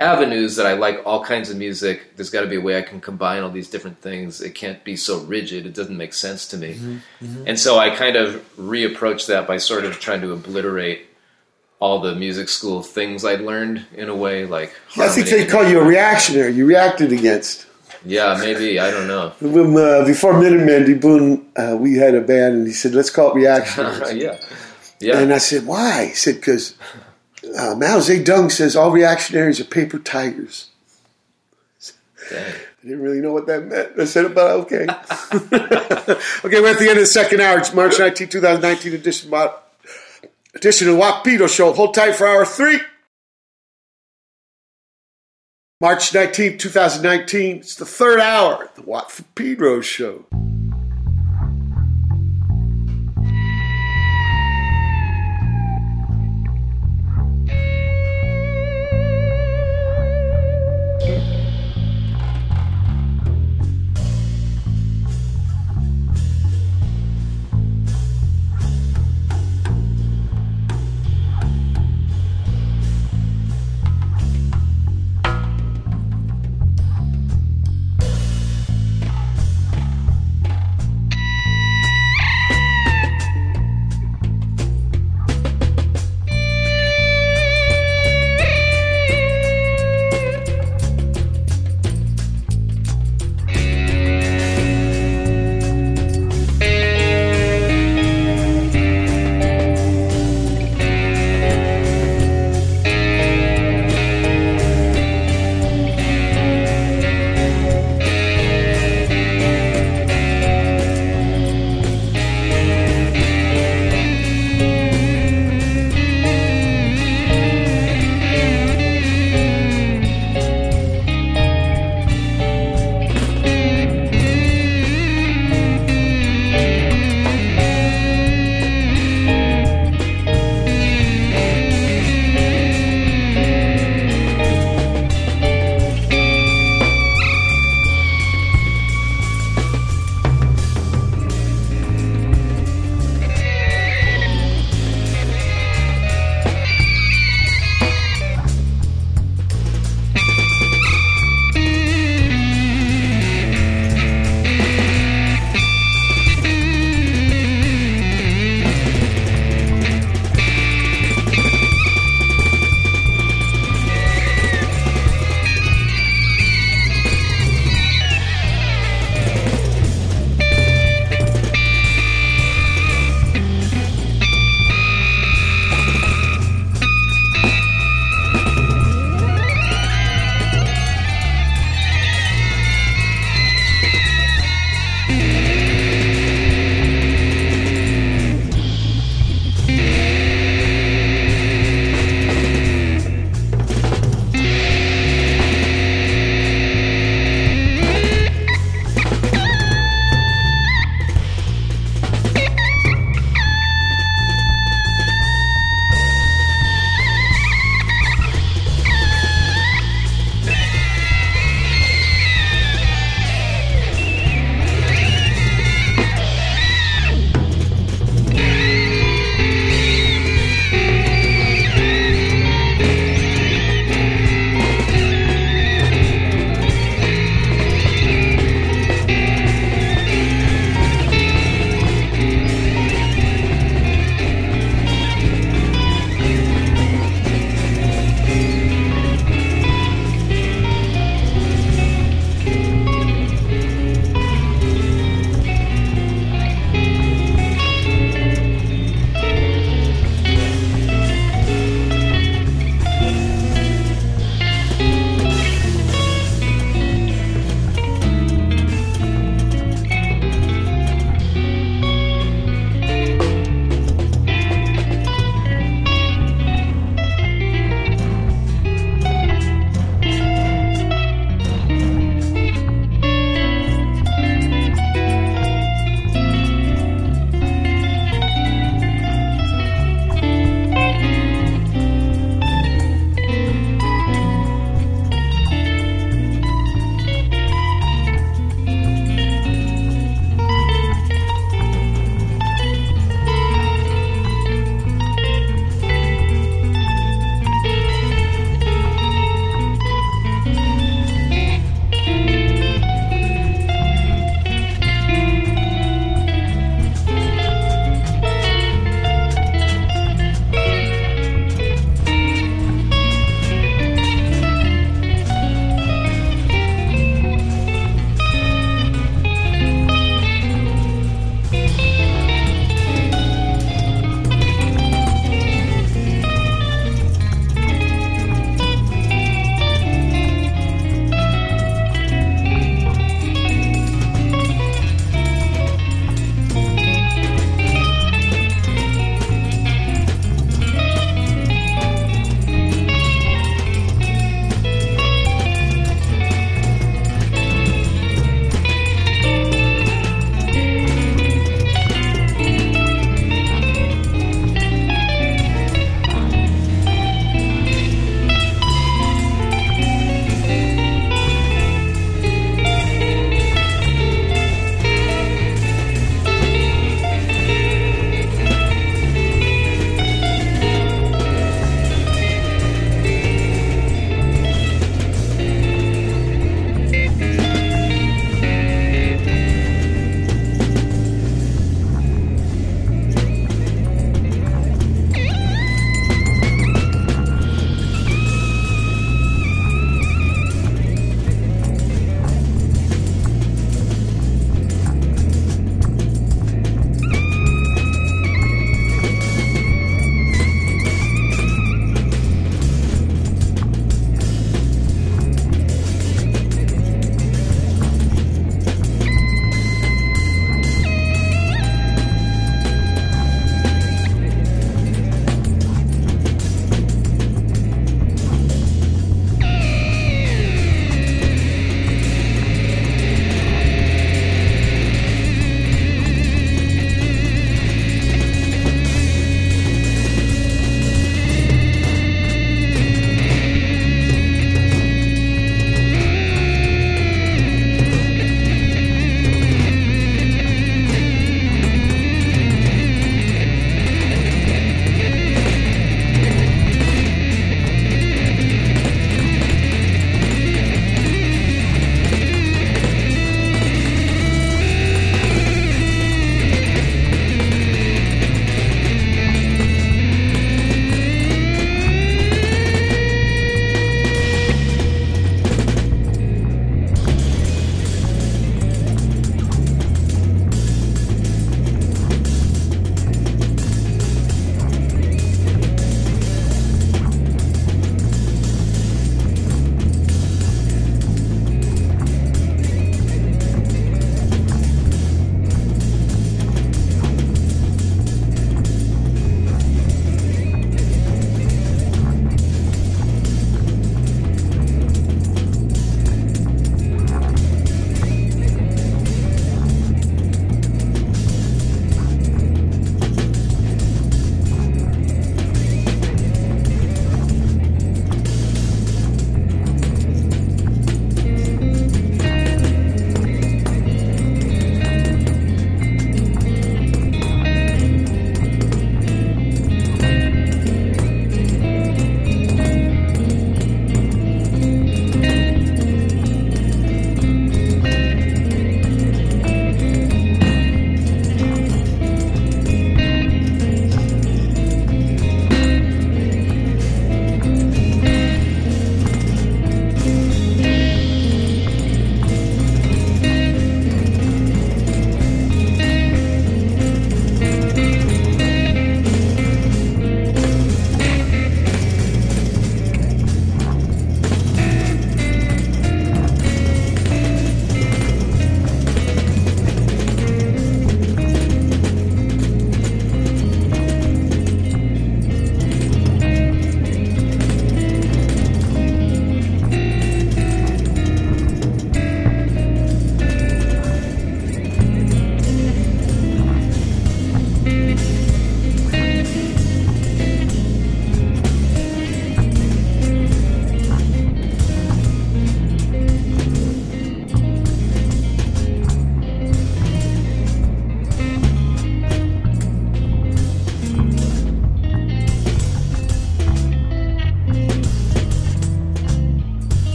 avenues 0.00 0.56
that 0.56 0.66
I 0.66 0.72
like 0.72 1.02
all 1.04 1.22
kinds 1.22 1.50
of 1.50 1.58
music. 1.58 2.16
There's 2.16 2.30
got 2.30 2.40
to 2.40 2.46
be 2.46 2.56
a 2.56 2.60
way 2.60 2.78
I 2.78 2.82
can 2.82 3.02
combine 3.02 3.42
all 3.42 3.50
these 3.50 3.68
different 3.68 4.00
things. 4.00 4.40
It 4.40 4.54
can't 4.54 4.82
be 4.82 4.96
so 4.96 5.20
rigid. 5.20 5.66
It 5.66 5.74
doesn't 5.74 5.96
make 5.96 6.14
sense 6.14 6.48
to 6.48 6.56
me. 6.56 6.72
Mm-hmm. 6.72 6.96
Mm-hmm. 7.24 7.44
And 7.46 7.60
so 7.60 7.78
I 7.78 7.94
kind 7.94 8.16
of 8.16 8.42
reapproached 8.56 9.26
that 9.26 9.46
by 9.46 9.58
sort 9.58 9.84
of 9.84 10.00
trying 10.00 10.22
to 10.22 10.32
obliterate 10.32 11.06
all 11.80 12.00
the 12.00 12.14
music 12.14 12.48
school 12.48 12.82
things 12.82 13.24
I'd 13.26 13.42
learned 13.42 13.84
in 13.94 14.08
a 14.08 14.16
way, 14.16 14.46
like 14.46 14.74
I 14.96 15.08
think 15.08 15.28
they 15.28 15.44
call 15.44 15.68
you 15.68 15.80
a 15.80 15.84
reactionary. 15.84 16.52
You 16.52 16.64
reacted 16.64 17.12
against. 17.12 17.66
Yeah, 18.04 18.36
maybe 18.40 18.78
I 18.80 18.90
don't 18.90 19.06
know. 19.06 19.32
When, 19.40 19.76
uh, 19.76 20.04
before 20.04 20.38
Minutemen, 20.40 20.84
D 20.86 20.94
Boon, 20.94 21.46
uh, 21.56 21.76
we 21.78 21.94
had 21.96 22.14
a 22.14 22.20
band, 22.20 22.54
and 22.56 22.66
he 22.66 22.72
said, 22.72 22.94
"Let's 22.94 23.10
call 23.10 23.30
it 23.30 23.34
reactionary." 23.36 24.20
yeah, 24.22 24.38
yeah. 25.00 25.18
And 25.18 25.32
I 25.32 25.38
said, 25.38 25.66
"Why?" 25.66 26.06
He 26.06 26.14
said, 26.14 26.36
"Because 26.36 26.74
uh, 27.56 27.74
Mao 27.76 27.98
Zedong 27.98 28.50
says 28.50 28.74
all 28.76 28.90
reactionaries 28.90 29.60
are 29.60 29.64
paper 29.64 29.98
tigers." 29.98 30.68
Dang. 32.30 32.54
I 32.84 32.84
didn't 32.88 33.02
really 33.02 33.20
know 33.20 33.32
what 33.32 33.46
that 33.46 33.64
meant. 33.66 33.92
I 34.00 34.04
said, 34.04 34.34
"But 34.34 34.50
okay." 34.62 34.86
okay, 35.40 36.60
we're 36.60 36.70
at 36.72 36.78
the 36.78 36.86
end 36.88 36.98
of 36.98 37.04
the 37.04 37.06
second 37.06 37.40
hour. 37.40 37.58
It's 37.58 37.72
March 37.72 37.98
19, 37.98 38.28
2019 38.28 38.94
edition. 38.94 39.32
of- 39.32 39.54
Edition 40.54 40.86
of 40.88 40.94
the 40.94 41.00
Watt 41.00 41.24
from 41.24 41.32
Pedro 41.32 41.46
Show. 41.46 41.72
Hold 41.72 41.94
tight 41.94 42.14
for 42.14 42.26
hour 42.26 42.44
three. 42.44 42.78
March 45.82 46.12
19th, 46.12 46.60
2019. 46.60 47.56
It's 47.56 47.74
the 47.74 47.84
third 47.84 48.20
hour. 48.20 48.70
The 48.76 48.82
Watt 48.82 49.10
from 49.10 49.24
Pedro 49.34 49.80
Show. 49.80 50.26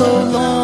So 0.00 0.24
long. 0.32 0.59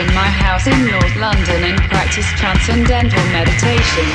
in 0.00 0.14
my 0.14 0.32
house 0.32 0.66
in 0.66 0.86
North 0.88 1.16
London 1.16 1.60
and 1.60 1.76
practice 1.92 2.24
transcendental 2.40 3.20
meditation. 3.36 4.06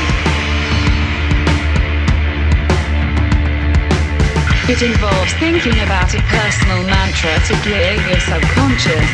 It 4.66 4.82
involves 4.82 5.34
thinking 5.38 5.78
about 5.86 6.10
a 6.18 6.22
personal 6.26 6.82
mantra 6.90 7.38
to 7.38 7.54
clear 7.62 7.94
your 8.02 8.18
subconscious. 8.18 9.10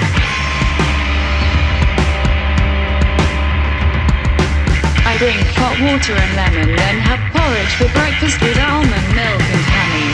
I 5.04 5.20
drink 5.20 5.44
hot 5.60 5.76
water 5.84 6.16
and 6.16 6.32
lemon, 6.40 6.72
then 6.72 6.96
have 7.04 7.20
porridge 7.36 7.76
for 7.76 7.92
breakfast 7.92 8.40
with 8.40 8.56
almond 8.64 9.08
milk 9.12 9.44
and 9.44 9.66
honey. 9.76 10.10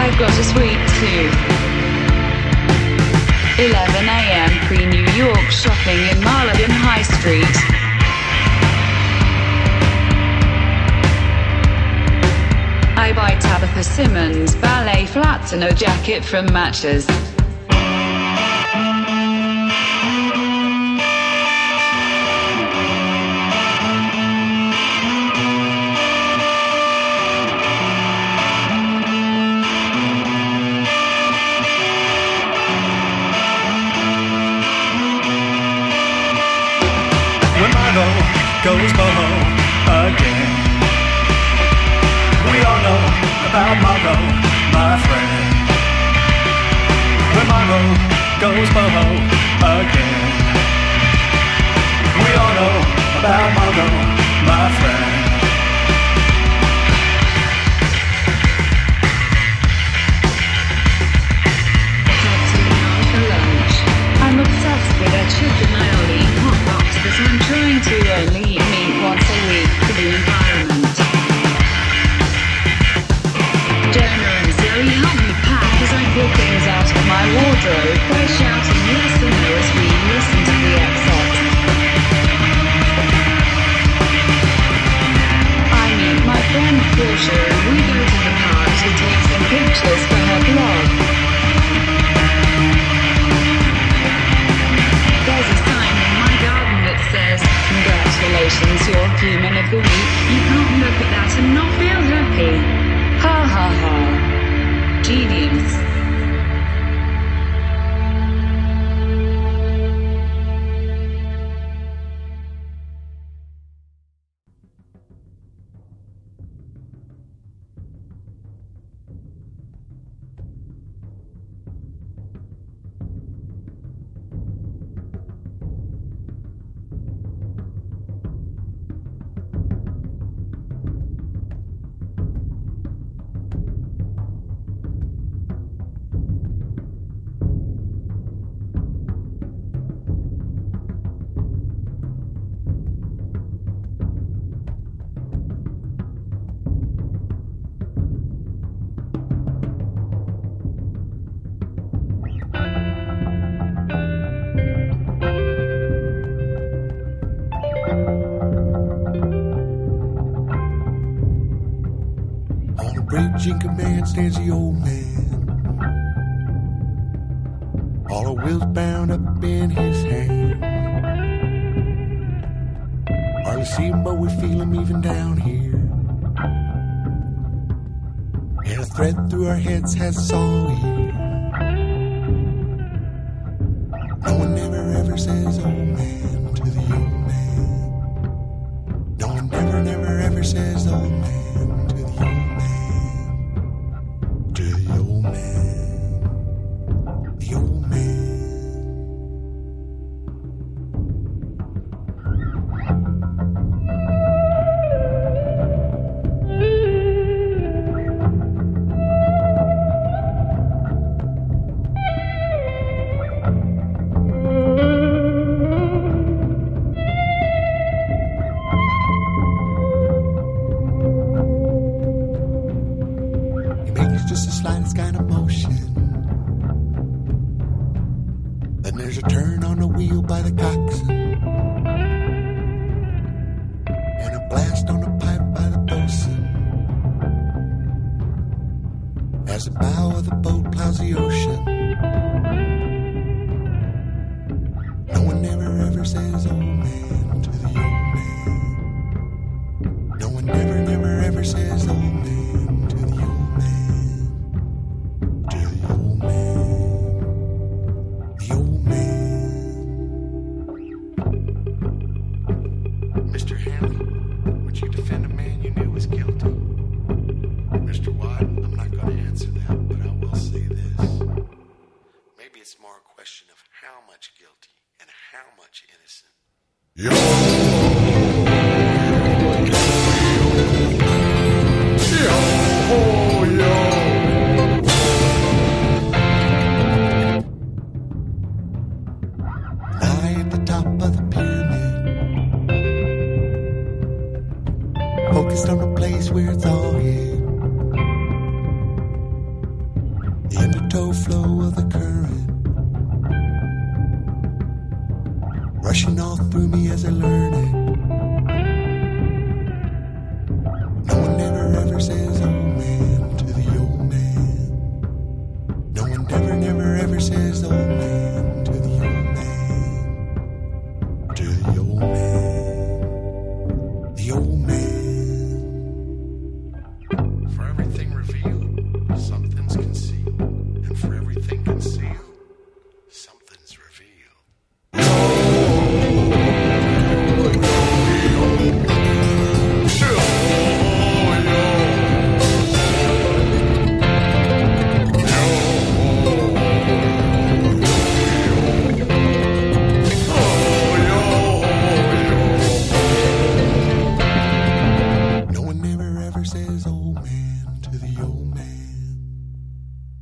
I've 0.00 0.16
got 0.16 0.32
a 0.32 0.44
sweet 0.48 0.80
tooth. 0.96 1.61
11 3.62 4.08
a.m. 4.08 4.50
pre-New 4.66 5.06
York 5.12 5.48
shopping 5.52 5.96
in 6.10 6.18
Marylebone 6.24 6.68
High 6.68 7.02
Street. 7.02 7.44
I 12.98 13.12
buy 13.14 13.36
Tabitha 13.38 13.84
Simmons 13.84 14.56
ballet 14.56 15.06
flats 15.06 15.52
and 15.52 15.62
a 15.62 15.72
jacket 15.72 16.24
from 16.24 16.52
Matches. 16.52 17.06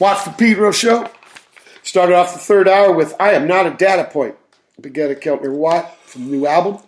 Watch 0.00 0.24
the 0.24 0.30
Pedro 0.32 0.72
Show. 0.72 1.08
Started 1.82 2.14
off 2.16 2.32
the 2.32 2.38
third 2.40 2.68
hour 2.68 2.92
with 2.92 3.14
I 3.20 3.32
Am 3.32 3.46
Not 3.46 3.66
a 3.66 3.70
Data 3.70 4.04
Point. 4.10 4.34
Baggetta 4.80 5.20
Keltner 5.20 5.54
Watt 5.54 5.94
from 6.06 6.24
the 6.30 6.36
new 6.36 6.46
album, 6.46 6.78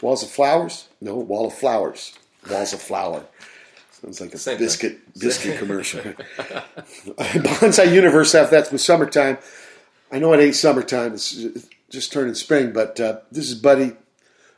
Walls 0.00 0.22
of 0.22 0.30
Flowers. 0.30 0.88
No, 1.00 1.16
Wall 1.16 1.46
of 1.48 1.54
Flowers. 1.54 2.18
Walls 2.50 2.72
of 2.72 2.80
Flower. 2.80 3.24
Sounds 3.90 4.20
like 4.20 4.32
a 4.34 4.38
Same 4.38 4.56
thing. 4.56 4.66
biscuit 4.66 5.14
biscuit 5.18 5.58
commercial. 5.58 6.00
Bonsai 7.06 7.92
Universe 7.92 8.34
after 8.34 8.56
that's 8.56 8.72
with 8.72 8.80
summertime. 8.80 9.38
I 10.10 10.18
know 10.18 10.32
it 10.32 10.40
ain't 10.40 10.54
summertime, 10.56 11.12
it's 11.14 11.36
just 11.90 12.12
turning 12.12 12.34
spring, 12.34 12.72
but 12.72 12.98
uh, 12.98 13.20
this 13.30 13.48
is 13.48 13.54
Buddy 13.54 13.92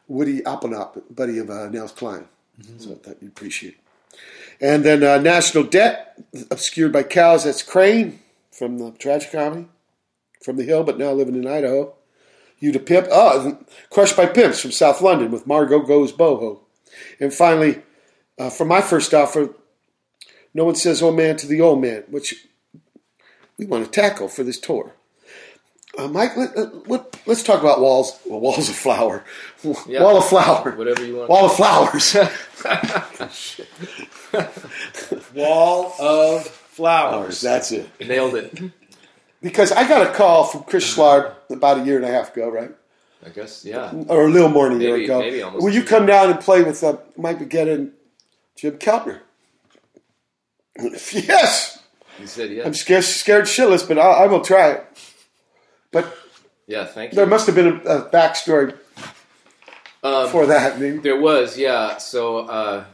Woody 0.08 0.40
Applenop, 0.42 1.02
buddy 1.14 1.38
of 1.38 1.50
uh, 1.50 1.68
Nels 1.68 1.92
Cline. 1.92 2.26
So 2.78 2.92
I 2.92 2.94
thought 2.94 3.16
you'd 3.20 3.28
appreciate. 3.32 3.76
And 4.60 4.84
then 4.84 5.02
uh, 5.02 5.18
National 5.18 5.65
Debt, 5.65 6.18
obscured 6.50 6.92
by 6.92 7.02
cows. 7.02 7.44
That's 7.44 7.62
Crane 7.62 8.20
from 8.50 8.78
the 8.78 8.92
tragic 8.92 9.33
comedy, 9.33 9.66
from 10.42 10.57
the 10.57 10.65
Hill, 10.65 10.84
but 10.84 10.99
now 10.99 11.12
living 11.12 11.34
in 11.34 11.47
Idaho. 11.47 11.94
You 12.60 12.73
to 12.73 12.78
Pimp. 12.78 13.08
Oh, 13.10 13.58
Crushed 13.91 14.16
by 14.16 14.26
Pimps 14.26 14.60
from 14.60 14.70
South 14.73 15.00
London 15.02 15.31
with 15.31 15.47
Margot 15.47 15.81
Goes 15.81 16.12
Boho. 16.12 16.60
And 17.20 17.34
finally, 17.34 17.83
uh, 18.39 18.49
for 18.50 18.65
my 18.65 18.81
first 18.81 19.12
offer, 19.12 19.50
No 20.55 20.65
One 20.65 20.76
Says 20.76 21.02
Old 21.02 21.16
Man 21.16 21.36
to 21.39 21.47
the 21.47 21.60
Old 21.60 21.83
Man, 21.83 22.05
which 22.08 22.47
we 23.58 23.66
want 23.66 23.84
to 23.84 23.91
tackle 23.91 24.28
for 24.28 24.44
this 24.44 24.58
tour. 24.58 24.94
Uh, 25.99 26.08
Mike, 26.08 26.36
let, 26.36 26.89
let, 26.89 27.16
us 27.28 27.42
talk 27.42 27.60
about 27.60 27.81
walls. 27.81 28.18
Well, 28.26 28.41
walls 28.41 28.68
of 28.68 28.74
flower, 28.74 29.24
Yeah. 29.86 30.02
wall 30.02 30.16
of 30.16 30.24
flower, 30.26 30.73
Whatever 30.73 31.05
you 31.05 31.16
want. 31.18 31.28
wall 31.31 31.47
of 31.47 31.55
flowers. 31.55 32.16
Wall 35.34 35.94
of 36.00 36.46
flowers. 36.46 37.40
That's 37.40 37.72
it. 37.72 37.88
Nailed 38.00 38.34
it. 38.36 38.58
Because 39.42 39.72
I 39.72 39.86
got 39.88 40.06
a 40.06 40.12
call 40.14 40.44
from 40.44 40.62
Chris 40.64 40.96
Schlarb 40.96 41.34
about 41.50 41.78
a 41.80 41.84
year 41.84 41.96
and 41.96 42.04
a 42.04 42.08
half 42.08 42.32
ago, 42.34 42.48
right? 42.48 42.70
I 43.24 43.28
guess, 43.30 43.64
yeah. 43.64 43.90
Or 44.08 44.26
a 44.26 44.30
little 44.30 44.48
more 44.48 44.68
than 44.68 44.78
a 44.80 44.82
year 44.82 44.92
Maybe- 44.92 45.04
ago. 45.04 45.18
maybe 45.20 45.42
almost 45.42 45.62
Will 45.64 45.72
you 45.72 45.82
come 45.82 46.06
down 46.06 46.30
and 46.30 46.40
play 46.40 46.62
with 46.62 46.82
uh, 46.84 46.96
Mike 47.16 47.38
Baggetta 47.38 47.74
and 47.74 47.92
Jim 48.56 48.78
Keltner? 48.78 49.20
yes. 51.12 51.78
You 52.20 52.26
said 52.26 52.50
yes. 52.50 52.66
I'm 52.66 52.74
scared, 52.74 53.04
scared 53.04 53.44
shitless, 53.46 53.86
but 53.86 53.98
I, 53.98 54.02
I 54.24 54.26
will 54.26 54.40
try 54.40 54.70
it. 54.72 54.86
But 55.92 56.16
yeah, 56.66 56.84
thank 56.84 57.12
you. 57.12 57.16
there 57.16 57.26
must 57.26 57.46
have 57.46 57.54
been 57.54 57.66
a, 57.66 57.76
a 57.80 58.10
backstory 58.10 58.76
Um, 60.02 60.28
for 60.28 60.46
that. 60.46 60.78
Maybe. 60.78 60.98
There 60.98 61.20
was, 61.20 61.56
yeah. 61.58 61.96
So 61.98 62.38
uh, 62.38 62.84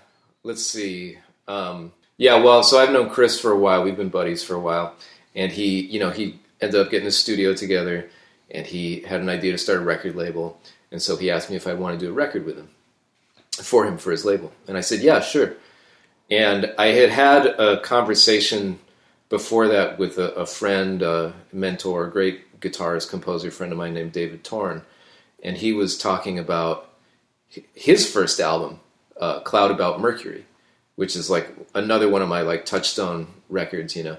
let's 0.42 0.64
see. 0.64 1.18
Um, 1.50 1.92
yeah, 2.16 2.36
well, 2.36 2.62
so 2.62 2.78
I've 2.78 2.92
known 2.92 3.10
Chris 3.10 3.40
for 3.40 3.50
a 3.50 3.58
while. 3.58 3.82
We've 3.82 3.96
been 3.96 4.08
buddies 4.08 4.44
for 4.44 4.54
a 4.54 4.60
while, 4.60 4.94
and 5.34 5.50
he, 5.50 5.80
you 5.80 5.98
know, 5.98 6.10
he 6.10 6.38
ended 6.60 6.80
up 6.80 6.90
getting 6.90 7.08
a 7.08 7.12
studio 7.12 7.54
together, 7.54 8.08
and 8.50 8.66
he 8.66 9.00
had 9.00 9.20
an 9.20 9.28
idea 9.28 9.52
to 9.52 9.58
start 9.58 9.80
a 9.80 9.84
record 9.84 10.14
label, 10.14 10.60
and 10.92 11.02
so 11.02 11.16
he 11.16 11.28
asked 11.28 11.50
me 11.50 11.56
if 11.56 11.66
I 11.66 11.74
wanted 11.74 11.98
to 12.00 12.06
do 12.06 12.12
a 12.12 12.14
record 12.14 12.44
with 12.44 12.56
him, 12.56 12.68
for 13.50 13.84
him 13.84 13.98
for 13.98 14.12
his 14.12 14.24
label, 14.24 14.52
and 14.68 14.76
I 14.76 14.80
said, 14.80 15.00
yeah, 15.00 15.20
sure. 15.20 15.54
And 16.30 16.72
I 16.78 16.88
had 16.88 17.10
had 17.10 17.46
a 17.46 17.80
conversation 17.80 18.78
before 19.28 19.66
that 19.66 19.98
with 19.98 20.18
a, 20.18 20.32
a 20.34 20.46
friend, 20.46 21.02
a 21.02 21.34
mentor, 21.52 22.04
a 22.04 22.10
great 22.10 22.60
guitarist, 22.60 23.10
composer 23.10 23.50
friend 23.50 23.72
of 23.72 23.78
mine 23.78 23.94
named 23.94 24.12
David 24.12 24.44
Torn, 24.44 24.82
and 25.42 25.56
he 25.56 25.72
was 25.72 25.98
talking 25.98 26.38
about 26.38 26.90
his 27.74 28.08
first 28.08 28.38
album, 28.38 28.78
uh, 29.20 29.40
Cloud 29.40 29.72
About 29.72 30.00
Mercury, 30.00 30.44
which 31.00 31.16
is 31.16 31.30
like 31.30 31.48
another 31.74 32.10
one 32.10 32.20
of 32.20 32.28
my 32.28 32.42
like 32.42 32.66
touchstone 32.66 33.26
records, 33.48 33.96
you 33.96 34.04
know. 34.04 34.18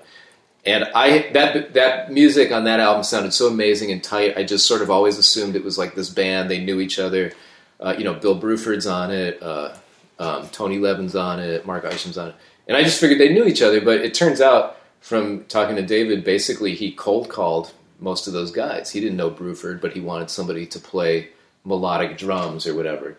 And 0.66 0.85
I 0.95 1.30
that 1.34 1.76
that 1.76 2.11
music 2.11 2.51
on 2.51 2.64
that 2.64 2.80
album 2.80 3.03
sounded 3.03 3.35
so 3.35 3.48
amazing 3.48 3.92
and 3.92 4.03
tight. 4.03 4.35
I 4.35 4.43
just 4.43 4.66
sort 4.66 4.82
of 4.82 4.90
always 4.90 5.19
assumed 5.19 5.56
it 5.56 5.64
was 5.64 5.77
like 5.77 5.93
this 5.93 6.10
band. 6.10 6.50
They 6.50 6.58
knew 6.58 6.80
each 6.80 6.98
other. 6.98 7.34
Uh, 7.80 7.93
you 7.95 8.03
know, 8.03 8.16
Bill 8.16 8.34
Bruford's 8.34 8.88
on 8.88 9.11
it, 9.11 9.42
uh, 9.43 9.76
um, 10.18 10.48
Tony 10.50 10.80
Levin's 10.80 11.16
on 11.16 11.40
it, 11.40 11.68
Mark 11.68 11.85
Isham's 11.85 12.18
on 12.18 12.30
it, 12.30 12.35
and 12.68 12.76
I 12.76 12.82
just 12.82 13.00
figured 13.00 13.19
they 13.19 13.32
knew 13.32 13.45
each 13.45 13.61
other. 13.61 13.80
But 13.80 14.01
it 14.01 14.16
turns 14.16 14.42
out 14.42 14.77
from 15.01 15.45
talking 15.45 15.76
to 15.76 15.84
David, 15.84 16.24
basically 16.24 16.74
he 16.74 16.92
cold 16.92 17.30
called 17.30 17.74
most 18.00 18.26
of 18.26 18.34
those 18.34 18.51
guys. 18.51 18.90
He 18.90 19.00
didn't 19.00 19.18
know 19.18 19.30
Bruford, 19.30 19.82
but 19.82 19.93
he 19.93 20.00
wanted 20.00 20.32
somebody 20.32 20.66
to 20.66 20.80
play 20.80 21.30
melodic 21.64 22.18
drums 22.18 22.66
or 22.66 22.74
whatever. 22.74 23.18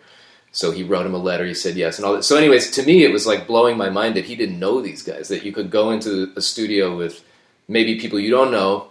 So 0.52 0.70
he 0.70 0.82
wrote 0.82 1.06
him 1.06 1.14
a 1.14 1.18
letter. 1.18 1.46
He 1.46 1.54
said 1.54 1.76
yes, 1.76 1.98
and 1.98 2.04
all 2.04 2.12
that. 2.12 2.24
So, 2.24 2.36
anyways, 2.36 2.70
to 2.72 2.82
me, 2.84 3.04
it 3.04 3.12
was 3.12 3.26
like 3.26 3.46
blowing 3.46 3.78
my 3.78 3.88
mind 3.88 4.16
that 4.16 4.26
he 4.26 4.36
didn't 4.36 4.58
know 4.58 4.82
these 4.82 5.02
guys. 5.02 5.28
That 5.28 5.44
you 5.44 5.52
could 5.52 5.70
go 5.70 5.90
into 5.90 6.30
a 6.36 6.42
studio 6.42 6.96
with 6.96 7.24
maybe 7.68 7.98
people 7.98 8.20
you 8.20 8.30
don't 8.30 8.52
know, 8.52 8.90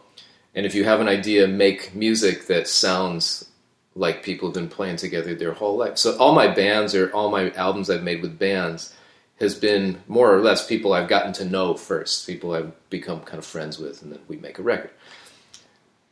and 0.56 0.66
if 0.66 0.74
you 0.74 0.84
have 0.84 1.00
an 1.00 1.08
idea, 1.08 1.48
make 1.48 1.94
music 1.94 2.48
that 2.48 2.68
sounds 2.68 3.48
like 3.96 4.24
people 4.24 4.48
have 4.48 4.56
been 4.56 4.70
playing 4.70 4.96
together 4.96 5.36
their 5.36 5.54
whole 5.54 5.78
life. 5.78 6.00
So, 6.00 6.18
all 6.18 6.34
my 6.34 6.48
bands 6.48 6.96
or 6.96 7.12
all 7.14 7.30
my 7.30 7.52
albums 7.52 7.92
I've 7.92 8.04
made 8.04 8.24
with 8.24 8.40
bands 8.40 8.96
has 9.40 9.54
been 9.54 10.02
more 10.08 10.34
or 10.34 10.42
less 10.42 10.66
people 10.66 10.94
I've 10.94 11.10
gotten 11.10 11.34
to 11.34 11.46
know 11.46 11.76
first, 11.76 12.26
people 12.26 12.54
I've 12.54 12.72
become 12.90 13.22
kind 13.22 13.40
of 13.40 13.46
friends 13.46 13.78
with, 13.78 14.02
and 14.02 14.12
then 14.12 14.20
we 14.28 14.38
make 14.38 14.58
a 14.58 14.64
record. 14.64 14.92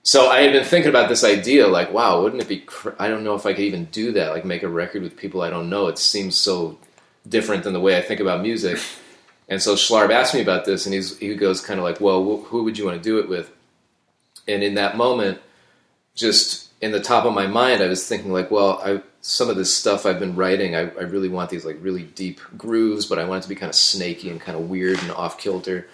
So 0.04 0.30
I 0.30 0.42
had 0.42 0.54
been 0.54 0.66
thinking 0.66 0.90
about 0.90 1.10
this 1.10 1.24
idea, 1.24 1.68
like, 1.68 1.92
wow, 1.92 2.22
wouldn't 2.22 2.42
it 2.42 2.48
be? 2.48 2.60
Cr- 2.62 2.92
I 2.98 3.10
don't 3.10 3.24
know 3.24 3.36
if 3.36 3.46
I 3.46 3.54
could 3.54 3.66
even 3.66 3.86
do 3.86 4.12
that, 4.14 4.32
like 4.32 4.46
make 4.46 4.64
a 4.64 4.70
record 4.70 5.04
with 5.04 5.18
people 5.18 5.42
I 5.42 5.50
don't 5.50 5.70
know. 5.70 5.88
It 5.88 5.98
seems 5.98 6.36
so 6.36 6.78
different 7.28 7.64
than 7.64 7.74
the 7.74 7.80
way 7.80 7.98
I 7.98 8.02
think 8.02 8.20
about 8.20 8.42
music. 8.42 8.80
And 9.52 9.60
so 9.60 9.74
Schlarb 9.74 10.12
asked 10.12 10.36
me 10.36 10.42
about 10.42 10.66
this, 10.66 10.86
and 10.86 10.94
he's, 10.94 11.18
he 11.18 11.34
goes 11.34 11.60
kind 11.60 11.80
of 11.80 11.84
like, 11.84 12.00
well, 12.00 12.24
wh- 12.24 12.46
who 12.46 12.64
would 12.66 12.78
you 12.78 12.86
want 12.86 13.02
to 13.02 13.04
do 13.04 13.18
it 13.18 13.28
with? 13.28 13.52
And 14.48 14.62
in 14.62 14.76
that 14.76 14.96
moment, 14.96 15.42
just 16.14 16.70
in 16.82 16.92
the 16.92 17.00
top 17.00 17.26
of 17.26 17.34
my 17.34 17.48
mind, 17.48 17.82
I 17.82 17.88
was 17.88 18.08
thinking 18.08 18.32
like, 18.32 18.52
well, 18.52 18.80
I, 18.84 19.02
some 19.22 19.50
of 19.50 19.56
this 19.56 19.74
stuff 19.74 20.06
I've 20.06 20.20
been 20.20 20.36
writing, 20.36 20.76
I, 20.76 20.82
I 20.82 21.02
really 21.02 21.30
want 21.30 21.50
these 21.50 21.66
like 21.66 21.78
really 21.82 22.04
deep 22.04 22.40
grooves, 22.58 23.08
but 23.08 23.18
I 23.18 23.26
want 23.26 23.40
it 23.40 23.44
to 23.44 23.50
be 23.50 23.56
kind 23.56 23.70
of 23.70 23.76
snaky 23.76 24.30
and 24.30 24.40
kind 24.40 24.56
of 24.56 24.70
weird 24.70 25.00
and 25.02 25.12
off 25.12 25.40
kilter. 25.40 25.88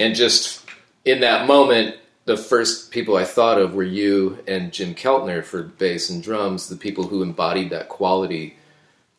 And 0.00 0.14
just 0.16 0.64
in 1.04 1.20
that 1.20 1.46
moment, 1.46 1.96
the 2.24 2.36
first 2.36 2.90
people 2.90 3.16
I 3.16 3.24
thought 3.24 3.58
of 3.58 3.74
were 3.74 3.82
you 3.82 4.38
and 4.46 4.72
Jim 4.72 4.94
Keltner 4.94 5.44
for 5.44 5.62
bass 5.62 6.08
and 6.10 6.22
drums, 6.22 6.68
the 6.68 6.76
people 6.76 7.08
who 7.08 7.22
embodied 7.22 7.70
that 7.70 7.88
quality 7.88 8.56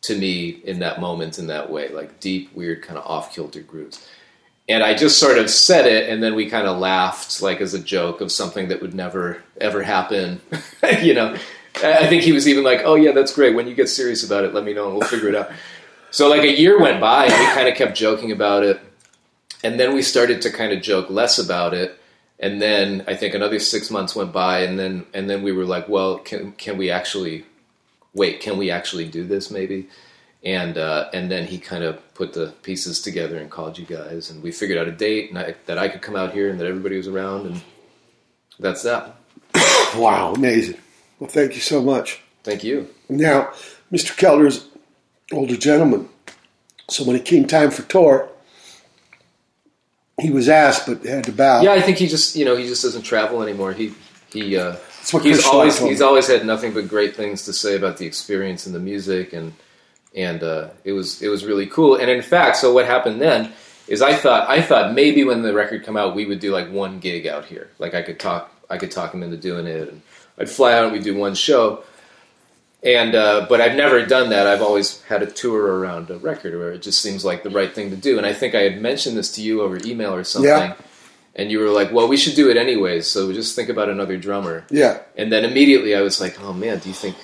to 0.02 0.16
me 0.16 0.60
in 0.64 0.78
that 0.80 1.00
moment 1.00 1.38
in 1.38 1.46
that 1.48 1.70
way, 1.70 1.88
like 1.88 2.20
deep, 2.20 2.54
weird, 2.54 2.82
kind 2.82 2.98
of 2.98 3.06
off 3.06 3.34
kilter 3.34 3.60
grooves. 3.60 4.06
And 4.68 4.82
I 4.82 4.94
just 4.94 5.18
sort 5.18 5.38
of 5.38 5.50
said 5.50 5.86
it, 5.86 6.08
and 6.08 6.22
then 6.22 6.34
we 6.34 6.48
kind 6.48 6.66
of 6.66 6.78
laughed, 6.78 7.42
like 7.42 7.60
as 7.60 7.74
a 7.74 7.78
joke 7.78 8.22
of 8.22 8.32
something 8.32 8.68
that 8.68 8.80
would 8.80 8.94
never 8.94 9.42
ever 9.60 9.82
happen, 9.82 10.40
you 11.02 11.14
know. 11.14 11.36
I 11.82 12.06
think 12.06 12.22
he 12.22 12.32
was 12.32 12.46
even 12.46 12.64
like, 12.64 12.82
"Oh 12.84 12.94
yeah, 12.94 13.12
that's 13.12 13.34
great. 13.34 13.54
When 13.54 13.66
you 13.66 13.74
get 13.74 13.88
serious 13.88 14.24
about 14.24 14.44
it, 14.44 14.54
let 14.54 14.64
me 14.64 14.72
know, 14.72 14.86
and 14.86 14.96
we'll 14.96 15.08
figure 15.08 15.28
it 15.28 15.34
out." 15.34 15.50
So 16.10 16.28
like 16.28 16.42
a 16.42 16.58
year 16.58 16.80
went 16.80 17.00
by, 17.00 17.24
and 17.26 17.32
we 17.32 17.46
kind 17.54 17.68
of 17.68 17.74
kept 17.74 17.94
joking 17.94 18.32
about 18.32 18.62
it, 18.62 18.80
and 19.62 19.78
then 19.78 19.94
we 19.94 20.00
started 20.00 20.40
to 20.42 20.50
kind 20.50 20.72
of 20.72 20.80
joke 20.80 21.10
less 21.10 21.38
about 21.38 21.74
it. 21.74 21.98
And 22.38 22.60
then 22.60 23.04
I 23.06 23.14
think 23.14 23.34
another 23.34 23.58
six 23.58 23.90
months 23.90 24.16
went 24.16 24.32
by, 24.32 24.60
and 24.60 24.78
then 24.78 25.06
and 25.14 25.30
then 25.30 25.42
we 25.42 25.52
were 25.52 25.64
like, 25.64 25.88
"Well, 25.88 26.18
can 26.18 26.52
can 26.52 26.76
we 26.76 26.90
actually 26.90 27.44
wait? 28.12 28.40
Can 28.40 28.58
we 28.58 28.70
actually 28.70 29.06
do 29.06 29.24
this? 29.24 29.50
Maybe?" 29.50 29.88
And 30.42 30.76
uh, 30.76 31.10
and 31.12 31.30
then 31.30 31.46
he 31.46 31.58
kind 31.58 31.84
of 31.84 32.14
put 32.14 32.32
the 32.32 32.52
pieces 32.62 33.00
together 33.00 33.38
and 33.38 33.50
called 33.50 33.78
you 33.78 33.86
guys, 33.86 34.30
and 34.30 34.42
we 34.42 34.50
figured 34.52 34.78
out 34.78 34.88
a 34.88 34.92
date 34.92 35.30
and 35.30 35.38
I, 35.38 35.54
that 35.66 35.78
I 35.78 35.88
could 35.88 36.02
come 36.02 36.16
out 36.16 36.32
here 36.32 36.50
and 36.50 36.60
that 36.60 36.66
everybody 36.66 36.96
was 36.96 37.08
around, 37.08 37.46
and 37.46 37.62
that's 38.58 38.82
that. 38.82 39.16
Wow, 39.96 40.34
amazing. 40.34 40.76
Well, 41.20 41.30
thank 41.30 41.54
you 41.54 41.60
so 41.60 41.80
much. 41.80 42.20
Thank 42.42 42.64
you. 42.64 42.88
Now, 43.08 43.52
Mr. 43.92 44.16
Keller's 44.16 44.66
older 45.32 45.56
gentleman. 45.56 46.08
So 46.90 47.04
when 47.04 47.14
it 47.14 47.24
came 47.24 47.46
time 47.46 47.70
for 47.70 47.82
tour, 47.82 48.28
he 50.20 50.30
was 50.30 50.48
asked 50.48 50.86
but 50.86 51.04
had 51.04 51.24
to 51.24 51.32
bow. 51.32 51.62
Yeah, 51.62 51.72
I 51.72 51.80
think 51.80 51.98
he 51.98 52.06
just 52.06 52.36
you 52.36 52.44
know 52.44 52.56
he 52.56 52.66
just 52.66 52.82
doesn't 52.82 53.02
travel 53.02 53.42
anymore. 53.42 53.72
He 53.72 53.94
he 54.32 54.56
uh, 54.56 54.72
That's 54.72 55.12
what 55.12 55.24
he's 55.24 55.36
Chris 55.36 55.46
always 55.46 55.78
he's 55.78 56.02
always 56.02 56.26
had 56.26 56.46
nothing 56.46 56.72
but 56.72 56.88
great 56.88 57.16
things 57.16 57.44
to 57.44 57.52
say 57.52 57.76
about 57.76 57.96
the 57.96 58.06
experience 58.06 58.66
and 58.66 58.74
the 58.74 58.80
music 58.80 59.32
and 59.32 59.52
and 60.14 60.42
uh, 60.42 60.68
it 60.84 60.92
was 60.92 61.20
it 61.22 61.28
was 61.28 61.44
really 61.44 61.66
cool. 61.66 61.96
And 61.96 62.10
in 62.10 62.22
fact, 62.22 62.56
so 62.56 62.72
what 62.72 62.86
happened 62.86 63.20
then 63.20 63.52
is 63.88 64.02
I 64.02 64.14
thought 64.14 64.48
I 64.48 64.62
thought 64.62 64.94
maybe 64.94 65.24
when 65.24 65.42
the 65.42 65.52
record 65.52 65.84
come 65.84 65.96
out 65.96 66.14
we 66.14 66.26
would 66.26 66.40
do 66.40 66.52
like 66.52 66.70
one 66.70 67.00
gig 67.00 67.26
out 67.26 67.44
here. 67.44 67.70
Like 67.78 67.94
I 67.94 68.02
could 68.02 68.20
talk 68.20 68.52
I 68.70 68.78
could 68.78 68.90
talk 68.90 69.12
him 69.12 69.22
into 69.22 69.36
doing 69.36 69.66
it 69.66 69.88
and 69.88 70.02
I'd 70.38 70.50
fly 70.50 70.74
out 70.74 70.84
and 70.84 70.92
we'd 70.92 71.04
do 71.04 71.16
one 71.16 71.34
show. 71.34 71.84
And 72.84 73.14
uh, 73.14 73.46
but 73.48 73.62
I've 73.62 73.76
never 73.76 74.04
done 74.04 74.28
that. 74.30 74.46
I've 74.46 74.60
always 74.60 75.00
had 75.04 75.22
a 75.22 75.26
tour 75.26 75.78
around 75.78 76.10
a 76.10 76.18
record 76.18 76.56
where 76.58 76.70
it 76.72 76.82
just 76.82 77.00
seems 77.00 77.24
like 77.24 77.42
the 77.42 77.50
right 77.50 77.74
thing 77.74 77.88
to 77.90 77.96
do. 77.96 78.18
And 78.18 78.26
I 78.26 78.34
think 78.34 78.54
I 78.54 78.60
had 78.60 78.80
mentioned 78.80 79.16
this 79.16 79.32
to 79.32 79.42
you 79.42 79.62
over 79.62 79.78
email 79.86 80.14
or 80.14 80.22
something. 80.22 80.50
Yeah. 80.50 80.74
And 81.34 81.50
you 81.50 81.60
were 81.60 81.70
like, 81.70 81.92
"Well, 81.92 82.06
we 82.08 82.18
should 82.18 82.36
do 82.36 82.50
it 82.50 82.58
anyways." 82.58 83.06
So 83.06 83.32
just 83.32 83.56
think 83.56 83.70
about 83.70 83.88
another 83.88 84.18
drummer. 84.18 84.66
Yeah. 84.70 84.98
And 85.16 85.32
then 85.32 85.44
immediately 85.46 85.94
I 85.96 86.02
was 86.02 86.20
like, 86.20 86.38
"Oh 86.42 86.52
man, 86.52 86.78
do 86.78 86.88
you 86.90 86.94
think?" 86.94 87.16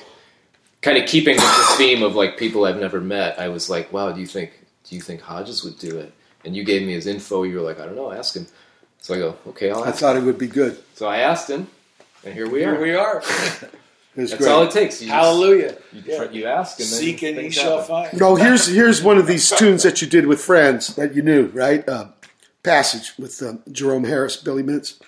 Kind 0.81 0.97
of 0.97 1.07
keeping 1.07 1.37
with 1.37 1.45
the 1.45 1.75
theme 1.77 2.03
of 2.03 2.15
like 2.15 2.39
people 2.39 2.65
I've 2.65 2.81
never 2.81 3.01
met. 3.03 3.39
I 3.39 3.49
was 3.49 3.69
like, 3.69 3.93
"Wow, 3.93 4.13
do 4.13 4.21
you 4.21 4.27
think? 4.27 4.53
Do 4.89 4.95
you 4.97 5.03
think 5.03 5.21
Hodges 5.21 5.63
would 5.63 5.79
do 5.79 5.99
it?" 5.99 6.15
And 6.43 6.57
you 6.57 6.65
gave 6.65 6.87
me 6.87 6.95
his 6.95 7.07
info. 7.07 7.43
You 7.43 7.57
were 7.57 7.63
like, 7.63 7.79
"I 7.79 7.85
don't 7.85 7.97
know, 7.97 8.11
ask 8.11 8.35
him." 8.35 8.47
So 9.03 9.15
I 9.15 9.19
go, 9.19 9.37
"Okay, 9.49 9.71
I'll 9.71 9.85
I 9.85 9.89
ask." 9.89 9.99
thought 10.01 10.17
it 10.17 10.23
would 10.23 10.39
be 10.39 10.47
good. 10.49 10.79
So 10.95 11.07
I 11.07 11.19
asked 11.19 11.51
him, 11.51 11.69
and 12.25 12.33
here 12.33 12.49
we 12.49 12.65
are. 12.65 12.73
Here 12.77 12.83
we 12.83 12.95
are. 12.95 13.23
It 14.17 14.23
was 14.23 14.31
That's 14.31 14.43
great. 14.43 14.53
all 14.53 14.63
it 14.65 14.71
takes. 14.73 15.01
You 15.01 15.07
just- 15.09 15.15
Hallelujah. 15.15 15.77
you, 15.93 16.03
Yeah. 16.05 16.31
you 16.31 16.47
ask, 16.47 16.81
and 16.81 16.89
then 16.89 16.99
Seek 16.99 17.23
and 17.23 17.37
ye 17.37 17.51
shall 17.51 17.83
find. 17.83 18.19
No, 18.19 18.35
here's 18.35 18.67
here's 18.67 19.03
one 19.03 19.19
of 19.19 19.27
these 19.27 19.49
tunes 19.51 19.83
that 19.85 20.03
you 20.03 20.09
did 20.09 20.27
with 20.27 20.41
friends 20.41 20.97
that 20.97 21.15
you 21.15 21.23
knew, 21.23 21.47
right? 21.55 21.89
Uh, 21.89 22.07
Passage 22.63 23.15
with 23.19 23.41
um, 23.43 23.61
Jerome 23.73 24.05
Harris, 24.05 24.37
Billy 24.37 24.63
Mintz. 24.63 25.01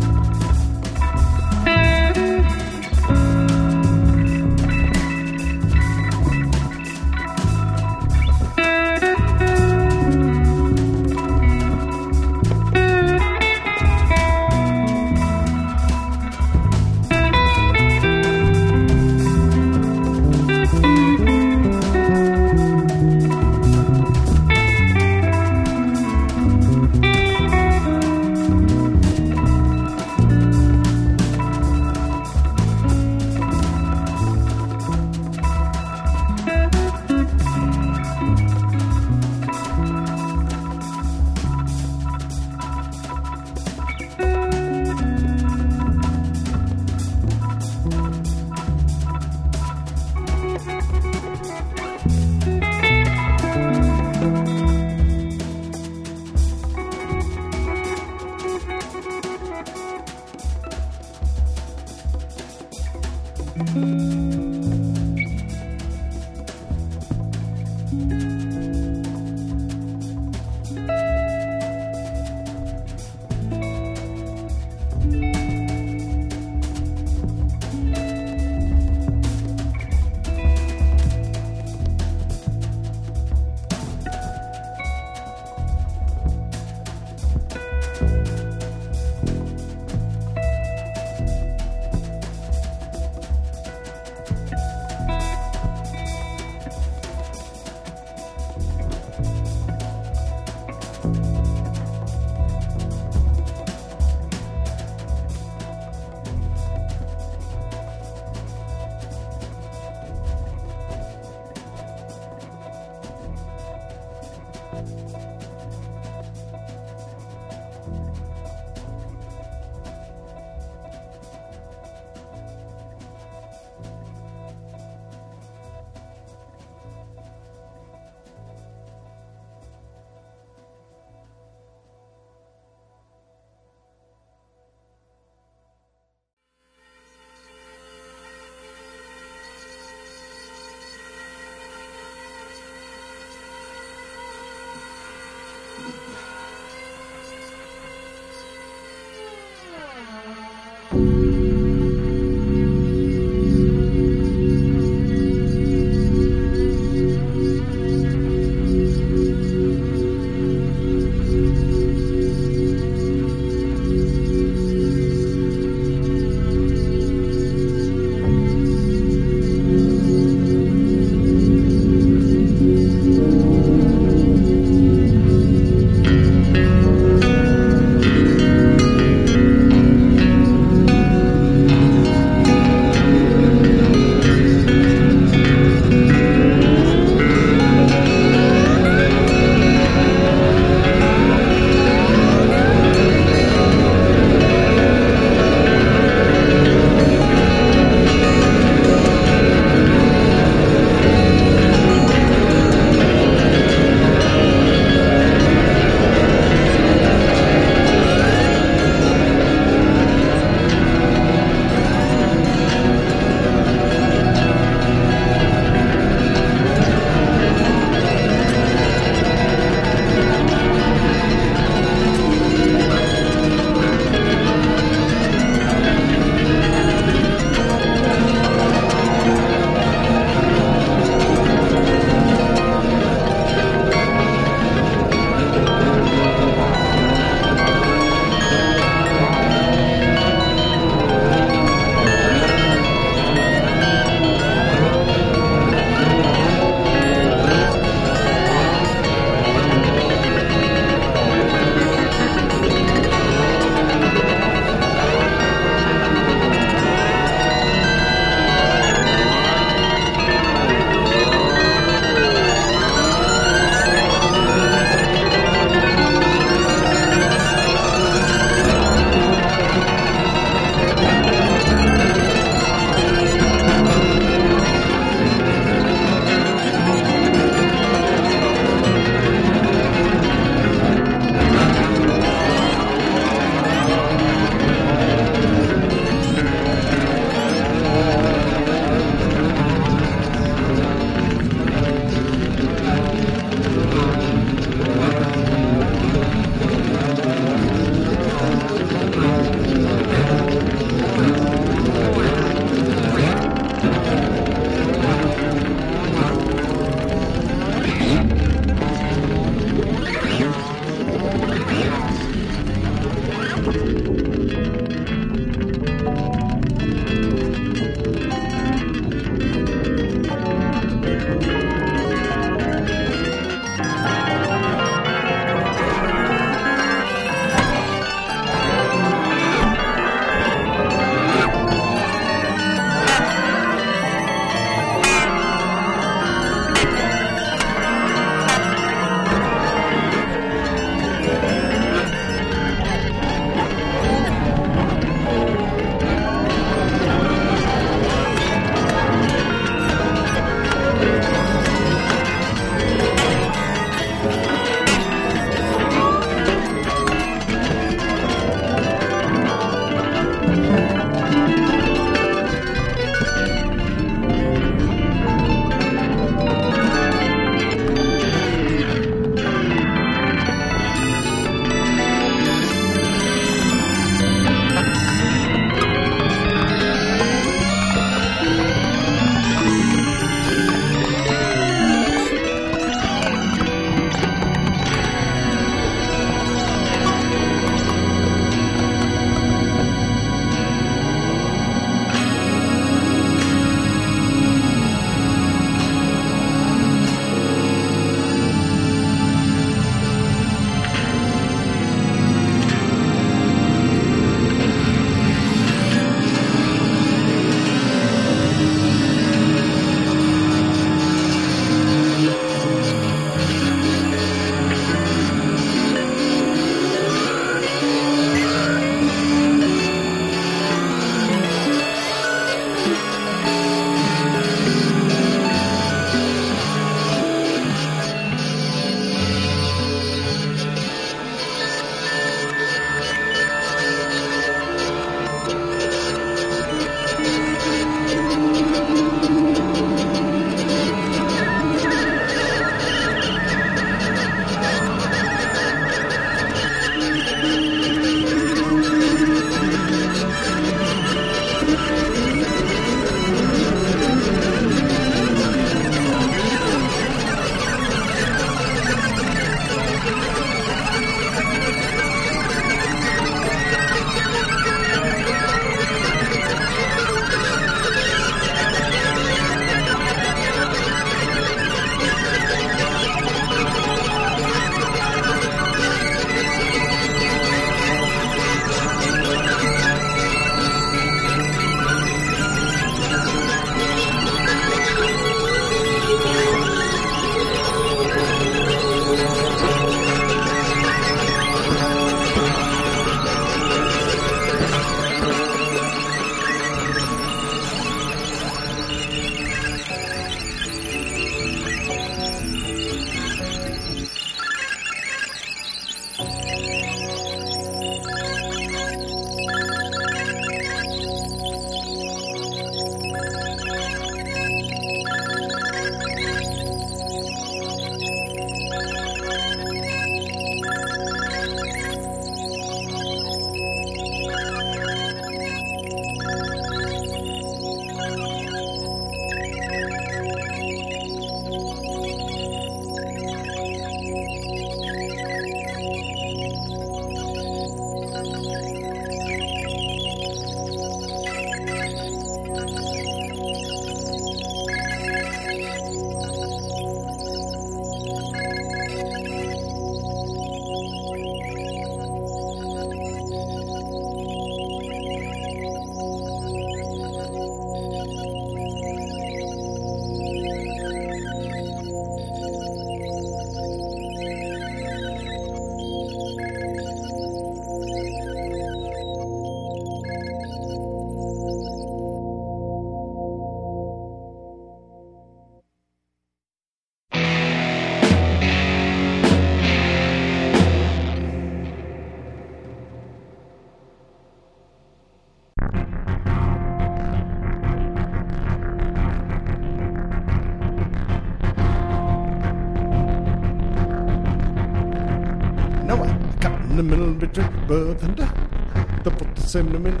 Between 597.70 597.92
birth 597.92 598.02
and 598.02 598.16
death. 598.16 599.04
The 599.04 599.10
put 599.10 599.36
the 599.36 599.42
sentiment 599.42 600.00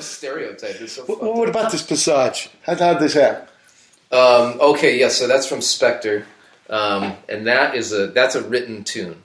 stereotype. 0.00 0.80
It's 0.80 0.92
so 0.94 1.04
What, 1.04 1.22
what 1.22 1.48
about 1.48 1.72
this 1.72 1.82
passage? 1.82 2.50
How 2.62 2.74
did 2.74 3.00
this 3.00 3.14
happen? 3.14 3.48
Um, 4.12 4.60
okay, 4.60 4.98
yeah, 4.98 5.08
so 5.08 5.26
that's 5.26 5.46
from 5.46 5.60
Spectre, 5.60 6.26
um, 6.70 7.16
and 7.28 7.46
that 7.46 7.74
is 7.74 7.92
a 7.92 8.06
that's 8.08 8.34
a 8.36 8.42
written 8.42 8.84
tune, 8.84 9.22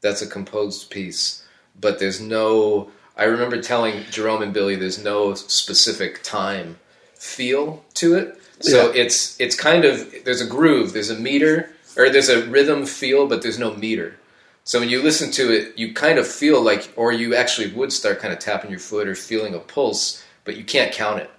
that's 0.00 0.22
a 0.22 0.26
composed 0.26 0.90
piece, 0.90 1.44
but 1.78 1.98
there's 1.98 2.20
no. 2.20 2.90
I 3.14 3.24
remember 3.24 3.60
telling 3.60 4.04
Jerome 4.10 4.40
and 4.40 4.54
Billy, 4.54 4.74
there's 4.74 5.02
no 5.02 5.34
specific 5.34 6.22
time 6.22 6.78
feel 7.14 7.84
to 7.94 8.14
it, 8.14 8.40
so 8.60 8.90
Yeah. 8.90 9.02
it's 9.02 9.38
it's 9.38 9.54
kind 9.54 9.84
of 9.84 10.10
there's 10.24 10.40
a 10.40 10.46
groove, 10.46 10.94
there's 10.94 11.10
a 11.10 11.18
meter, 11.18 11.68
or 11.96 12.08
there's 12.08 12.30
a 12.30 12.46
rhythm 12.46 12.86
feel, 12.86 13.26
but 13.26 13.42
there's 13.42 13.58
no 13.58 13.74
meter. 13.74 14.16
So 14.64 14.78
when 14.80 14.88
you 14.88 15.02
listen 15.02 15.30
to 15.32 15.52
it, 15.52 15.76
you 15.78 15.92
kind 15.92 16.18
of 16.18 16.26
feel 16.26 16.62
like, 16.62 16.92
or 16.96 17.12
you 17.12 17.34
actually 17.34 17.72
would 17.72 17.92
start 17.92 18.20
kind 18.20 18.32
of 18.32 18.38
tapping 18.38 18.70
your 18.70 18.78
foot 18.80 19.08
or 19.08 19.14
feeling 19.14 19.54
a 19.54 19.58
pulse, 19.58 20.22
but 20.44 20.56
you 20.56 20.64
can't 20.64 20.92
count 20.92 21.20
it 21.20 21.30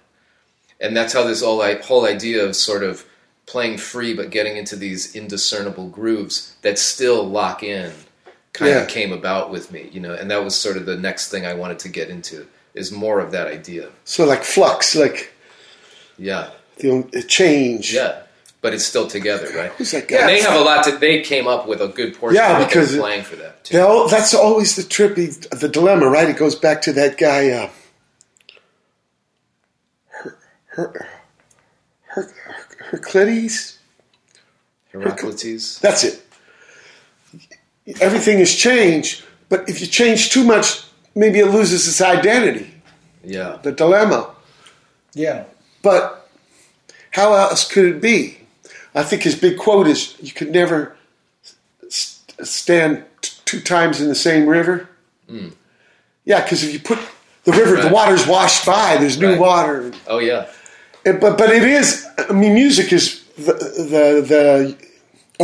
and 0.80 0.96
that's 0.96 1.12
how 1.12 1.22
this 1.24 1.40
whole, 1.42 1.62
whole 1.82 2.04
idea 2.04 2.44
of 2.44 2.56
sort 2.56 2.82
of 2.82 3.04
playing 3.46 3.78
free 3.78 4.12
but 4.14 4.30
getting 4.30 4.56
into 4.56 4.74
these 4.76 5.14
indiscernible 5.14 5.88
grooves 5.88 6.56
that 6.62 6.78
still 6.78 7.24
lock 7.24 7.62
in 7.62 7.92
kind 8.52 8.70
Yeah. 8.72 8.78
of 8.82 8.88
came 8.88 9.12
about 9.12 9.50
with 9.50 9.70
me 9.70 9.88
you 9.92 10.00
know 10.00 10.14
and 10.14 10.30
that 10.30 10.42
was 10.42 10.56
sort 10.56 10.76
of 10.76 10.84
the 10.86 10.96
next 10.96 11.30
thing 11.30 11.46
i 11.46 11.54
wanted 11.54 11.78
to 11.80 11.88
get 11.88 12.08
into 12.10 12.46
is 12.74 12.90
more 12.90 13.20
of 13.20 13.30
that 13.32 13.46
idea 13.46 13.90
So 14.04 14.24
like 14.24 14.42
flux, 14.42 14.96
like 14.96 15.32
yeah 16.18 16.50
the 16.78 17.24
change. 17.28 17.92
yeah 17.94 18.22
but 18.64 18.72
it's 18.72 18.86
still 18.86 19.06
together 19.06 19.46
right 19.54 19.70
Who's 19.72 19.90
that 19.90 20.08
guy? 20.08 20.20
and 20.20 20.28
they 20.30 20.40
have 20.40 20.58
a 20.58 20.64
lot 20.64 20.84
to 20.84 20.92
they 20.96 21.20
came 21.20 21.46
up 21.46 21.68
with 21.68 21.82
a 21.82 21.88
good 21.88 22.14
portion 22.18 22.36
Yeah, 22.36 22.58
of 22.62 22.66
because 22.66 22.94
it- 22.94 22.98
playing 22.98 23.22
for 23.24 23.36
that 23.36 23.62
too. 23.62 23.78
All- 23.80 24.08
that's 24.08 24.32
always 24.34 24.74
the 24.74 24.82
trippy, 24.82 25.26
the 25.60 25.68
dilemma, 25.68 26.08
right? 26.08 26.28
It 26.30 26.38
goes 26.38 26.54
back 26.54 26.80
to 26.82 26.92
that 26.94 27.18
guy, 27.18 27.50
uh, 27.50 27.68
Her, 30.08 30.38
Her, 30.66 31.06
Her, 32.06 32.30
Herclides. 32.90 33.78
heraclitus 34.92 35.78
That's 35.80 36.04
it. 36.04 36.22
Everything 38.00 38.38
has 38.38 38.54
changed, 38.54 39.24
but 39.50 39.68
if 39.68 39.80
you 39.82 39.86
change 39.86 40.30
too 40.30 40.42
much, 40.44 40.84
maybe 41.14 41.38
it 41.38 41.48
loses 41.48 41.86
its 41.86 42.00
identity. 42.00 42.72
yeah 43.22 43.58
The 43.62 43.72
dilemma. 43.72 44.30
Yeah. 45.12 45.44
But 45.82 46.28
how 47.10 47.34
else 47.34 47.68
could 47.70 47.84
it 47.84 48.00
be? 48.00 48.38
I 48.94 49.02
think 49.02 49.22
his 49.22 49.34
big 49.34 49.58
quote 49.58 49.86
is 49.86 50.14
you 50.22 50.32
could 50.32 50.50
never 50.50 50.96
s- 51.86 52.20
stand 52.42 53.04
t- 53.22 53.32
two 53.44 53.60
times 53.60 54.00
in 54.00 54.08
the 54.08 54.14
same 54.14 54.46
river. 54.46 54.88
Yeah, 56.24 56.42
because 56.42 56.62
if 56.64 56.72
you 56.72 56.78
put 56.80 56.98
the 57.44 57.52
river, 57.52 57.76
the 57.82 57.88
water's 57.92 58.26
washed 58.26 58.64
by, 58.64 58.96
there's 58.96 59.18
new 59.18 59.30
Right. 59.32 59.40
water. 59.40 59.92
oh 60.06 60.18
yeah 60.18 60.46
It- 61.04 61.20
but, 61.20 61.36
but 61.36 61.50
it 61.50 61.62
is, 61.64 62.06
I 62.28 62.32
mean, 62.32 62.54
music 62.54 62.92
is 62.92 63.22
the, 63.36 63.52
the, 63.52 64.24
the 64.32 64.76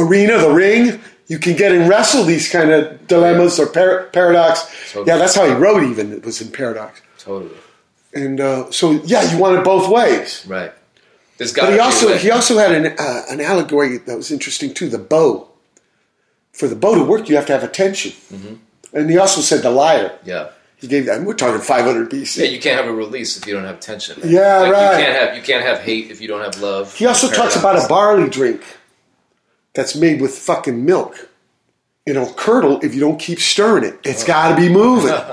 arena, 0.00 0.38
the 0.38 0.50
ring. 0.52 1.00
You 1.26 1.38
can 1.38 1.54
get 1.56 1.72
and 1.72 1.88
wrestle 1.88 2.24
these 2.24 2.48
kind 2.48 2.70
of 2.70 3.06
dilemmas 3.06 3.58
or 3.60 3.66
par- 3.66 4.08
paradox. 4.12 4.66
Totally. 4.92 5.06
Yeah, 5.08 5.16
that's 5.18 5.34
how 5.34 5.46
he 5.46 5.52
wrote 5.54 5.82
even, 5.84 6.12
it 6.12 6.24
was 6.24 6.40
in 6.40 6.50
paradox. 6.50 7.00
totally 7.18 7.54
And 8.14 8.40
uh, 8.40 8.70
so, 8.72 8.92
yeah, 9.04 9.30
you 9.32 9.38
want 9.38 9.58
it 9.58 9.64
both 9.64 9.88
ways. 9.90 10.44
right 10.48 10.72
there's 11.40 11.54
got 11.54 11.68
But 11.68 11.72
he 11.72 11.78
also 11.80 12.18
he 12.18 12.30
also 12.30 12.58
had 12.58 12.72
an 12.72 12.94
uh, 12.98 13.22
an 13.30 13.40
allegory 13.40 13.96
that 13.96 14.14
was 14.14 14.30
interesting 14.30 14.74
too. 14.74 14.90
The 14.90 14.98
bow. 14.98 15.48
For 16.52 16.68
the 16.68 16.76
bow 16.76 16.94
to 16.96 17.02
work, 17.02 17.30
you 17.30 17.36
have 17.36 17.46
to 17.46 17.52
have 17.54 17.62
attention. 17.64 18.12
And 18.92 19.08
he 19.08 19.16
also 19.16 19.40
said 19.40 19.62
the 19.62 19.70
lyre. 19.70 20.18
yeah 20.22 20.50
He 20.76 20.86
gave 20.86 21.06
that. 21.06 21.22
We're 21.22 21.32
talking 21.32 21.62
500 21.62 22.10
BC. 22.10 22.36
Yeah, 22.42 22.50
you 22.50 22.60
can't 22.60 22.76
have 22.78 22.90
a 22.90 22.92
release 22.94 23.38
if 23.38 23.46
you 23.46 23.54
don't 23.54 23.64
have 23.64 23.80
tension. 23.80 24.20
Yeah, 24.22 24.58
Like, 24.58 24.72
right. 24.72 24.98
You 24.98 25.04
can't 25.04 25.16
have 25.16 25.36
you 25.38 25.42
can't 25.42 25.64
have 25.64 25.78
hate 25.80 26.10
if 26.10 26.20
you 26.20 26.28
don't 26.28 26.42
have 26.42 26.60
love. 26.60 26.94
he 26.94 27.06
also 27.06 27.30
talks 27.30 27.56
about 27.56 27.82
a 27.82 27.88
barley 27.88 28.28
drink 28.28 28.60
that's 29.72 29.94
made 29.96 30.20
with 30.20 30.32
fucking 30.36 30.84
milk. 30.84 31.30
It'll 32.04 32.34
curdle 32.34 32.80
if 32.82 32.92
you 32.94 33.00
don't 33.00 33.18
keep 33.18 33.40
stirring 33.40 33.84
it. 33.84 33.98
It's 34.04 34.24
got 34.24 34.50
to 34.50 34.56
be 34.56 34.68
moving. 34.68 35.14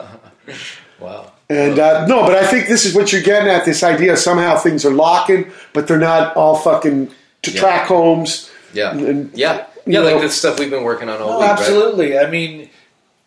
Wow. 0.99 1.31
And 1.50 1.80
uh, 1.80 2.06
no, 2.08 2.24
but 2.24 2.35
I 2.35 2.45
think 2.45 2.67
this 2.67 2.85
is 2.85 2.93
what 2.93 3.14
you're 3.14 3.22
getting 3.22 3.48
at. 3.50 3.64
This 3.66 3.82
idea 3.84 4.17
somehow 4.17 4.58
things 4.58 4.84
are 4.85 4.92
locking, 4.93 5.50
but 5.74 5.88
they're 5.88 5.98
not 5.98 6.35
all 6.35 6.56
fucking 6.58 7.09
to 7.43 7.51
Yeah. 7.51 7.59
track 7.61 7.88
homes. 7.88 8.50
Yeah. 8.74 8.92
And- 8.92 9.32
yeah. 9.34 9.66
Yeah, 9.85 10.01
like 10.01 10.16
know- 10.16 10.22
the 10.22 10.30
stuff 10.30 10.59
we've 10.59 10.69
been 10.69 10.84
working 10.84 11.08
on 11.08 11.22
all 11.22 11.34
Oh, 11.35 11.40
week. 11.40 11.48
absolutely. 11.50 12.19
I 12.19 12.30
mean, 12.30 12.69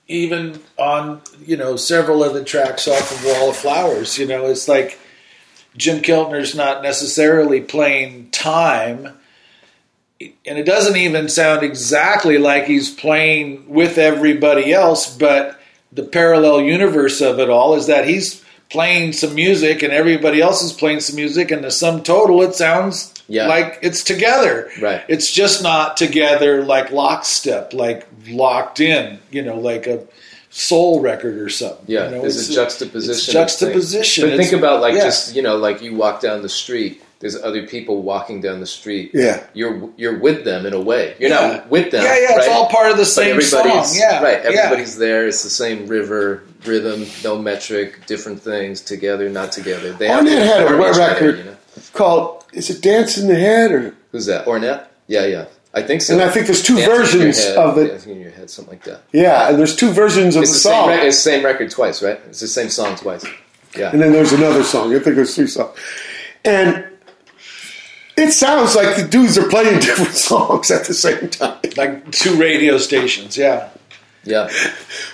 even 0.09 0.61
on 0.77 1.23
you 1.47 1.57
know 1.57 1.77
several 1.77 2.23
of 2.23 2.35
the 2.35 2.45
tracks 2.45 2.87
off 2.87 3.11
of 3.13 3.25
Wall 3.25 3.49
of 3.51 3.57
Flowers, 3.57 4.19
you 4.19 4.27
know, 4.27 4.45
it's 4.47 4.69
like 4.69 4.99
Jim 5.79 6.03
Keltner's 6.03 6.55
not 6.55 6.83
necessarily 6.83 7.61
playing 7.63 8.29
time, 8.33 9.17
and 10.21 10.59
it 10.59 10.67
doesn't 10.67 10.97
even 10.97 11.29
sound 11.31 11.63
exactly 11.63 12.37
like 12.37 12.65
he's 12.65 12.91
playing 12.91 13.65
with 13.69 13.97
everybody 13.97 14.73
else. 14.75 15.17
But 15.17 15.59
the 15.93 16.03
parallel 16.05 16.61
universe 16.61 17.21
of 17.21 17.39
it 17.41 17.51
all 17.51 17.75
is 17.75 17.87
that 17.87 18.07
he's 18.07 18.45
playing 18.69 19.13
some 19.13 19.35
music 19.35 19.83
and 19.83 19.93
everybody 19.93 20.41
else 20.41 20.63
is 20.63 20.73
playing 20.73 21.01
some 21.01 21.17
music, 21.17 21.51
and 21.51 21.65
the 21.65 21.71
sum 21.71 22.03
total, 22.03 22.43
it 22.43 22.55
sounds 22.55 23.13
Yeah. 23.27 23.49
like 23.49 23.79
it's 23.83 24.05
together. 24.05 24.71
Right. 24.81 25.03
It's 25.09 25.33
just 25.33 25.63
not 25.63 25.97
together 25.97 26.63
like 26.65 26.93
lockstep, 26.93 27.73
like 27.73 28.07
locked 28.29 28.79
in, 28.81 29.19
you 29.33 29.43
know, 29.43 29.59
like 29.59 29.89
a 29.89 30.05
soul 30.51 31.01
record 31.01 31.39
or 31.39 31.49
something. 31.49 31.85
Yeah, 31.87 32.07
you 32.07 32.17
know, 32.17 32.21
there's 32.23 32.37
it's 32.37 32.51
a 32.51 32.55
juxtaposition. 32.55 33.11
It's 33.13 33.33
juxtaposition. 33.33 34.31
But 34.31 34.37
think 34.37 34.53
about 34.53 34.81
like 34.81 34.95
yeah. 34.95 35.05
just 35.05 35.35
you 35.35 35.43
know, 35.43 35.57
like 35.57 35.83
you 35.83 35.97
walk 35.97 36.21
down 36.21 36.43
the 36.43 36.49
street. 36.49 37.03
There's 37.21 37.37
other 37.37 37.67
people 37.67 38.03
walking 38.03 38.41
down 38.41 38.61
the 38.61 38.67
street. 38.67 39.11
Yeah. 39.13 39.45
you're 39.53 39.91
you're 39.97 40.19
with 40.19 40.45
them 40.45 40.65
in 40.67 40.73
a 40.73 40.81
way. 40.81 41.15
You're 41.19 41.31
Yeah. 41.31 41.47
not 41.59 41.69
with 41.71 41.91
them. 41.91 42.03
Yeah, 42.03 42.19
yeah, 42.19 42.39
it's 42.39 42.49
all 42.49 42.67
part 42.69 42.91
of 42.91 42.97
the 42.97 43.03
But 43.03 43.09
same 43.09 43.37
everybody's- 43.37 43.91
song. 43.91 43.99
Yeah, 44.01 44.23
right. 44.23 44.41
yeah. 44.43 44.49
Everybody's 44.63 44.97
there. 44.97 45.27
It's 45.29 45.43
the 45.43 45.51
same 45.51 45.87
river, 45.87 46.43
rhythm, 46.65 47.07
no 47.23 47.37
metric, 47.37 48.07
different 48.07 48.43
things 48.43 48.81
together, 48.81 49.29
not 49.29 49.53
together. 49.53 49.93
They 49.93 50.09
Ornette 50.09 50.45
had 50.47 50.61
a 50.63 50.67
inform 50.67 50.81
each 50.81 50.87
other, 50.97 51.01
record 51.13 51.39
you 51.39 51.45
know? 51.45 51.57
called 51.93 52.45
"Is 52.55 52.71
it 52.71 52.81
Dance 52.81 53.19
in 53.19 53.29
the 53.29 53.35
Head?" 53.39 53.71
or 53.73 53.95
Who's 54.13 54.25
that? 54.27 54.47
Ornette? 54.47 54.85
Yeah, 55.07 55.27
yeah. 55.27 55.45
I 55.75 55.83
think 55.83 56.01
so. 56.03 56.15
And 56.15 56.23
I 56.23 56.31
think 56.31 56.47
there's 56.47 56.63
two 56.63 56.77
Dancing 56.77 56.95
versions 56.97 57.45
head, 57.45 57.57
of 57.57 57.77
it. 57.79 57.89
Dancing 57.89 58.13
in 58.17 58.21
your 58.23 58.31
head, 58.33 58.49
something 58.51 58.73
like 58.75 58.85
that. 58.85 59.03
yeah, 59.13 59.51
and 59.51 59.59
there's 59.59 59.77
two 59.77 59.91
versions 59.93 60.35
of 60.37 60.43
It's 60.43 60.51
the, 60.53 60.57
the 60.57 60.75
song, 60.75 60.89
Re- 60.89 61.07
it's 61.07 61.17
the 61.23 61.23
same 61.31 61.45
record 61.45 61.71
twice, 61.71 62.03
right? 62.03 62.19
It's 62.31 62.41
the 62.41 62.49
same 62.49 62.71
song 62.71 62.97
twice. 62.97 63.25
Yeah. 63.77 63.91
and 63.93 64.01
then 64.03 64.11
there's 64.13 64.33
another 64.33 64.65
song. 64.65 64.93
I 64.97 64.99
think 64.99 65.15
there's 65.17 65.37
three 65.37 65.47
songs, 65.47 65.77
and 66.45 66.85
it 68.21 68.33
sounds 68.33 68.75
like 68.77 68.97
the 68.97 69.07
dudes 69.07 69.37
are 69.39 69.49
playing 69.49 69.81
different 69.81 70.13
songs 70.13 70.71
at 70.71 70.87
the 70.87 70.95
same 70.95 71.29
time. 71.31 71.59
like 71.77 72.11
two 72.13 72.37
radio 72.37 72.79
stations. 72.79 73.37
Yeah, 73.37 73.71
Yeah. 74.25 74.51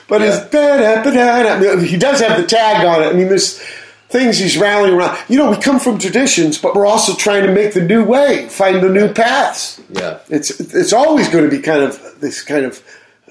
But 0.08 0.22
it's 0.22 0.48
da 0.50 1.02
da 1.02 1.02
da 1.02 1.54
I 1.54 1.76
mean, 1.76 1.84
he 1.84 1.96
does 1.96 2.20
have 2.20 2.40
the 2.40 2.46
tag 2.46 2.84
on 2.84 3.02
it. 3.02 3.06
I 3.06 3.12
mean, 3.12 3.28
there's 3.28 3.60
things 4.08 4.38
he's 4.38 4.56
rallying 4.56 4.94
around. 4.94 5.18
You 5.28 5.38
know, 5.38 5.50
we 5.50 5.56
come 5.56 5.80
from 5.80 5.98
traditions, 5.98 6.58
but 6.58 6.74
we're 6.74 6.86
also 6.86 7.14
trying 7.14 7.44
to 7.46 7.52
make 7.52 7.74
the 7.74 7.82
new 7.82 8.04
way, 8.04 8.48
find 8.48 8.82
the 8.82 8.88
new 8.88 9.12
paths. 9.12 9.80
Yeah. 9.90 10.18
It's 10.28 10.60
it's 10.60 10.92
always 10.92 11.28
going 11.28 11.44
to 11.44 11.50
be 11.50 11.62
kind 11.62 11.82
of 11.82 12.20
this 12.20 12.42
kind 12.42 12.64
of 12.64 12.82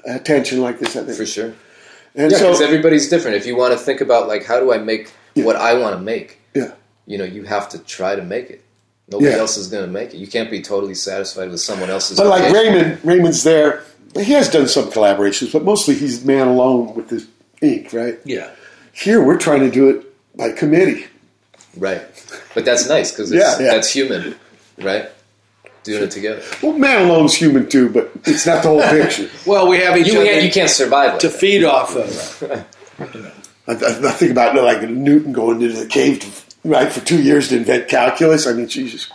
uh, 0.08 0.18
tension 0.18 0.60
like 0.60 0.78
this. 0.78 0.96
I 0.96 1.04
think. 1.04 1.16
For 1.16 1.26
sure. 1.26 1.54
And 2.14 2.32
Yeah, 2.32 2.38
so 2.38 2.46
because 2.46 2.62
everybody's 2.62 3.08
different. 3.08 3.36
If 3.36 3.46
you 3.46 3.56
want 3.56 3.72
to 3.72 3.78
think 3.78 4.00
about 4.00 4.28
like 4.28 4.44
how 4.44 4.58
do 4.60 4.72
I 4.72 4.78
make 4.78 5.12
what 5.34 5.56
I 5.56 5.74
want 5.74 5.96
to 5.96 6.00
make, 6.00 6.40
yeah, 6.54 6.72
you 7.06 7.18
know, 7.18 7.24
you 7.24 7.44
have 7.44 7.68
to 7.70 7.78
try 7.78 8.16
to 8.16 8.22
make 8.22 8.50
it. 8.50 8.64
Nobody 9.08 9.30
Yeah. 9.30 9.38
else 9.38 9.56
is 9.56 9.68
going 9.68 9.84
to 9.84 9.90
make 9.90 10.14
it. 10.14 10.16
You 10.18 10.26
can't 10.26 10.50
be 10.50 10.60
totally 10.62 10.94
satisfied 10.94 11.50
with 11.50 11.60
someone 11.60 11.90
else's. 11.90 12.16
but 12.18 12.26
like. 12.26 12.52
Raymond, 12.52 12.98
Raymond's 13.04 13.44
there. 13.44 13.84
He 14.16 14.32
has 14.32 14.48
done 14.48 14.66
some 14.66 14.86
collaborations, 14.90 15.52
but 15.52 15.62
mostly 15.64 15.94
he's 15.94 16.24
man 16.24 16.48
alone 16.48 16.94
with 16.94 17.10
his 17.10 17.26
ink. 17.62 17.92
Right 17.92 18.18
yeah. 18.24 18.50
here, 18.92 19.22
we're 19.22 19.36
trying 19.38 19.60
to 19.60 19.70
do 19.70 19.90
it 19.90 20.36
by 20.36 20.52
committee. 20.52 21.06
right? 21.76 22.00
But 22.54 22.64
that's 22.64 22.88
nice 22.88 23.12
because 23.12 23.30
Yeah, 23.32 23.58
yeah. 23.60 23.74
that's 23.74 23.92
human, 23.92 24.34
right? 24.78 25.08
Doing 25.84 26.04
it 26.04 26.10
together. 26.10 26.42
Well, 26.62 26.72
man 26.72 27.06
alone's 27.08 27.34
human 27.34 27.68
too, 27.68 27.90
but 27.90 28.10
it's 28.24 28.46
not 28.46 28.62
the 28.62 28.70
whole 28.70 28.80
picture. 28.82 29.28
Well, 29.46 29.68
we 29.68 29.78
have 29.78 29.96
each 29.96 30.08
You 30.08 30.14
other 30.20 30.24
can't, 30.24 30.44
you 30.44 30.50
can't 30.50 30.70
survive 30.70 31.10
like 31.12 31.18
to 31.20 31.28
that. 31.28 31.38
feed 31.38 31.62
off 31.62 31.94
of. 31.94 32.42
I, 33.68 33.72
I 33.72 34.10
think 34.12 34.32
about 34.32 34.54
like 34.56 34.88
Newton 34.88 35.32
going 35.32 35.60
into 35.62 35.76
the 35.78 35.86
cave 35.86 36.20
to, 36.20 36.26
right 36.66 36.92
for 36.92 37.00
two 37.00 37.22
years 37.22 37.48
to 37.48 37.56
invent 37.56 37.88
calculus. 37.88 38.46
I 38.46 38.52
mean, 38.52 38.68
Jesus. 38.68 39.08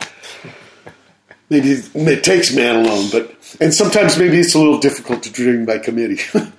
Maybe 1.50 1.72
it 1.72 2.24
takes 2.24 2.56
man 2.56 2.86
alone, 2.86 3.10
but 3.12 3.36
and 3.60 3.74
sometimes 3.74 4.18
maybe 4.18 4.40
it's 4.40 4.56
a 4.56 4.58
little 4.58 4.80
difficult 4.80 5.22
to 5.24 5.30
dream 5.32 5.66
by 5.66 5.78
committee. 5.80 6.22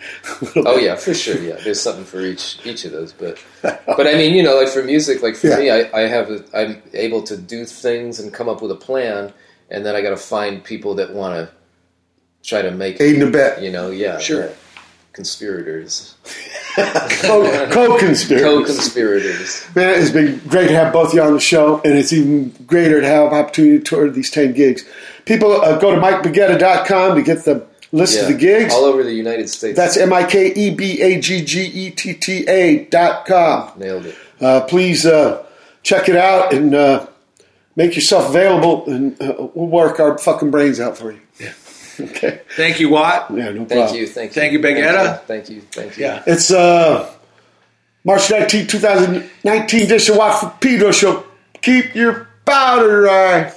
Oh 0.56 0.76
yeah, 0.76 0.96
for 0.96 1.14
sure. 1.14 1.38
Yeah, 1.40 1.56
there's 1.64 1.80
something 1.80 2.04
for 2.04 2.20
each 2.20 2.58
each 2.66 2.84
of 2.84 2.92
those. 2.92 3.12
But 3.12 3.38
but 3.62 4.06
I 4.06 4.14
mean, 4.14 4.34
you 4.34 4.42
know, 4.42 4.54
like 4.56 4.68
for 4.68 4.82
music, 4.84 5.22
like 5.22 5.34
for 5.36 5.46
Yeah. 5.48 5.58
me, 5.58 5.70
I, 5.70 5.98
I 5.98 6.00
have 6.08 6.30
a, 6.30 6.44
I'm 6.54 6.82
able 6.92 7.22
to 7.22 7.36
do 7.38 7.64
things 7.64 8.20
and 8.20 8.32
come 8.34 8.48
up 8.50 8.60
with 8.60 8.70
a 8.70 8.74
plan, 8.76 9.32
and 9.70 9.86
then 9.86 9.94
I 9.96 10.02
got 10.02 10.10
to 10.10 10.16
find 10.18 10.62
people 10.62 10.94
that 10.96 11.14
want 11.14 11.36
to 11.36 11.54
try 12.46 12.60
to 12.60 12.70
make 12.70 13.00
Aid 13.00 13.22
and 13.22 13.34
abet. 13.34 13.62
You 13.62 13.70
know, 13.72 13.90
yeah, 13.90 14.18
Sure. 14.18 14.50
Conspirators. 15.12 16.14
Co- 16.74 17.68
co-conspirators. 17.70 18.42
Co-conspirators. 18.42 19.66
Man, 19.74 20.00
it's 20.00 20.10
been 20.10 20.38
great 20.48 20.68
to 20.68 20.74
have 20.74 20.92
both 20.92 21.08
of 21.08 21.14
you 21.14 21.22
on 21.22 21.34
the 21.34 21.40
show, 21.40 21.80
and 21.84 21.98
it's 21.98 22.12
even 22.12 22.48
greater 22.66 23.00
to 23.00 23.06
have 23.06 23.32
opportunity 23.32 23.78
to 23.78 23.84
tour 23.84 24.10
these 24.10 24.30
10 24.30 24.52
gigs. 24.54 24.84
People, 25.26 25.52
uh, 25.60 25.78
go 25.78 25.94
to 25.94 26.00
MikeBaggetta.com 26.00 27.16
to 27.16 27.22
get 27.22 27.44
the 27.44 27.66
list 27.92 28.20
of 28.20 28.28
the 28.28 28.34
gigs. 28.34 28.72
all 28.72 28.84
over 28.84 29.02
the 29.02 29.12
United 29.12 29.48
States. 29.50 29.76
That's 29.76 29.96
M 29.98 30.12
I 30.14 30.24
K 30.24 30.46
E 30.54 30.70
B 30.74 31.02
A 31.02 31.20
G 31.20 31.44
G 31.44 31.62
E 31.64 31.90
T 31.90 32.14
T 32.14 32.48
A 32.48 32.86
dot 32.86 33.26
com. 33.26 33.70
nailed 33.76 34.06
it. 34.06 34.16
Uh, 34.40 34.62
please 34.62 35.04
uh, 35.04 35.44
check 35.82 36.08
it 36.08 36.16
out 36.16 36.54
and 36.54 36.74
uh, 36.74 37.06
make 37.76 37.94
yourself 37.94 38.30
available, 38.30 38.86
and 38.90 39.20
uh, 39.20 39.34
we'll 39.54 39.66
work 39.68 40.00
our 40.00 40.16
fucking 40.16 40.50
brains 40.50 40.80
out 40.80 40.96
for 40.96 41.12
you. 41.12 41.20
Yeah. 42.04 42.10
okay. 42.10 42.40
Thank 42.56 42.80
you, 42.80 42.90
Watt. 42.90 43.30
Yeah, 43.30 43.50
no 43.50 43.64
Thank 43.64 43.68
problem. 43.68 43.96
you. 43.96 44.06
Thank 44.06 44.30
you. 44.30 44.40
Thank 44.40 44.52
you, 44.52 44.58
Baggetta. 44.58 45.22
Thank 45.24 45.50
you. 45.50 45.60
Thank 45.62 45.96
you. 45.96 46.04
Yeah. 46.04 46.22
It's 46.26 46.50
uh, 46.50 47.12
March 48.04 48.30
19, 48.30 48.66
2019 48.66 49.82
edition 49.82 50.16
Watt 50.16 50.40
from 50.40 50.50
Pedro 50.58 50.92
Show. 50.92 51.24
Keep 51.60 51.94
your 51.94 52.28
powder 52.44 53.02
dry. 53.02 53.52